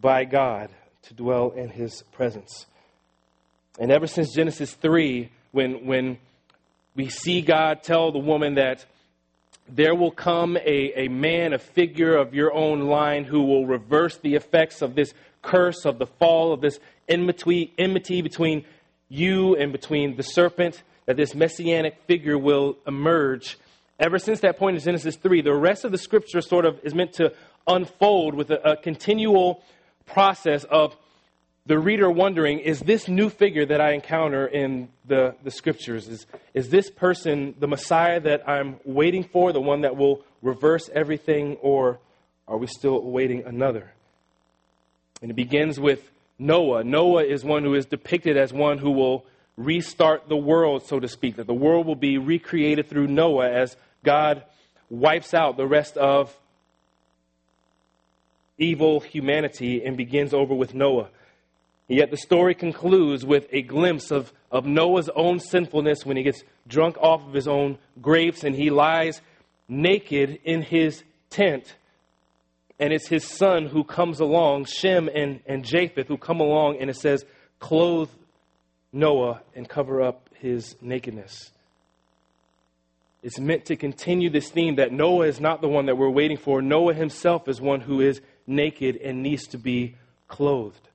by 0.00 0.24
God 0.24 0.70
to 1.02 1.14
dwell 1.14 1.50
in 1.50 1.68
His 1.68 2.02
presence. 2.12 2.66
And 3.78 3.90
ever 3.90 4.06
since 4.06 4.32
Genesis 4.32 4.72
3, 4.74 5.30
when, 5.52 5.84
when 5.84 6.18
we 6.94 7.08
see 7.08 7.42
God 7.42 7.82
tell 7.82 8.12
the 8.12 8.18
woman 8.18 8.54
that 8.54 8.86
there 9.68 9.94
will 9.94 10.10
come 10.10 10.56
a, 10.56 11.04
a 11.04 11.08
man, 11.08 11.52
a 11.52 11.58
figure 11.58 12.16
of 12.16 12.34
your 12.34 12.52
own 12.52 12.82
line 12.82 13.24
who 13.24 13.42
will 13.42 13.66
reverse 13.66 14.18
the 14.18 14.34
effects 14.34 14.82
of 14.82 14.94
this 14.94 15.14
curse, 15.42 15.84
of 15.84 15.98
the 15.98 16.06
fall, 16.06 16.52
of 16.52 16.60
this 16.60 16.78
enmity, 17.08 17.72
enmity 17.78 18.22
between 18.22 18.64
you 19.08 19.56
and 19.56 19.72
between 19.72 20.16
the 20.16 20.22
serpent, 20.22 20.82
that 21.06 21.16
this 21.16 21.34
messianic 21.34 21.96
figure 22.06 22.38
will 22.38 22.76
emerge. 22.86 23.58
Ever 23.98 24.18
since 24.18 24.40
that 24.40 24.58
point 24.58 24.76
in 24.76 24.82
Genesis 24.82 25.16
3, 25.16 25.42
the 25.42 25.54
rest 25.54 25.84
of 25.84 25.92
the 25.92 25.98
scripture 25.98 26.40
sort 26.40 26.66
of 26.66 26.80
is 26.82 26.94
meant 26.94 27.12
to 27.14 27.32
unfold 27.66 28.34
with 28.34 28.50
a, 28.50 28.72
a 28.72 28.76
continual 28.76 29.62
process 30.06 30.64
of 30.64 30.96
the 31.66 31.78
reader 31.78 32.10
wondering 32.10 32.58
is 32.58 32.80
this 32.80 33.08
new 33.08 33.30
figure 33.30 33.64
that 33.64 33.80
I 33.80 33.92
encounter 33.92 34.46
in 34.46 34.88
the, 35.06 35.34
the 35.42 35.50
scriptures, 35.50 36.08
is, 36.08 36.26
is 36.52 36.68
this 36.68 36.90
person 36.90 37.54
the 37.58 37.66
Messiah 37.66 38.20
that 38.20 38.46
I'm 38.48 38.76
waiting 38.84 39.24
for, 39.24 39.52
the 39.52 39.60
one 39.60 39.80
that 39.80 39.96
will 39.96 40.22
reverse 40.42 40.90
everything, 40.92 41.56
or 41.62 41.98
are 42.46 42.58
we 42.58 42.66
still 42.66 42.96
awaiting 42.96 43.44
another? 43.46 43.92
And 45.22 45.30
it 45.30 45.34
begins 45.34 45.80
with 45.80 46.10
Noah. 46.38 46.84
Noah 46.84 47.24
is 47.24 47.44
one 47.44 47.62
who 47.62 47.74
is 47.74 47.86
depicted 47.86 48.36
as 48.36 48.52
one 48.52 48.76
who 48.76 48.90
will 48.90 49.24
restart 49.56 50.28
the 50.28 50.36
world, 50.36 50.84
so 50.84 51.00
to 51.00 51.08
speak, 51.08 51.36
that 51.36 51.46
the 51.46 51.54
world 51.54 51.86
will 51.86 51.94
be 51.94 52.18
recreated 52.18 52.90
through 52.90 53.06
Noah 53.06 53.50
as 53.50 53.76
God 54.04 54.44
wipes 54.90 55.32
out 55.32 55.56
the 55.56 55.66
rest 55.66 55.96
of 55.96 56.36
evil 58.58 59.00
humanity 59.00 59.82
and 59.82 59.96
begins 59.96 60.34
over 60.34 60.54
with 60.54 60.74
Noah. 60.74 61.08
Yet 61.88 62.10
the 62.10 62.16
story 62.16 62.54
concludes 62.54 63.26
with 63.26 63.46
a 63.52 63.62
glimpse 63.62 64.10
of, 64.10 64.32
of 64.50 64.64
Noah's 64.64 65.10
own 65.10 65.38
sinfulness 65.38 66.06
when 66.06 66.16
he 66.16 66.22
gets 66.22 66.42
drunk 66.66 66.96
off 66.98 67.26
of 67.26 67.34
his 67.34 67.46
own 67.46 67.78
grapes 68.00 68.42
and 68.42 68.54
he 68.54 68.70
lies 68.70 69.20
naked 69.68 70.40
in 70.44 70.62
his 70.62 71.02
tent. 71.28 71.74
And 72.78 72.92
it's 72.92 73.08
his 73.08 73.24
son 73.24 73.66
who 73.66 73.84
comes 73.84 74.20
along, 74.20 74.64
Shem 74.64 75.08
and, 75.14 75.40
and 75.46 75.64
Japheth, 75.64 76.08
who 76.08 76.16
come 76.16 76.40
along, 76.40 76.78
and 76.80 76.90
it 76.90 76.96
says, 76.96 77.24
clothe 77.60 78.10
Noah 78.92 79.42
and 79.54 79.68
cover 79.68 80.02
up 80.02 80.30
his 80.40 80.76
nakedness. 80.80 81.50
It's 83.22 83.38
meant 83.38 83.66
to 83.66 83.76
continue 83.76 84.28
this 84.28 84.50
theme 84.50 84.76
that 84.76 84.92
Noah 84.92 85.26
is 85.26 85.40
not 85.40 85.60
the 85.60 85.68
one 85.68 85.86
that 85.86 85.96
we're 85.96 86.10
waiting 86.10 86.36
for. 86.36 86.60
Noah 86.60 86.94
himself 86.94 87.48
is 87.48 87.60
one 87.60 87.80
who 87.80 88.00
is 88.00 88.20
naked 88.46 88.96
and 88.96 89.22
needs 89.22 89.46
to 89.48 89.58
be 89.58 89.96
clothed. 90.28 90.88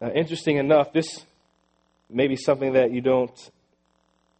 Now, 0.00 0.10
interesting 0.10 0.58
enough, 0.58 0.92
this 0.92 1.24
may 2.10 2.28
be 2.28 2.36
something 2.36 2.74
that 2.74 2.92
you 2.92 3.00
don't, 3.00 3.50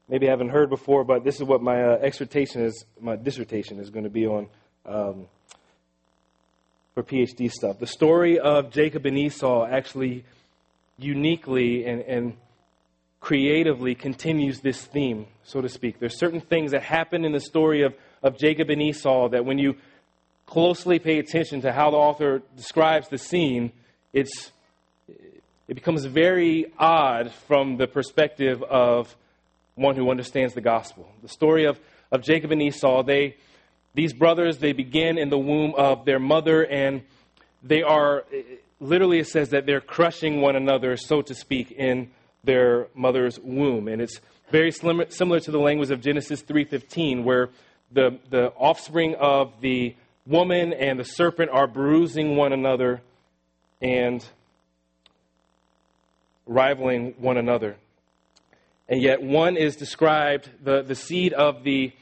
maybe 0.08 0.26
haven't 0.26 0.50
heard 0.50 0.68
before, 0.68 1.02
but 1.02 1.24
this 1.24 1.36
is 1.36 1.44
what 1.44 1.62
my 1.62 1.82
uh, 1.82 1.98
exhortation 2.02 2.62
is, 2.62 2.84
my 3.00 3.16
dissertation 3.16 3.80
is 3.80 3.90
going 3.90 4.04
to 4.04 4.10
be 4.10 4.26
on 4.26 4.48
um, 4.84 5.26
for 6.94 7.02
PhD 7.02 7.50
stuff. 7.50 7.78
The 7.78 7.86
story 7.86 8.38
of 8.38 8.70
Jacob 8.70 9.06
and 9.06 9.18
Esau 9.18 9.66
actually 9.66 10.24
uniquely 10.98 11.86
and, 11.86 12.02
and 12.02 12.36
creatively 13.20 13.94
continues 13.94 14.60
this 14.60 14.84
theme, 14.84 15.26
so 15.42 15.60
to 15.60 15.68
speak. 15.68 15.98
There's 15.98 16.18
certain 16.18 16.40
things 16.40 16.72
that 16.72 16.82
happen 16.82 17.24
in 17.24 17.32
the 17.32 17.40
story 17.40 17.82
of, 17.82 17.94
of 18.22 18.38
Jacob 18.38 18.70
and 18.70 18.82
Esau 18.82 19.30
that 19.30 19.44
when 19.44 19.58
you 19.58 19.76
closely 20.44 20.98
pay 20.98 21.18
attention 21.18 21.62
to 21.62 21.72
how 21.72 21.90
the 21.90 21.96
author 21.96 22.42
describes 22.56 23.08
the 23.08 23.18
scene, 23.18 23.72
it's 24.12 24.52
it 25.68 25.74
becomes 25.74 26.04
very 26.04 26.72
odd 26.78 27.32
from 27.48 27.76
the 27.76 27.86
perspective 27.86 28.62
of 28.62 29.14
one 29.74 29.96
who 29.96 30.10
understands 30.10 30.54
the 30.54 30.60
gospel. 30.60 31.08
The 31.22 31.28
story 31.28 31.64
of, 31.64 31.78
of 32.12 32.22
Jacob 32.22 32.52
and 32.52 32.62
Esau, 32.62 33.02
they, 33.02 33.36
these 33.94 34.12
brothers, 34.12 34.58
they 34.58 34.72
begin 34.72 35.18
in 35.18 35.28
the 35.28 35.38
womb 35.38 35.74
of 35.76 36.04
their 36.04 36.18
mother, 36.18 36.64
and 36.64 37.02
they 37.62 37.82
are, 37.82 38.24
literally, 38.80 39.18
it 39.18 39.26
says 39.26 39.50
that 39.50 39.66
they're 39.66 39.80
crushing 39.80 40.40
one 40.40 40.56
another, 40.56 40.96
so 40.96 41.20
to 41.22 41.34
speak, 41.34 41.72
in 41.72 42.10
their 42.44 42.86
mother's 42.94 43.38
womb. 43.40 43.88
And 43.88 44.00
it's 44.00 44.20
very 44.50 44.70
similar 44.70 45.40
to 45.40 45.50
the 45.50 45.58
language 45.58 45.90
of 45.90 46.00
Genesis 46.00 46.42
3.15, 46.42 47.24
where 47.24 47.50
the, 47.90 48.18
the 48.30 48.52
offspring 48.56 49.16
of 49.16 49.52
the 49.60 49.96
woman 50.26 50.72
and 50.72 50.98
the 50.98 51.04
serpent 51.04 51.50
are 51.50 51.66
bruising 51.66 52.36
one 52.36 52.52
another 52.52 53.00
and 53.80 54.24
rivaling 56.46 57.14
one 57.18 57.36
another. 57.36 57.76
And 58.88 59.02
yet, 59.02 59.22
one 59.22 59.56
is 59.56 59.76
described, 59.76 60.48
the, 60.62 60.82
the 60.82 60.94
seed 60.94 61.32
of 61.32 61.64
the 61.64 61.92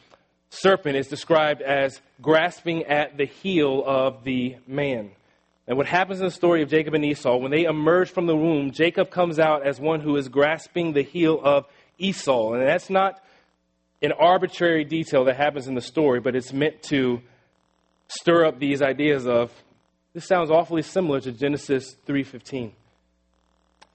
serpent 0.51 0.97
is 0.97 1.09
described 1.09 1.63
as 1.63 2.01
grasping 2.21 2.85
at 2.85 3.17
the 3.17 3.25
heel 3.25 3.83
of 3.85 4.23
the 4.25 4.57
man. 4.67 5.11
And 5.67 5.79
what 5.79 5.87
happens 5.87 6.21
in 6.21 6.27
the 6.27 6.31
story 6.31 6.63
of 6.63 6.69
Jacob 6.69 6.95
and 6.95 7.05
Esau, 7.05 7.37
when 7.37 7.51
they 7.51 7.65
emerge 7.65 8.11
from 8.11 8.27
the 8.27 8.37
womb, 8.37 8.71
Jacob 8.71 9.11
comes 9.11 9.39
out 9.39 9.67
as 9.67 9.81
one 9.81 10.01
who 10.01 10.17
is 10.17 10.29
grasping 10.29 10.93
the 10.93 11.03
heel 11.03 11.41
of 11.43 11.65
Esau. 11.99 12.53
And 12.53 12.63
that's 12.63 12.91
not 12.91 13.23
an 14.03 14.13
arbitrary 14.13 14.85
detail 14.85 15.25
that 15.25 15.37
happens 15.37 15.67
in 15.67 15.75
the 15.75 15.81
story, 15.81 16.21
but 16.21 16.37
it's 16.37 16.53
meant 16.53 16.83
to 16.85 17.23
stir 18.09 18.45
up 18.45 18.59
these 18.59 18.83
ideas 18.83 19.27
of 19.27 19.51
this 20.13 20.27
sounds 20.27 20.51
awfully 20.51 20.83
similar 20.83 21.21
to 21.21 21.33
Genesis 21.33 21.97
3:15. 22.07 22.73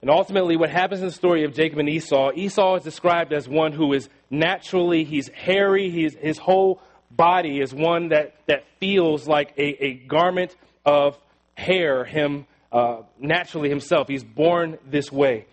And 0.01 0.09
ultimately 0.09 0.55
what 0.55 0.69
happens 0.69 1.01
in 1.01 1.07
the 1.07 1.13
story 1.13 1.43
of 1.43 1.53
Jacob 1.53 1.79
and 1.79 1.89
Esau, 1.89 2.31
Esau 2.33 2.75
is 2.75 2.83
described 2.83 3.33
as 3.33 3.49
one 3.49 3.73
who 3.73 3.93
is 3.93 4.07
naturally 4.29 5.03
he's 5.03 5.27
hairy, 5.29 5.89
he's, 5.89 6.15
his 6.15 6.37
whole 6.37 6.81
body 7.11 7.59
is 7.59 7.73
one 7.73 8.09
that, 8.09 8.35
that 8.47 8.63
feels 8.79 9.27
like 9.27 9.53
a, 9.57 9.83
a 9.83 9.93
garment 9.93 10.55
of 10.85 11.17
hair 11.55 12.05
him 12.05 12.45
uh, 12.71 13.01
naturally 13.19 13.69
himself. 13.69 14.07
He's 14.07 14.23
born 14.23 14.77
this 14.85 15.11
way. 15.11 15.45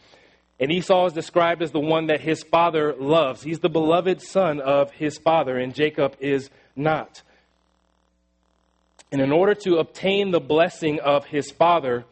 And 0.60 0.70
Esau 0.70 1.06
is 1.06 1.12
described 1.12 1.62
as 1.62 1.72
the 1.72 1.80
one 1.80 2.06
that 2.06 2.20
his 2.20 2.42
father 2.42 2.94
loves. 2.94 3.42
He's 3.42 3.58
the 3.58 3.68
beloved 3.68 4.22
son 4.22 4.60
of 4.60 4.90
his 4.92 5.18
father, 5.18 5.58
and 5.58 5.74
Jacob 5.74 6.16
is 6.20 6.50
not. 6.74 7.22
And 9.12 9.20
in 9.20 9.32
order 9.32 9.54
to 9.54 9.76
obtain 9.76 10.30
the 10.30 10.40
blessing 10.40 11.00
of 11.00 11.26
his 11.26 11.50
father, 11.50 12.04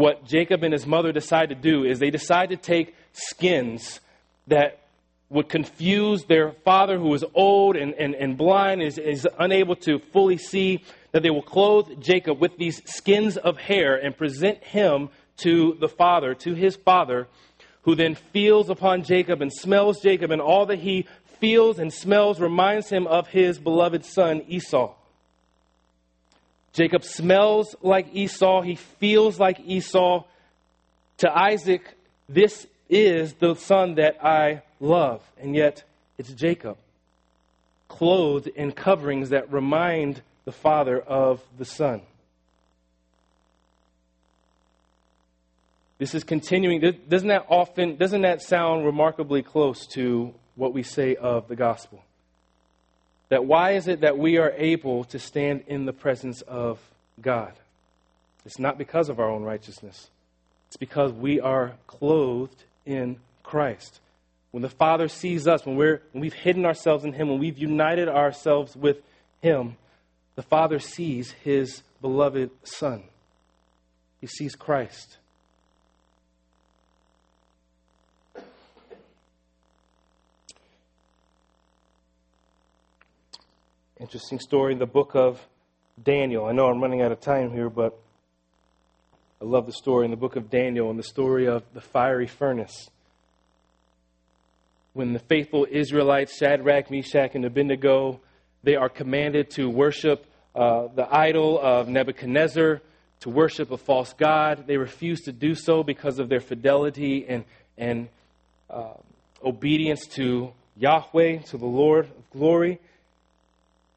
what 0.00 0.24
Jacob 0.24 0.62
and 0.62 0.72
his 0.72 0.86
mother 0.86 1.12
decide 1.12 1.50
to 1.50 1.54
do 1.54 1.84
is 1.84 1.98
they 1.98 2.08
decide 2.08 2.48
to 2.48 2.56
take 2.56 2.96
skins 3.12 4.00
that 4.46 4.80
would 5.28 5.46
confuse 5.46 6.24
their 6.24 6.52
father, 6.64 6.98
who 6.98 7.12
is 7.12 7.22
old 7.34 7.76
and, 7.76 7.92
and, 7.94 8.14
and 8.14 8.38
blind, 8.38 8.80
is, 8.80 8.96
is 8.96 9.28
unable 9.38 9.76
to 9.76 9.98
fully 9.98 10.38
see, 10.38 10.82
that 11.12 11.22
they 11.22 11.28
will 11.28 11.42
clothe 11.42 12.00
Jacob 12.00 12.40
with 12.40 12.56
these 12.56 12.80
skins 12.90 13.36
of 13.36 13.58
hair 13.58 13.94
and 13.94 14.16
present 14.16 14.64
him 14.64 15.10
to 15.36 15.76
the 15.80 15.88
father, 15.88 16.34
to 16.34 16.54
his 16.54 16.76
father, 16.76 17.28
who 17.82 17.94
then 17.94 18.14
feels 18.14 18.70
upon 18.70 19.02
Jacob 19.02 19.42
and 19.42 19.52
smells 19.52 20.00
Jacob, 20.00 20.30
and 20.30 20.40
all 20.40 20.64
that 20.64 20.78
he 20.78 21.06
feels 21.40 21.78
and 21.78 21.92
smells 21.92 22.40
reminds 22.40 22.88
him 22.88 23.06
of 23.06 23.28
his 23.28 23.58
beloved 23.58 24.06
son 24.06 24.42
Esau. 24.48 24.94
Jacob 26.72 27.04
smells 27.04 27.74
like 27.82 28.14
Esau, 28.14 28.62
he 28.62 28.76
feels 28.76 29.38
like 29.40 29.60
Esau. 29.60 30.24
To 31.18 31.38
Isaac, 31.38 31.96
this 32.28 32.66
is 32.88 33.34
the 33.34 33.54
son 33.54 33.96
that 33.96 34.24
I 34.24 34.62
love, 34.80 35.22
and 35.40 35.54
yet 35.54 35.84
it's 36.16 36.32
Jacob, 36.32 36.78
clothed 37.88 38.46
in 38.48 38.72
coverings 38.72 39.30
that 39.30 39.52
remind 39.52 40.22
the 40.44 40.52
father 40.52 41.00
of 41.00 41.42
the 41.58 41.64
son. 41.64 42.02
This 45.98 46.14
is 46.14 46.24
continuing. 46.24 46.80
Doesn't 46.80 47.28
that 47.28 47.44
often, 47.50 47.96
doesn't 47.96 48.22
that 48.22 48.40
sound 48.40 48.86
remarkably 48.86 49.42
close 49.42 49.86
to 49.88 50.32
what 50.56 50.72
we 50.72 50.82
say 50.82 51.14
of 51.14 51.46
the 51.48 51.56
gospel? 51.56 52.02
That 53.30 53.46
why 53.46 53.72
is 53.72 53.88
it 53.88 54.02
that 54.02 54.18
we 54.18 54.36
are 54.36 54.52
able 54.56 55.04
to 55.04 55.18
stand 55.18 55.64
in 55.66 55.86
the 55.86 55.92
presence 55.92 56.42
of 56.42 56.78
God? 57.20 57.52
It's 58.44 58.58
not 58.58 58.76
because 58.76 59.08
of 59.08 59.18
our 59.18 59.30
own 59.30 59.42
righteousness. 59.42 60.08
It's 60.68 60.76
because 60.76 61.12
we 61.12 61.40
are 61.40 61.74
clothed 61.86 62.64
in 62.84 63.18
Christ. 63.42 64.00
When 64.50 64.62
the 64.62 64.68
Father 64.68 65.08
sees 65.08 65.46
us, 65.46 65.64
when, 65.64 65.76
we're, 65.76 66.02
when 66.12 66.22
we've 66.22 66.32
hidden 66.32 66.66
ourselves 66.66 67.04
in 67.04 67.12
Him, 67.12 67.28
when 67.28 67.38
we've 67.38 67.58
united 67.58 68.08
ourselves 68.08 68.74
with 68.74 68.98
Him, 69.40 69.76
the 70.34 70.42
Father 70.42 70.80
sees 70.80 71.30
His 71.44 71.82
beloved 72.00 72.50
Son. 72.64 73.04
He 74.20 74.26
sees 74.26 74.56
Christ. 74.56 75.18
Interesting 84.00 84.40
story 84.40 84.72
in 84.72 84.78
the 84.78 84.86
book 84.86 85.14
of 85.14 85.46
Daniel. 86.02 86.46
I 86.46 86.52
know 86.52 86.70
I'm 86.70 86.80
running 86.80 87.02
out 87.02 87.12
of 87.12 87.20
time 87.20 87.50
here, 87.50 87.68
but 87.68 87.98
I 89.42 89.44
love 89.44 89.66
the 89.66 89.74
story 89.74 90.06
in 90.06 90.10
the 90.10 90.16
book 90.16 90.36
of 90.36 90.48
Daniel 90.48 90.88
and 90.88 90.98
the 90.98 91.02
story 91.02 91.46
of 91.46 91.64
the 91.74 91.82
fiery 91.82 92.26
furnace. 92.26 92.88
When 94.94 95.12
the 95.12 95.18
faithful 95.18 95.66
Israelites, 95.70 96.34
Shadrach, 96.38 96.90
Meshach, 96.90 97.34
and 97.34 97.44
Abednego, 97.44 98.20
they 98.62 98.74
are 98.74 98.88
commanded 98.88 99.50
to 99.56 99.68
worship 99.68 100.24
uh, 100.54 100.86
the 100.94 101.06
idol 101.14 101.60
of 101.60 101.86
Nebuchadnezzar, 101.88 102.80
to 103.20 103.28
worship 103.28 103.70
a 103.70 103.76
false 103.76 104.14
god. 104.14 104.66
They 104.66 104.78
refuse 104.78 105.20
to 105.24 105.32
do 105.32 105.54
so 105.54 105.82
because 105.82 106.18
of 106.18 106.30
their 106.30 106.40
fidelity 106.40 107.26
and, 107.28 107.44
and 107.76 108.08
uh, 108.70 108.94
obedience 109.44 110.06
to 110.14 110.52
Yahweh, 110.78 111.40
to 111.48 111.58
the 111.58 111.66
Lord 111.66 112.06
of 112.06 112.30
glory. 112.30 112.80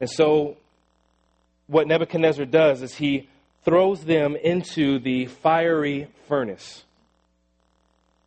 And 0.00 0.10
so, 0.10 0.56
what 1.66 1.86
Nebuchadnezzar 1.86 2.44
does 2.44 2.82
is 2.82 2.94
he 2.94 3.28
throws 3.64 4.04
them 4.04 4.36
into 4.36 4.98
the 4.98 5.26
fiery 5.26 6.08
furnace. 6.28 6.84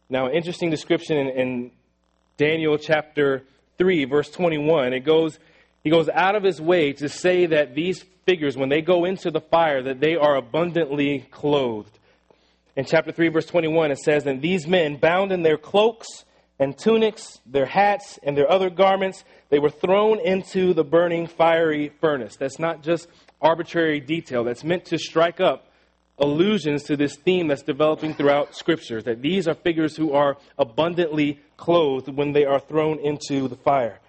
Now, 0.10 0.32
interesting 0.32 0.70
description 0.70 1.18
in, 1.18 1.28
in 1.28 1.72
Daniel 2.38 2.78
chapter 2.78 3.44
3, 3.78 4.06
verse 4.06 4.30
21. 4.32 4.94
It 4.94 5.02
goes, 5.02 5.38
he 5.84 5.90
goes 5.90 6.10
out 6.10 6.36
of 6.36 6.44
his 6.44 6.62
way 6.62 6.94
to 6.94 7.10
say 7.10 7.46
that 7.48 7.76
these 7.76 8.04
figures, 8.26 8.58
when 8.58 8.70
they 8.70 8.82
go 8.82 9.06
into 9.06 9.32
the 9.32 9.42
fire, 9.42 9.84
that 9.84 10.00
they 10.00 10.16
are 10.16 10.36
abundantly 10.36 11.28
clothed. 11.32 11.98
In 12.76 12.86
chapter 12.86 13.12
3, 13.12 13.30
verse 13.30 13.46
21, 13.46 13.92
it 13.92 14.00
says, 14.00 14.26
And 14.26 14.42
these 14.42 14.68
men, 14.68 14.98
bound 14.98 15.32
in 15.32 15.42
their 15.42 15.58
cloaks 15.58 16.26
and 16.60 16.78
tunics, 16.78 17.40
their 17.46 17.66
hats, 17.66 18.20
and 18.24 18.36
their 18.36 18.50
other 18.50 18.70
garments, 18.70 19.24
they 19.50 19.60
were 19.60 19.70
thrown 19.70 20.20
into 20.20 20.74
the 20.74 20.84
burning 20.84 21.28
fiery 21.28 21.90
furnace. 22.02 22.36
That's 22.36 22.60
not 22.60 22.82
just 22.82 23.08
arbitrary 23.42 24.00
detail, 24.00 24.44
that's 24.44 24.64
meant 24.64 24.86
to 24.86 24.98
strike 24.98 25.40
up 25.40 25.68
allusions 26.20 26.84
to 26.84 26.98
this 26.98 27.16
theme 27.16 27.48
that's 27.48 27.62
developing 27.62 28.14
throughout 28.14 28.56
Scripture 28.56 29.02
that 29.04 29.22
these 29.22 29.48
are 29.48 29.54
figures 29.54 29.96
who 29.96 30.14
are 30.14 30.38
abundantly 30.58 31.40
clothed 31.58 32.08
when 32.08 32.34
they 32.34 32.46
are 32.46 32.60
thrown 32.60 32.98
into 33.00 33.48
the 33.48 33.56
fire. 33.56 34.00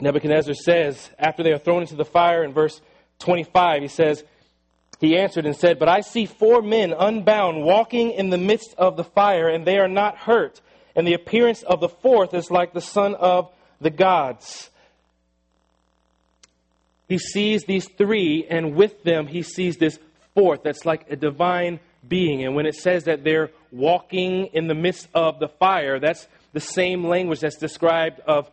Nebuchadnezzar 0.00 0.54
says, 0.54 1.10
after 1.18 1.44
they 1.44 1.52
are 1.52 1.58
thrown 1.58 1.82
into 1.82 1.94
the 1.94 2.04
fire 2.04 2.42
in 2.42 2.52
verse 2.52 2.80
25, 3.20 3.82
he 3.82 3.88
says, 3.88 4.24
He 5.00 5.16
answered 5.16 5.46
and 5.46 5.54
said, 5.54 5.78
But 5.78 5.88
I 5.88 6.00
see 6.00 6.26
four 6.26 6.60
men 6.60 6.92
unbound 6.92 7.62
walking 7.62 8.10
in 8.10 8.30
the 8.30 8.38
midst 8.38 8.74
of 8.76 8.96
the 8.96 9.04
fire, 9.04 9.48
and 9.48 9.64
they 9.64 9.78
are 9.78 9.88
not 9.88 10.16
hurt 10.16 10.60
and 10.96 11.06
the 11.06 11.14
appearance 11.14 11.62
of 11.62 11.80
the 11.80 11.88
fourth 11.88 12.34
is 12.34 12.50
like 12.50 12.72
the 12.72 12.80
son 12.80 13.14
of 13.14 13.50
the 13.80 13.90
gods. 13.90 14.70
He 17.08 17.18
sees 17.18 17.64
these 17.64 17.88
three, 17.88 18.46
and 18.48 18.74
with 18.74 19.02
them, 19.02 19.26
he 19.26 19.42
sees 19.42 19.76
this 19.76 19.98
fourth 20.34 20.62
that's 20.62 20.86
like 20.86 21.10
a 21.10 21.16
divine 21.16 21.80
being. 22.06 22.44
And 22.44 22.54
when 22.54 22.66
it 22.66 22.74
says 22.74 23.04
that 23.04 23.24
they're 23.24 23.50
walking 23.70 24.46
in 24.46 24.68
the 24.68 24.74
midst 24.74 25.08
of 25.14 25.38
the 25.38 25.48
fire, 25.48 25.98
that's 25.98 26.26
the 26.52 26.60
same 26.60 27.04
language 27.06 27.40
that's 27.40 27.58
described 27.58 28.20
of 28.20 28.50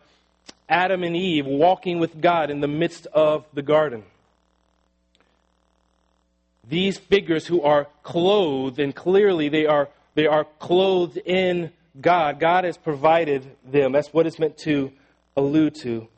Adam 0.68 1.02
and 1.02 1.16
Eve 1.16 1.46
walking 1.46 1.98
with 1.98 2.20
God 2.20 2.50
in 2.50 2.60
the 2.60 2.68
midst 2.68 3.06
of 3.06 3.44
the 3.52 3.62
garden. 3.62 4.04
These 6.68 6.98
figures 6.98 7.46
who 7.46 7.62
are 7.62 7.88
clothed, 8.02 8.78
and 8.78 8.94
clearly 8.94 9.48
they 9.48 9.66
are, 9.66 9.88
they 10.14 10.26
are 10.26 10.46
clothed 10.58 11.16
in 11.18 11.72
God. 12.00 12.40
God 12.40 12.64
has 12.64 12.76
provided 12.76 13.56
them. 13.64 13.92
That's 13.92 14.12
what 14.12 14.26
it's 14.26 14.38
meant 14.38 14.58
to 14.58 14.92
allude 15.36 15.74
to. 15.82 16.08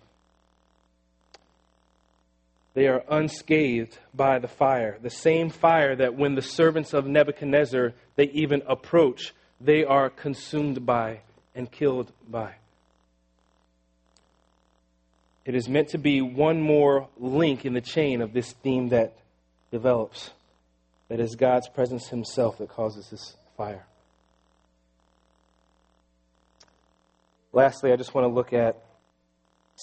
They 2.75 2.89
are 2.89 3.05
unscathed 3.09 3.99
by 4.13 4.39
the 4.41 4.49
fire. 4.49 4.99
The 5.01 5.11
same 5.11 5.51
fire 5.51 5.95
that 5.97 6.17
when 6.17 6.35
the 6.35 6.43
servants 6.43 6.93
of 6.93 7.07
Nebuchadnezzar 7.07 7.93
they 8.17 8.25
even 8.25 8.63
approach, 8.67 9.33
they 9.61 9.85
are 9.85 10.11
consumed 10.11 10.85
by 10.85 11.21
and 11.55 11.71
killed 11.71 12.13
by. 12.29 12.55
it 15.45 15.55
is 15.55 15.69
meant 15.69 15.89
to 15.91 15.99
be 15.99 16.23
one 16.23 16.61
more 16.61 17.09
link 17.19 17.65
in 17.65 17.75
the 17.75 17.81
chain 17.81 18.23
of 18.23 18.33
this 18.33 18.53
theme 18.53 18.89
that 18.89 19.15
develops. 19.71 20.31
That 21.09 21.21
is 21.21 21.37
God's 21.37 21.69
presence 21.69 22.09
Himself 22.09 22.59
that 22.59 22.71
causes 22.71 23.09
this 23.11 23.37
fire. 23.57 23.85
Lastly, 27.55 27.93
I 27.93 27.97
just 27.97 28.15
want 28.15 28.25
to 28.25 28.35
look 28.35 28.53
at 28.53 28.83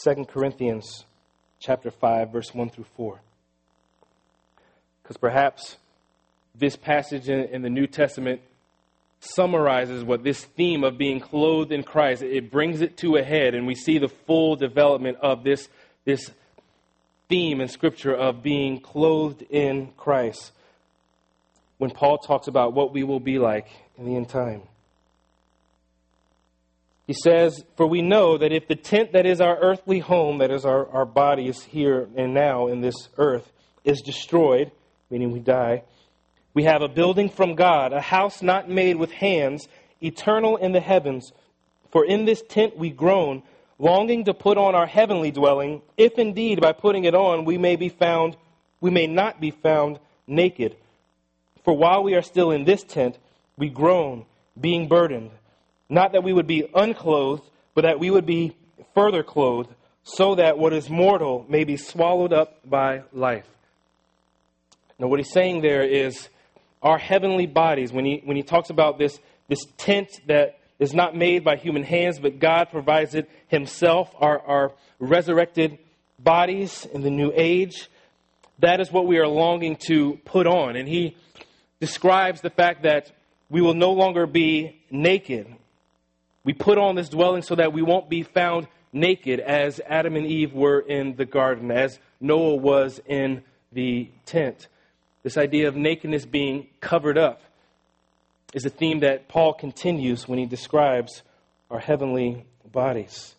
2 0.04 0.26
Corinthians 0.26 1.06
chapter 1.58 1.90
5 1.90 2.30
verse 2.30 2.54
1 2.54 2.70
through 2.70 2.86
4. 2.98 3.22
Cuz 5.06 5.16
perhaps 5.16 5.78
this 6.54 6.76
passage 6.76 7.30
in, 7.30 7.46
in, 7.46 7.62
the 7.62 7.70
New 7.70 7.88
Testament 7.88 8.42
summarizes 9.22 10.04
what 10.04 10.22
this 10.26 10.44
theme 10.44 10.84
of 10.84 10.98
being 10.98 11.22
clothed 11.22 11.72
in 11.72 11.84
Christ 11.84 12.24
it 12.24 12.52
brings 12.52 12.82
it 12.82 12.98
to 12.98 13.16
a 13.16 13.24
head 13.24 13.56
and 13.56 13.66
we 13.66 13.76
see 13.76 13.98
the 13.98 14.10
full 14.10 14.58
development 14.58 15.18
of 15.22 15.46
this 15.46 15.70
this 16.04 16.30
theme 17.30 17.62
in 17.62 17.70
scripture 17.70 18.14
of 18.14 18.44
being 18.44 18.82
clothed 18.82 19.44
in 19.44 19.94
Christ 19.96 20.52
when 21.78 21.92
Paul 21.92 22.18
talks 22.18 22.48
about 22.48 22.74
what 22.74 22.92
we 22.92 23.04
will 23.04 23.22
be 23.22 23.40
like 23.40 23.70
in 23.98 24.06
the 24.06 24.18
end 24.18 24.28
time. 24.28 24.64
He 27.12 27.18
says, 27.22 27.66
For 27.76 27.86
we 27.86 28.02
know 28.02 28.38
that 28.38 28.54
if 28.54 28.70
the 28.70 28.76
tent 28.78 29.12
that 29.12 29.26
is 29.26 29.42
our 29.42 29.58
earthly 29.60 30.00
home, 30.00 30.38
that 30.38 30.50
is 30.50 30.64
our, 30.64 30.88
our 30.92 31.06
bodies 31.06 31.62
here 31.62 32.08
and 32.16 32.34
now 32.34 32.68
in 32.68 32.80
this 32.80 33.10
earth, 33.18 33.52
is 33.84 34.00
destroyed, 34.00 34.72
meaning 35.10 35.32
we 35.32 35.42
die, 35.42 35.84
we 36.54 36.64
have 36.64 36.82
a 36.82 36.88
building 36.88 37.28
from 37.28 37.56
God, 37.56 37.92
a 37.92 38.00
house 38.00 38.42
not 38.42 38.70
made 38.70 38.96
with 38.96 39.12
hands, 39.12 39.68
eternal 40.02 40.56
in 40.56 40.72
the 40.72 40.80
heavens. 40.80 41.34
For 41.90 42.06
in 42.06 42.24
this 42.24 42.42
tent 42.48 42.78
we 42.78 42.92
groan, 42.92 43.44
longing 43.78 44.24
to 44.24 44.34
put 44.34 44.58
on 44.58 44.74
our 44.74 44.88
heavenly 44.88 45.32
dwelling, 45.32 45.82
if 45.98 46.18
indeed 46.18 46.62
by 46.62 46.72
putting 46.72 47.04
it 47.04 47.14
on 47.14 47.44
we 47.44 47.58
may 47.58 47.76
be 47.76 47.90
found, 47.90 48.38
we 48.80 48.90
may 48.90 49.08
not 49.08 49.42
be 49.42 49.52
found 49.52 50.00
naked. 50.28 50.78
For 51.66 51.76
while 51.76 52.04
we 52.04 52.16
are 52.16 52.22
still 52.22 52.52
in 52.52 52.64
this 52.64 52.84
tent, 52.84 53.18
we 53.58 53.68
groan, 53.68 54.26
being 54.58 54.88
burdened 54.88 55.32
not 55.92 56.14
that 56.14 56.24
we 56.24 56.32
would 56.32 56.48
be 56.48 56.68
unclothed, 56.74 57.44
but 57.76 57.82
that 57.82 58.00
we 58.00 58.10
would 58.10 58.26
be 58.26 58.56
further 58.96 59.24
clothed, 59.24 59.70
so 60.04 60.36
that 60.36 60.58
what 60.58 60.74
is 60.74 60.90
mortal 60.90 61.46
may 61.50 61.66
be 61.66 61.78
swallowed 61.78 62.34
up 62.34 62.68
by 62.68 63.04
life. 63.14 63.46
Now, 64.98 65.08
what 65.08 65.20
he's 65.20 65.32
saying 65.32 65.62
there 65.62 65.84
is 65.84 66.30
our 66.82 66.98
heavenly 66.98 67.46
bodies, 67.46 67.92
when 67.92 68.06
he, 68.06 68.22
when 68.24 68.38
he 68.38 68.44
talks 68.44 68.70
about 68.70 68.98
this, 68.98 69.20
this 69.48 69.66
tent 69.78 70.10
that 70.28 70.60
is 70.80 70.94
not 70.94 71.16
made 71.16 71.44
by 71.44 71.58
human 71.58 71.84
hands, 71.84 72.20
but 72.20 72.40
God 72.40 72.70
provides 72.72 73.14
it 73.14 73.30
himself, 73.50 74.10
our, 74.18 74.40
our 74.40 74.72
resurrected 75.00 75.78
bodies 76.18 76.88
in 76.94 77.02
the 77.02 77.10
new 77.10 77.32
age, 77.36 77.90
that 78.60 78.80
is 78.80 78.92
what 78.92 79.08
we 79.08 79.18
are 79.18 79.28
longing 79.28 79.76
to 79.88 80.20
put 80.24 80.48
on. 80.48 80.76
And 80.76 80.88
he 80.88 81.18
describes 81.80 82.42
the 82.42 82.50
fact 82.50 82.84
that 82.84 83.12
we 83.50 83.62
will 83.62 83.74
no 83.74 83.92
longer 83.92 84.26
be 84.26 84.82
naked. 84.90 85.48
We 86.44 86.54
put 86.54 86.78
on 86.78 86.96
this 86.96 87.10
dwelling 87.10 87.44
so 87.44 87.56
that 87.56 87.74
we 87.74 87.82
won't 87.82 88.10
be 88.10 88.24
found 88.24 88.68
naked 88.94 89.40
as 89.40 89.80
Adam 89.88 90.16
and 90.16 90.26
Eve 90.26 90.54
were 90.54 90.80
in 90.80 91.16
the 91.16 91.26
garden, 91.26 91.72
as 91.72 92.00
Noah 92.20 92.56
was 92.56 93.00
in 93.06 93.44
the 93.72 94.10
tent. 94.26 94.68
This 95.24 95.38
idea 95.38 95.68
of 95.68 95.76
nakedness 95.76 96.26
being 96.26 96.68
covered 96.80 97.18
up 97.18 97.42
is 98.54 98.66
a 98.66 98.70
theme 98.70 99.00
that 99.00 99.28
Paul 99.28 99.54
continues 99.54 100.28
when 100.28 100.40
he 100.40 100.46
describes 100.46 101.22
our 101.70 101.80
heavenly 101.80 102.46
bodies. 102.72 103.36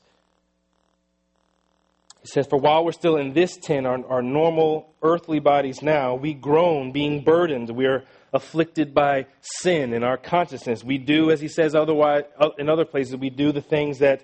He 2.23 2.29
says, 2.29 2.47
For 2.47 2.59
while 2.59 2.85
we're 2.85 2.93
still 2.93 3.17
in 3.17 3.33
this 3.33 3.57
tent, 3.57 3.87
our, 3.87 4.07
our 4.07 4.23
normal 4.23 4.89
earthly 5.03 5.41
bodies 5.41 5.83
now, 5.83 6.15
we 6.15 6.35
groan, 6.35 6.93
being 6.93 7.25
burdened. 7.25 7.69
We 7.71 7.87
are 7.87 8.05
afflicted 8.33 8.95
by 8.95 9.27
sin 9.41 9.93
in 9.93 10.03
our 10.03 10.17
consciousness. 10.17 10.83
We 10.83 10.99
do, 10.99 11.31
as 11.31 11.41
he 11.41 11.49
says 11.49 11.75
otherwise 11.75 12.25
uh, 12.39 12.51
in 12.59 12.69
other 12.69 12.85
places, 12.85 13.17
we 13.17 13.31
do 13.31 13.53
the 13.53 13.61
things 13.61 13.99
that 13.99 14.23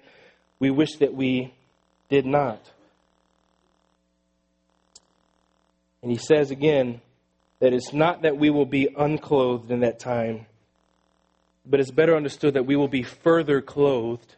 we 0.59 0.71
wish 0.71 0.97
that 0.97 1.15
we 1.15 1.53
did 2.09 2.25
not. 2.25 2.61
And 6.03 6.11
he 6.11 6.19
says 6.19 6.51
again 6.51 7.01
that 7.61 7.73
it's 7.73 7.93
not 7.93 8.23
that 8.23 8.39
we 8.39 8.51
will 8.51 8.67
be 8.67 8.89
unclothed 8.97 9.71
in 9.71 9.81
that 9.81 9.99
time, 9.99 10.47
but 11.67 11.81
it's 11.81 11.91
better 11.91 12.17
understood 12.17 12.55
that 12.55 12.67
we 12.67 12.77
will 12.77 12.89
be 12.89 13.03
further 13.03 13.61
clothed 13.61 14.37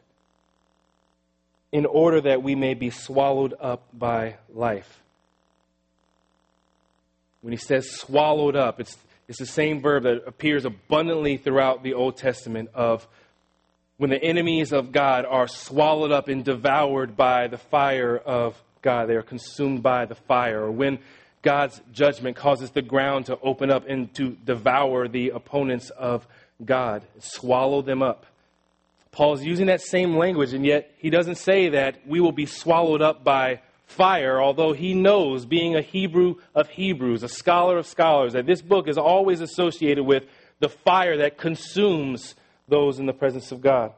in 1.71 1.87
order 1.87 2.21
that 2.21 2.43
we 2.43 2.55
may 2.55 2.75
be 2.75 2.91
swallowed 2.91 3.55
up 3.61 3.87
by 3.93 4.37
life. 4.53 5.01
When 7.43 7.53
he 7.53 7.59
says 7.59 7.89
swallowed 7.91 8.57
up, 8.57 8.81
it's 8.81 8.99
it's 9.31 9.39
the 9.39 9.47
same 9.47 9.81
verb 9.81 10.03
that 10.03 10.25
appears 10.27 10.65
abundantly 10.65 11.37
throughout 11.37 11.85
the 11.85 11.95
Old 11.95 12.17
Testament 12.17 12.69
of 12.75 13.07
when 13.97 14.11
the 14.11 14.21
enemies 14.21 14.73
of 14.73 14.91
God 14.91 15.25
are 15.25 15.47
swallowed 15.47 16.11
up 16.11 16.27
and 16.27 16.45
devoured 16.45 17.17
by 17.17 17.47
the 17.47 17.57
fire 17.57 18.17
of 18.17 18.61
God. 18.83 19.09
They 19.09 19.15
are 19.15 19.23
consumed 19.23 19.85
by 19.85 20.07
the 20.07 20.17
fire. 20.17 20.65
Or 20.65 20.73
when 20.73 20.99
God's 21.43 21.81
judgment 21.93 22.35
causes 22.35 22.73
the 22.73 22.83
ground 22.83 23.27
to 23.27 23.39
open 23.39 23.71
up 23.71 23.87
and 23.89 24.13
to 24.15 24.31
devour 24.45 25.07
the 25.07 25.31
opponents 25.31 25.91
of 25.91 26.27
God, 26.65 27.05
swallow 27.21 27.83
them 27.83 28.03
up. 28.03 28.27
Paul 29.13 29.35
is 29.35 29.45
using 29.45 29.67
that 29.67 29.81
same 29.81 30.17
language, 30.17 30.55
and 30.55 30.67
yet 30.67 30.93
he 30.99 31.09
doesn't 31.09 31.37
say 31.37 31.69
that 31.69 32.05
we 32.05 32.19
will 32.19 32.33
be 32.33 32.47
swallowed 32.47 33.01
up 33.01 33.23
by 33.23 33.61
fire, 33.91 34.41
although 34.41 34.73
he 34.73 34.95
knows, 34.95 35.45
being 35.45 35.75
a 35.75 35.83
Hebrew 35.83 36.37
of 36.55 36.69
Hebrews, 36.69 37.23
a 37.23 37.29
scholar 37.29 37.79
of 37.79 37.87
scholars, 37.87 38.35
that 38.35 38.47
this 38.47 38.63
book 38.63 38.89
is 38.89 38.97
always 38.97 39.41
associated 39.41 40.05
with 40.05 40.27
the 40.61 40.69
fire 40.69 41.19
that 41.19 41.39
consumes 41.39 42.35
those 42.69 42.99
in 42.99 43.07
the 43.07 43.13
presence 43.13 43.51
of 43.53 43.61
God. 43.61 43.93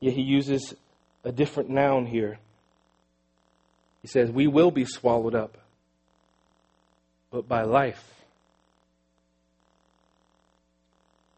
Yet 0.00 0.14
he 0.14 0.22
uses 0.22 0.74
a 1.22 1.32
different 1.32 1.70
noun 1.70 2.06
here. 2.06 2.38
He 4.02 4.08
says, 4.08 4.30
We 4.30 4.46
will 4.46 4.70
be 4.70 4.84
swallowed 4.84 5.34
up, 5.34 5.56
but 7.30 7.48
by 7.48 7.62
life. 7.62 8.10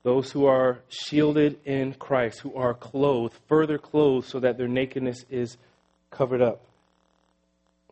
Those 0.03 0.31
who 0.31 0.47
are 0.47 0.79
shielded 0.89 1.59
in 1.65 1.95
Christ, 1.95 2.41
who 2.41 2.55
are 2.55 2.75
clothed, 2.75 3.35
further 3.49 3.77
clothed 3.77 4.29
so 4.29 4.41
that 4.41 4.57
their 4.57 4.69
nakedness 4.69 5.25
is 5.29 5.57
covered 6.11 6.41
up 6.41 6.61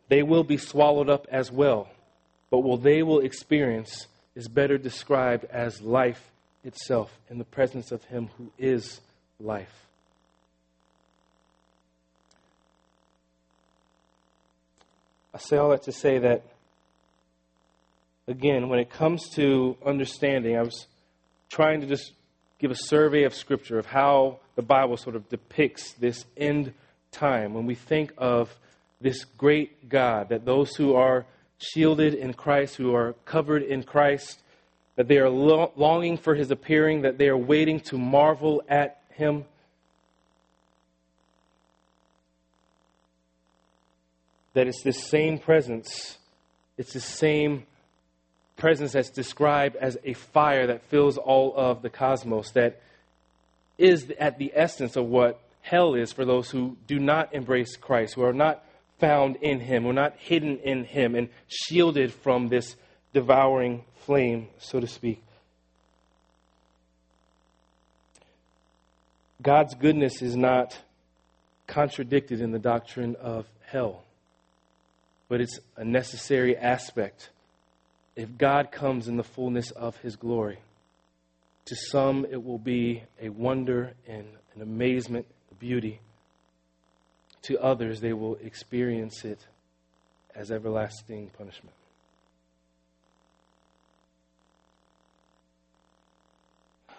they 0.07 0.23
will 0.23 0.43
be 0.43 0.57
swallowed 0.57 1.09
up 1.09 1.27
as 1.31 1.51
well. 1.51 1.89
But 2.49 2.59
what 2.59 2.83
they 2.83 3.03
will 3.03 3.19
experience 3.19 4.07
is 4.35 4.47
better 4.47 4.77
described 4.77 5.45
as 5.45 5.81
life 5.81 6.31
itself 6.63 7.19
in 7.29 7.37
the 7.37 7.43
presence 7.43 7.91
of 7.91 8.03
Him 8.05 8.29
who 8.37 8.51
is 8.57 9.01
life. 9.39 9.85
I 15.33 15.37
say 15.37 15.57
all 15.57 15.69
that 15.71 15.83
to 15.83 15.91
say 15.91 16.17
that, 16.19 16.43
again, 18.27 18.69
when 18.69 18.79
it 18.79 18.89
comes 18.89 19.27
to 19.31 19.77
understanding, 19.85 20.57
I 20.57 20.61
was 20.61 20.87
trying 21.49 21.81
to 21.81 21.87
just 21.87 22.13
give 22.57 22.71
a 22.71 22.75
survey 22.75 23.23
of 23.23 23.33
Scripture 23.33 23.77
of 23.77 23.85
how 23.85 24.39
the 24.55 24.61
Bible 24.61 24.95
sort 24.95 25.15
of 25.15 25.27
depicts 25.27 25.91
this 25.93 26.25
end 26.37 26.73
time. 27.11 27.53
When 27.53 27.65
we 27.65 27.75
think 27.75 28.13
of 28.17 28.55
this 29.01 29.23
great 29.23 29.89
God, 29.89 30.29
that 30.29 30.45
those 30.45 30.75
who 30.75 30.95
are 30.95 31.25
shielded 31.57 32.13
in 32.13 32.33
Christ, 32.33 32.75
who 32.75 32.95
are 32.95 33.13
covered 33.25 33.63
in 33.63 33.83
Christ, 33.83 34.39
that 34.95 35.07
they 35.07 35.17
are 35.17 35.29
lo- 35.29 35.71
longing 35.75 36.17
for 36.17 36.35
his 36.35 36.51
appearing, 36.51 37.01
that 37.01 37.17
they 37.17 37.27
are 37.27 37.37
waiting 37.37 37.79
to 37.81 37.97
marvel 37.97 38.63
at 38.67 39.01
him. 39.11 39.45
That 44.53 44.67
it's 44.67 44.81
this 44.83 45.07
same 45.09 45.37
presence, 45.37 46.17
it's 46.77 46.93
the 46.93 47.01
same 47.01 47.65
presence 48.55 48.93
that's 48.93 49.09
described 49.09 49.75
as 49.75 49.97
a 50.05 50.13
fire 50.13 50.67
that 50.67 50.83
fills 50.83 51.17
all 51.17 51.53
of 51.57 51.81
the 51.81 51.89
cosmos, 51.89 52.51
that 52.51 52.81
is 53.77 54.11
at 54.17 54.37
the 54.37 54.53
essence 54.55 54.95
of 54.95 55.05
what 55.05 55.41
hell 55.61 55.93
is 55.93 56.13
for 56.13 56.23
those 56.23 56.51
who 56.51 56.77
do 56.87 56.99
not 56.99 57.33
embrace 57.33 57.75
Christ, 57.75 58.13
who 58.13 58.23
are 58.23 58.33
not 58.33 58.63
found 59.05 59.35
in 59.35 59.59
him. 59.59 59.83
We're 59.83 59.93
not 59.93 60.15
hidden 60.17 60.57
in 60.63 60.83
him 60.83 61.13
and 61.13 61.29
shielded 61.47 62.11
from 62.11 62.49
this 62.49 62.75
devouring 63.13 63.83
flame, 63.97 64.47
so 64.57 64.79
to 64.79 64.87
speak. 64.87 65.21
God's 69.41 69.75
goodness 69.75 70.23
is 70.23 70.35
not 70.35 70.79
contradicted 71.67 72.41
in 72.41 72.51
the 72.51 72.57
doctrine 72.57 73.15
of 73.17 73.45
hell, 73.67 74.03
but 75.29 75.39
it's 75.39 75.59
a 75.77 75.85
necessary 75.85 76.57
aspect 76.57 77.29
if 78.15 78.35
God 78.39 78.71
comes 78.71 79.07
in 79.07 79.17
the 79.17 79.23
fullness 79.23 79.69
of 79.69 79.97
his 79.97 80.15
glory. 80.15 80.57
To 81.65 81.75
some, 81.75 82.25
it 82.31 82.43
will 82.43 82.57
be 82.57 83.03
a 83.21 83.29
wonder 83.29 83.93
and 84.07 84.25
an 84.55 84.63
amazement, 84.63 85.27
a 85.51 85.55
beauty 85.55 85.99
to 87.45 87.61
others, 87.61 88.01
they 88.01 88.13
will 88.13 88.35
experience 88.37 89.23
it 89.23 89.45
as 90.33 90.51
everlasting 90.51 91.29
punishment. 91.37 91.75
Let's 96.89 96.97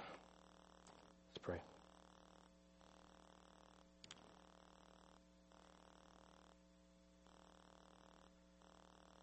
pray. 1.42 1.56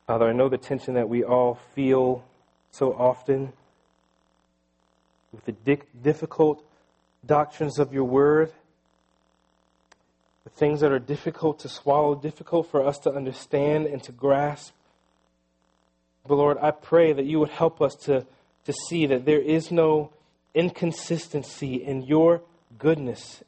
Father, 0.08 0.28
I 0.30 0.34
know 0.34 0.50
the 0.50 0.58
tension 0.58 0.94
that 0.96 1.08
we 1.08 1.24
all 1.24 1.56
feel 1.74 2.24
so 2.72 2.94
often 2.94 3.54
with 5.32 5.46
the 5.46 5.78
difficult 6.04 6.64
doctrines 7.26 7.80
of 7.80 7.94
your 7.94 8.04
word, 8.04 8.52
the 10.44 10.50
things 10.50 10.82
that 10.82 10.92
are 10.92 11.00
difficult 11.00 11.60
to 11.60 11.70
swallow, 11.70 12.16
difficult 12.16 12.70
for 12.70 12.86
us 12.86 12.98
to 13.00 13.12
understand 13.12 13.86
and 13.86 14.04
to 14.04 14.12
grasp. 14.12 14.74
But 16.28 16.36
Lord, 16.36 16.58
I 16.62 16.72
pray 16.72 17.14
that 17.14 17.26
you 17.26 17.40
would 17.40 17.50
help 17.50 17.82
us 17.82 17.96
to, 18.06 18.26
to 18.66 18.74
see 18.74 19.06
that 19.08 19.26
there 19.26 19.42
is 19.42 19.72
no 19.72 20.12
inconsistency 20.54 21.76
in 21.76 22.04
your 22.04 22.42
goodness 22.78 23.44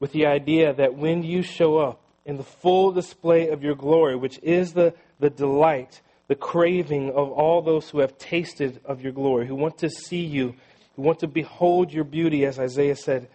with 0.00 0.12
the 0.12 0.26
idea 0.26 0.72
that 0.72 0.94
when 0.94 1.22
you 1.22 1.42
show 1.42 1.78
up 1.78 2.00
in 2.26 2.36
the 2.36 2.42
full 2.42 2.92
display 2.92 3.48
of 3.48 3.62
your 3.62 3.74
glory, 3.74 4.16
which 4.16 4.38
is 4.42 4.72
the, 4.72 4.94
the 5.18 5.30
delight, 5.30 6.00
the 6.28 6.34
craving 6.34 7.10
of 7.10 7.30
all 7.30 7.62
those 7.62 7.90
who 7.90 8.00
have 8.00 8.16
tasted 8.18 8.80
of 8.84 9.00
your 9.00 9.12
glory, 9.12 9.46
who 9.46 9.54
want 9.54 9.78
to 9.78 9.90
see 9.90 10.24
you, 10.24 10.54
who 10.96 11.02
want 11.02 11.20
to 11.20 11.26
behold 11.26 11.92
your 11.92 12.04
beauty, 12.04 12.44
as 12.44 12.58
Isaiah 12.58 12.96
said, 12.96 13.28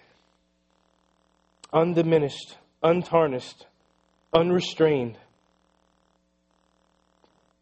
undiminished, 1.73 2.57
untarnished, 2.83 3.65
unrestrained. 4.33 5.17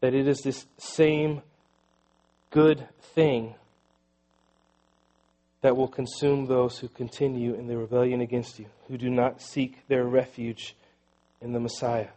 That 0.00 0.14
it 0.14 0.28
is 0.28 0.42
this 0.42 0.66
same 0.78 1.42
good 2.50 2.86
thing 3.00 3.54
that 5.60 5.76
will 5.76 5.88
consume 5.88 6.46
those 6.46 6.78
who 6.78 6.88
continue 6.88 7.54
in 7.54 7.66
their 7.66 7.78
rebellion 7.78 8.20
against 8.20 8.58
you, 8.58 8.66
who 8.86 8.96
do 8.96 9.10
not 9.10 9.42
seek 9.42 9.86
their 9.88 10.04
refuge 10.04 10.76
in 11.40 11.52
the 11.52 11.60
Messiah, 11.60 12.08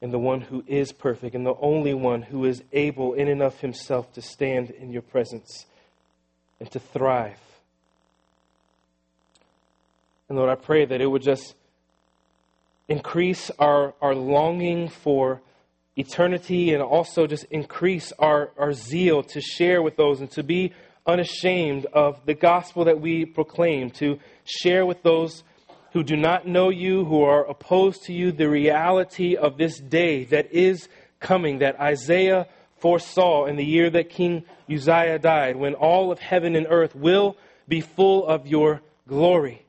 in 0.00 0.10
the 0.10 0.18
one 0.18 0.40
who 0.40 0.64
is 0.66 0.92
perfect, 0.92 1.34
and 1.34 1.44
the 1.44 1.56
only 1.60 1.92
one 1.92 2.22
who 2.22 2.46
is 2.46 2.62
able 2.72 3.12
in 3.12 3.28
and 3.28 3.42
of 3.42 3.60
himself 3.60 4.12
to 4.14 4.22
stand 4.22 4.70
in 4.70 4.90
your 4.92 5.02
presence 5.02 5.66
and 6.58 6.70
to 6.70 6.78
thrive 6.78 7.38
and 10.28 10.36
Lord, 10.36 10.50
I 10.50 10.56
pray 10.56 10.84
that 10.84 11.00
it 11.00 11.06
would 11.06 11.22
just 11.22 11.54
increase 12.86 13.50
our, 13.58 13.94
our 14.02 14.14
longing 14.14 14.88
for 14.88 15.40
eternity 15.96 16.74
and 16.74 16.82
also 16.82 17.26
just 17.26 17.44
increase 17.44 18.12
our, 18.18 18.50
our 18.58 18.74
zeal 18.74 19.22
to 19.22 19.40
share 19.40 19.82
with 19.82 19.96
those 19.96 20.20
and 20.20 20.30
to 20.32 20.42
be 20.42 20.72
unashamed 21.06 21.86
of 21.86 22.24
the 22.26 22.34
gospel 22.34 22.84
that 22.84 23.00
we 23.00 23.24
proclaim, 23.24 23.90
to 23.90 24.18
share 24.44 24.84
with 24.84 25.02
those 25.02 25.44
who 25.94 26.02
do 26.02 26.14
not 26.14 26.46
know 26.46 26.68
you, 26.68 27.06
who 27.06 27.22
are 27.22 27.46
opposed 27.46 28.04
to 28.04 28.12
you, 28.12 28.30
the 28.30 28.50
reality 28.50 29.34
of 29.34 29.56
this 29.56 29.80
day 29.80 30.24
that 30.24 30.52
is 30.52 30.88
coming, 31.20 31.60
that 31.60 31.80
Isaiah 31.80 32.46
foresaw 32.76 33.46
in 33.46 33.56
the 33.56 33.64
year 33.64 33.88
that 33.88 34.10
King 34.10 34.44
Uzziah 34.70 35.18
died, 35.18 35.56
when 35.56 35.72
all 35.72 36.12
of 36.12 36.18
heaven 36.18 36.54
and 36.54 36.66
earth 36.68 36.94
will 36.94 37.38
be 37.66 37.80
full 37.80 38.26
of 38.26 38.46
your 38.46 38.82
glory 39.08 39.64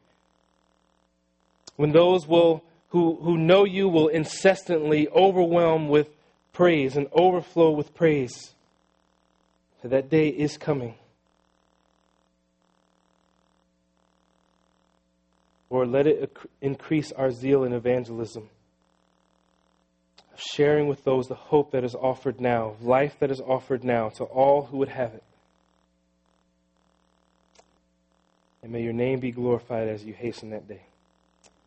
when 1.80 1.94
those 1.94 2.28
will, 2.28 2.62
who, 2.90 3.16
who 3.22 3.38
know 3.38 3.64
you 3.64 3.88
will 3.88 4.10
incessantly 4.10 5.08
overwhelm 5.16 5.88
with 5.88 6.10
praise 6.52 6.98
and 6.98 7.08
overflow 7.14 7.72
with 7.72 7.96
praise. 7.96 8.54
So 9.82 9.88
that 9.88 10.10
day 10.10 10.28
is 10.28 10.58
coming. 10.58 10.96
Lord, 15.70 15.88
let 15.88 16.06
it 16.06 16.36
increase 16.60 17.14
our 17.14 17.32
zeal 17.32 17.64
in 17.64 17.72
evangelism, 17.72 18.50
of 20.34 20.42
sharing 20.42 20.90
with 20.90 21.06
those 21.06 21.28
the 21.28 21.36
hope 21.36 21.72
that 21.72 21.86
is 21.86 21.96
offered 21.96 22.42
now, 22.42 22.74
life 22.82 23.16
that 23.22 23.32
is 23.32 23.40
offered 23.40 23.86
now 23.86 24.10
to 24.10 24.26
all 24.26 24.66
who 24.66 24.80
would 24.80 24.90
have 24.90 25.14
it. 25.14 25.24
And 28.64 28.74
may 28.74 28.84
your 28.84 28.92
name 28.92 29.22
be 29.22 29.32
glorified 29.32 29.88
as 29.88 30.04
you 30.04 30.14
hasten 30.14 30.50
that 30.50 30.68
day. 30.68 30.82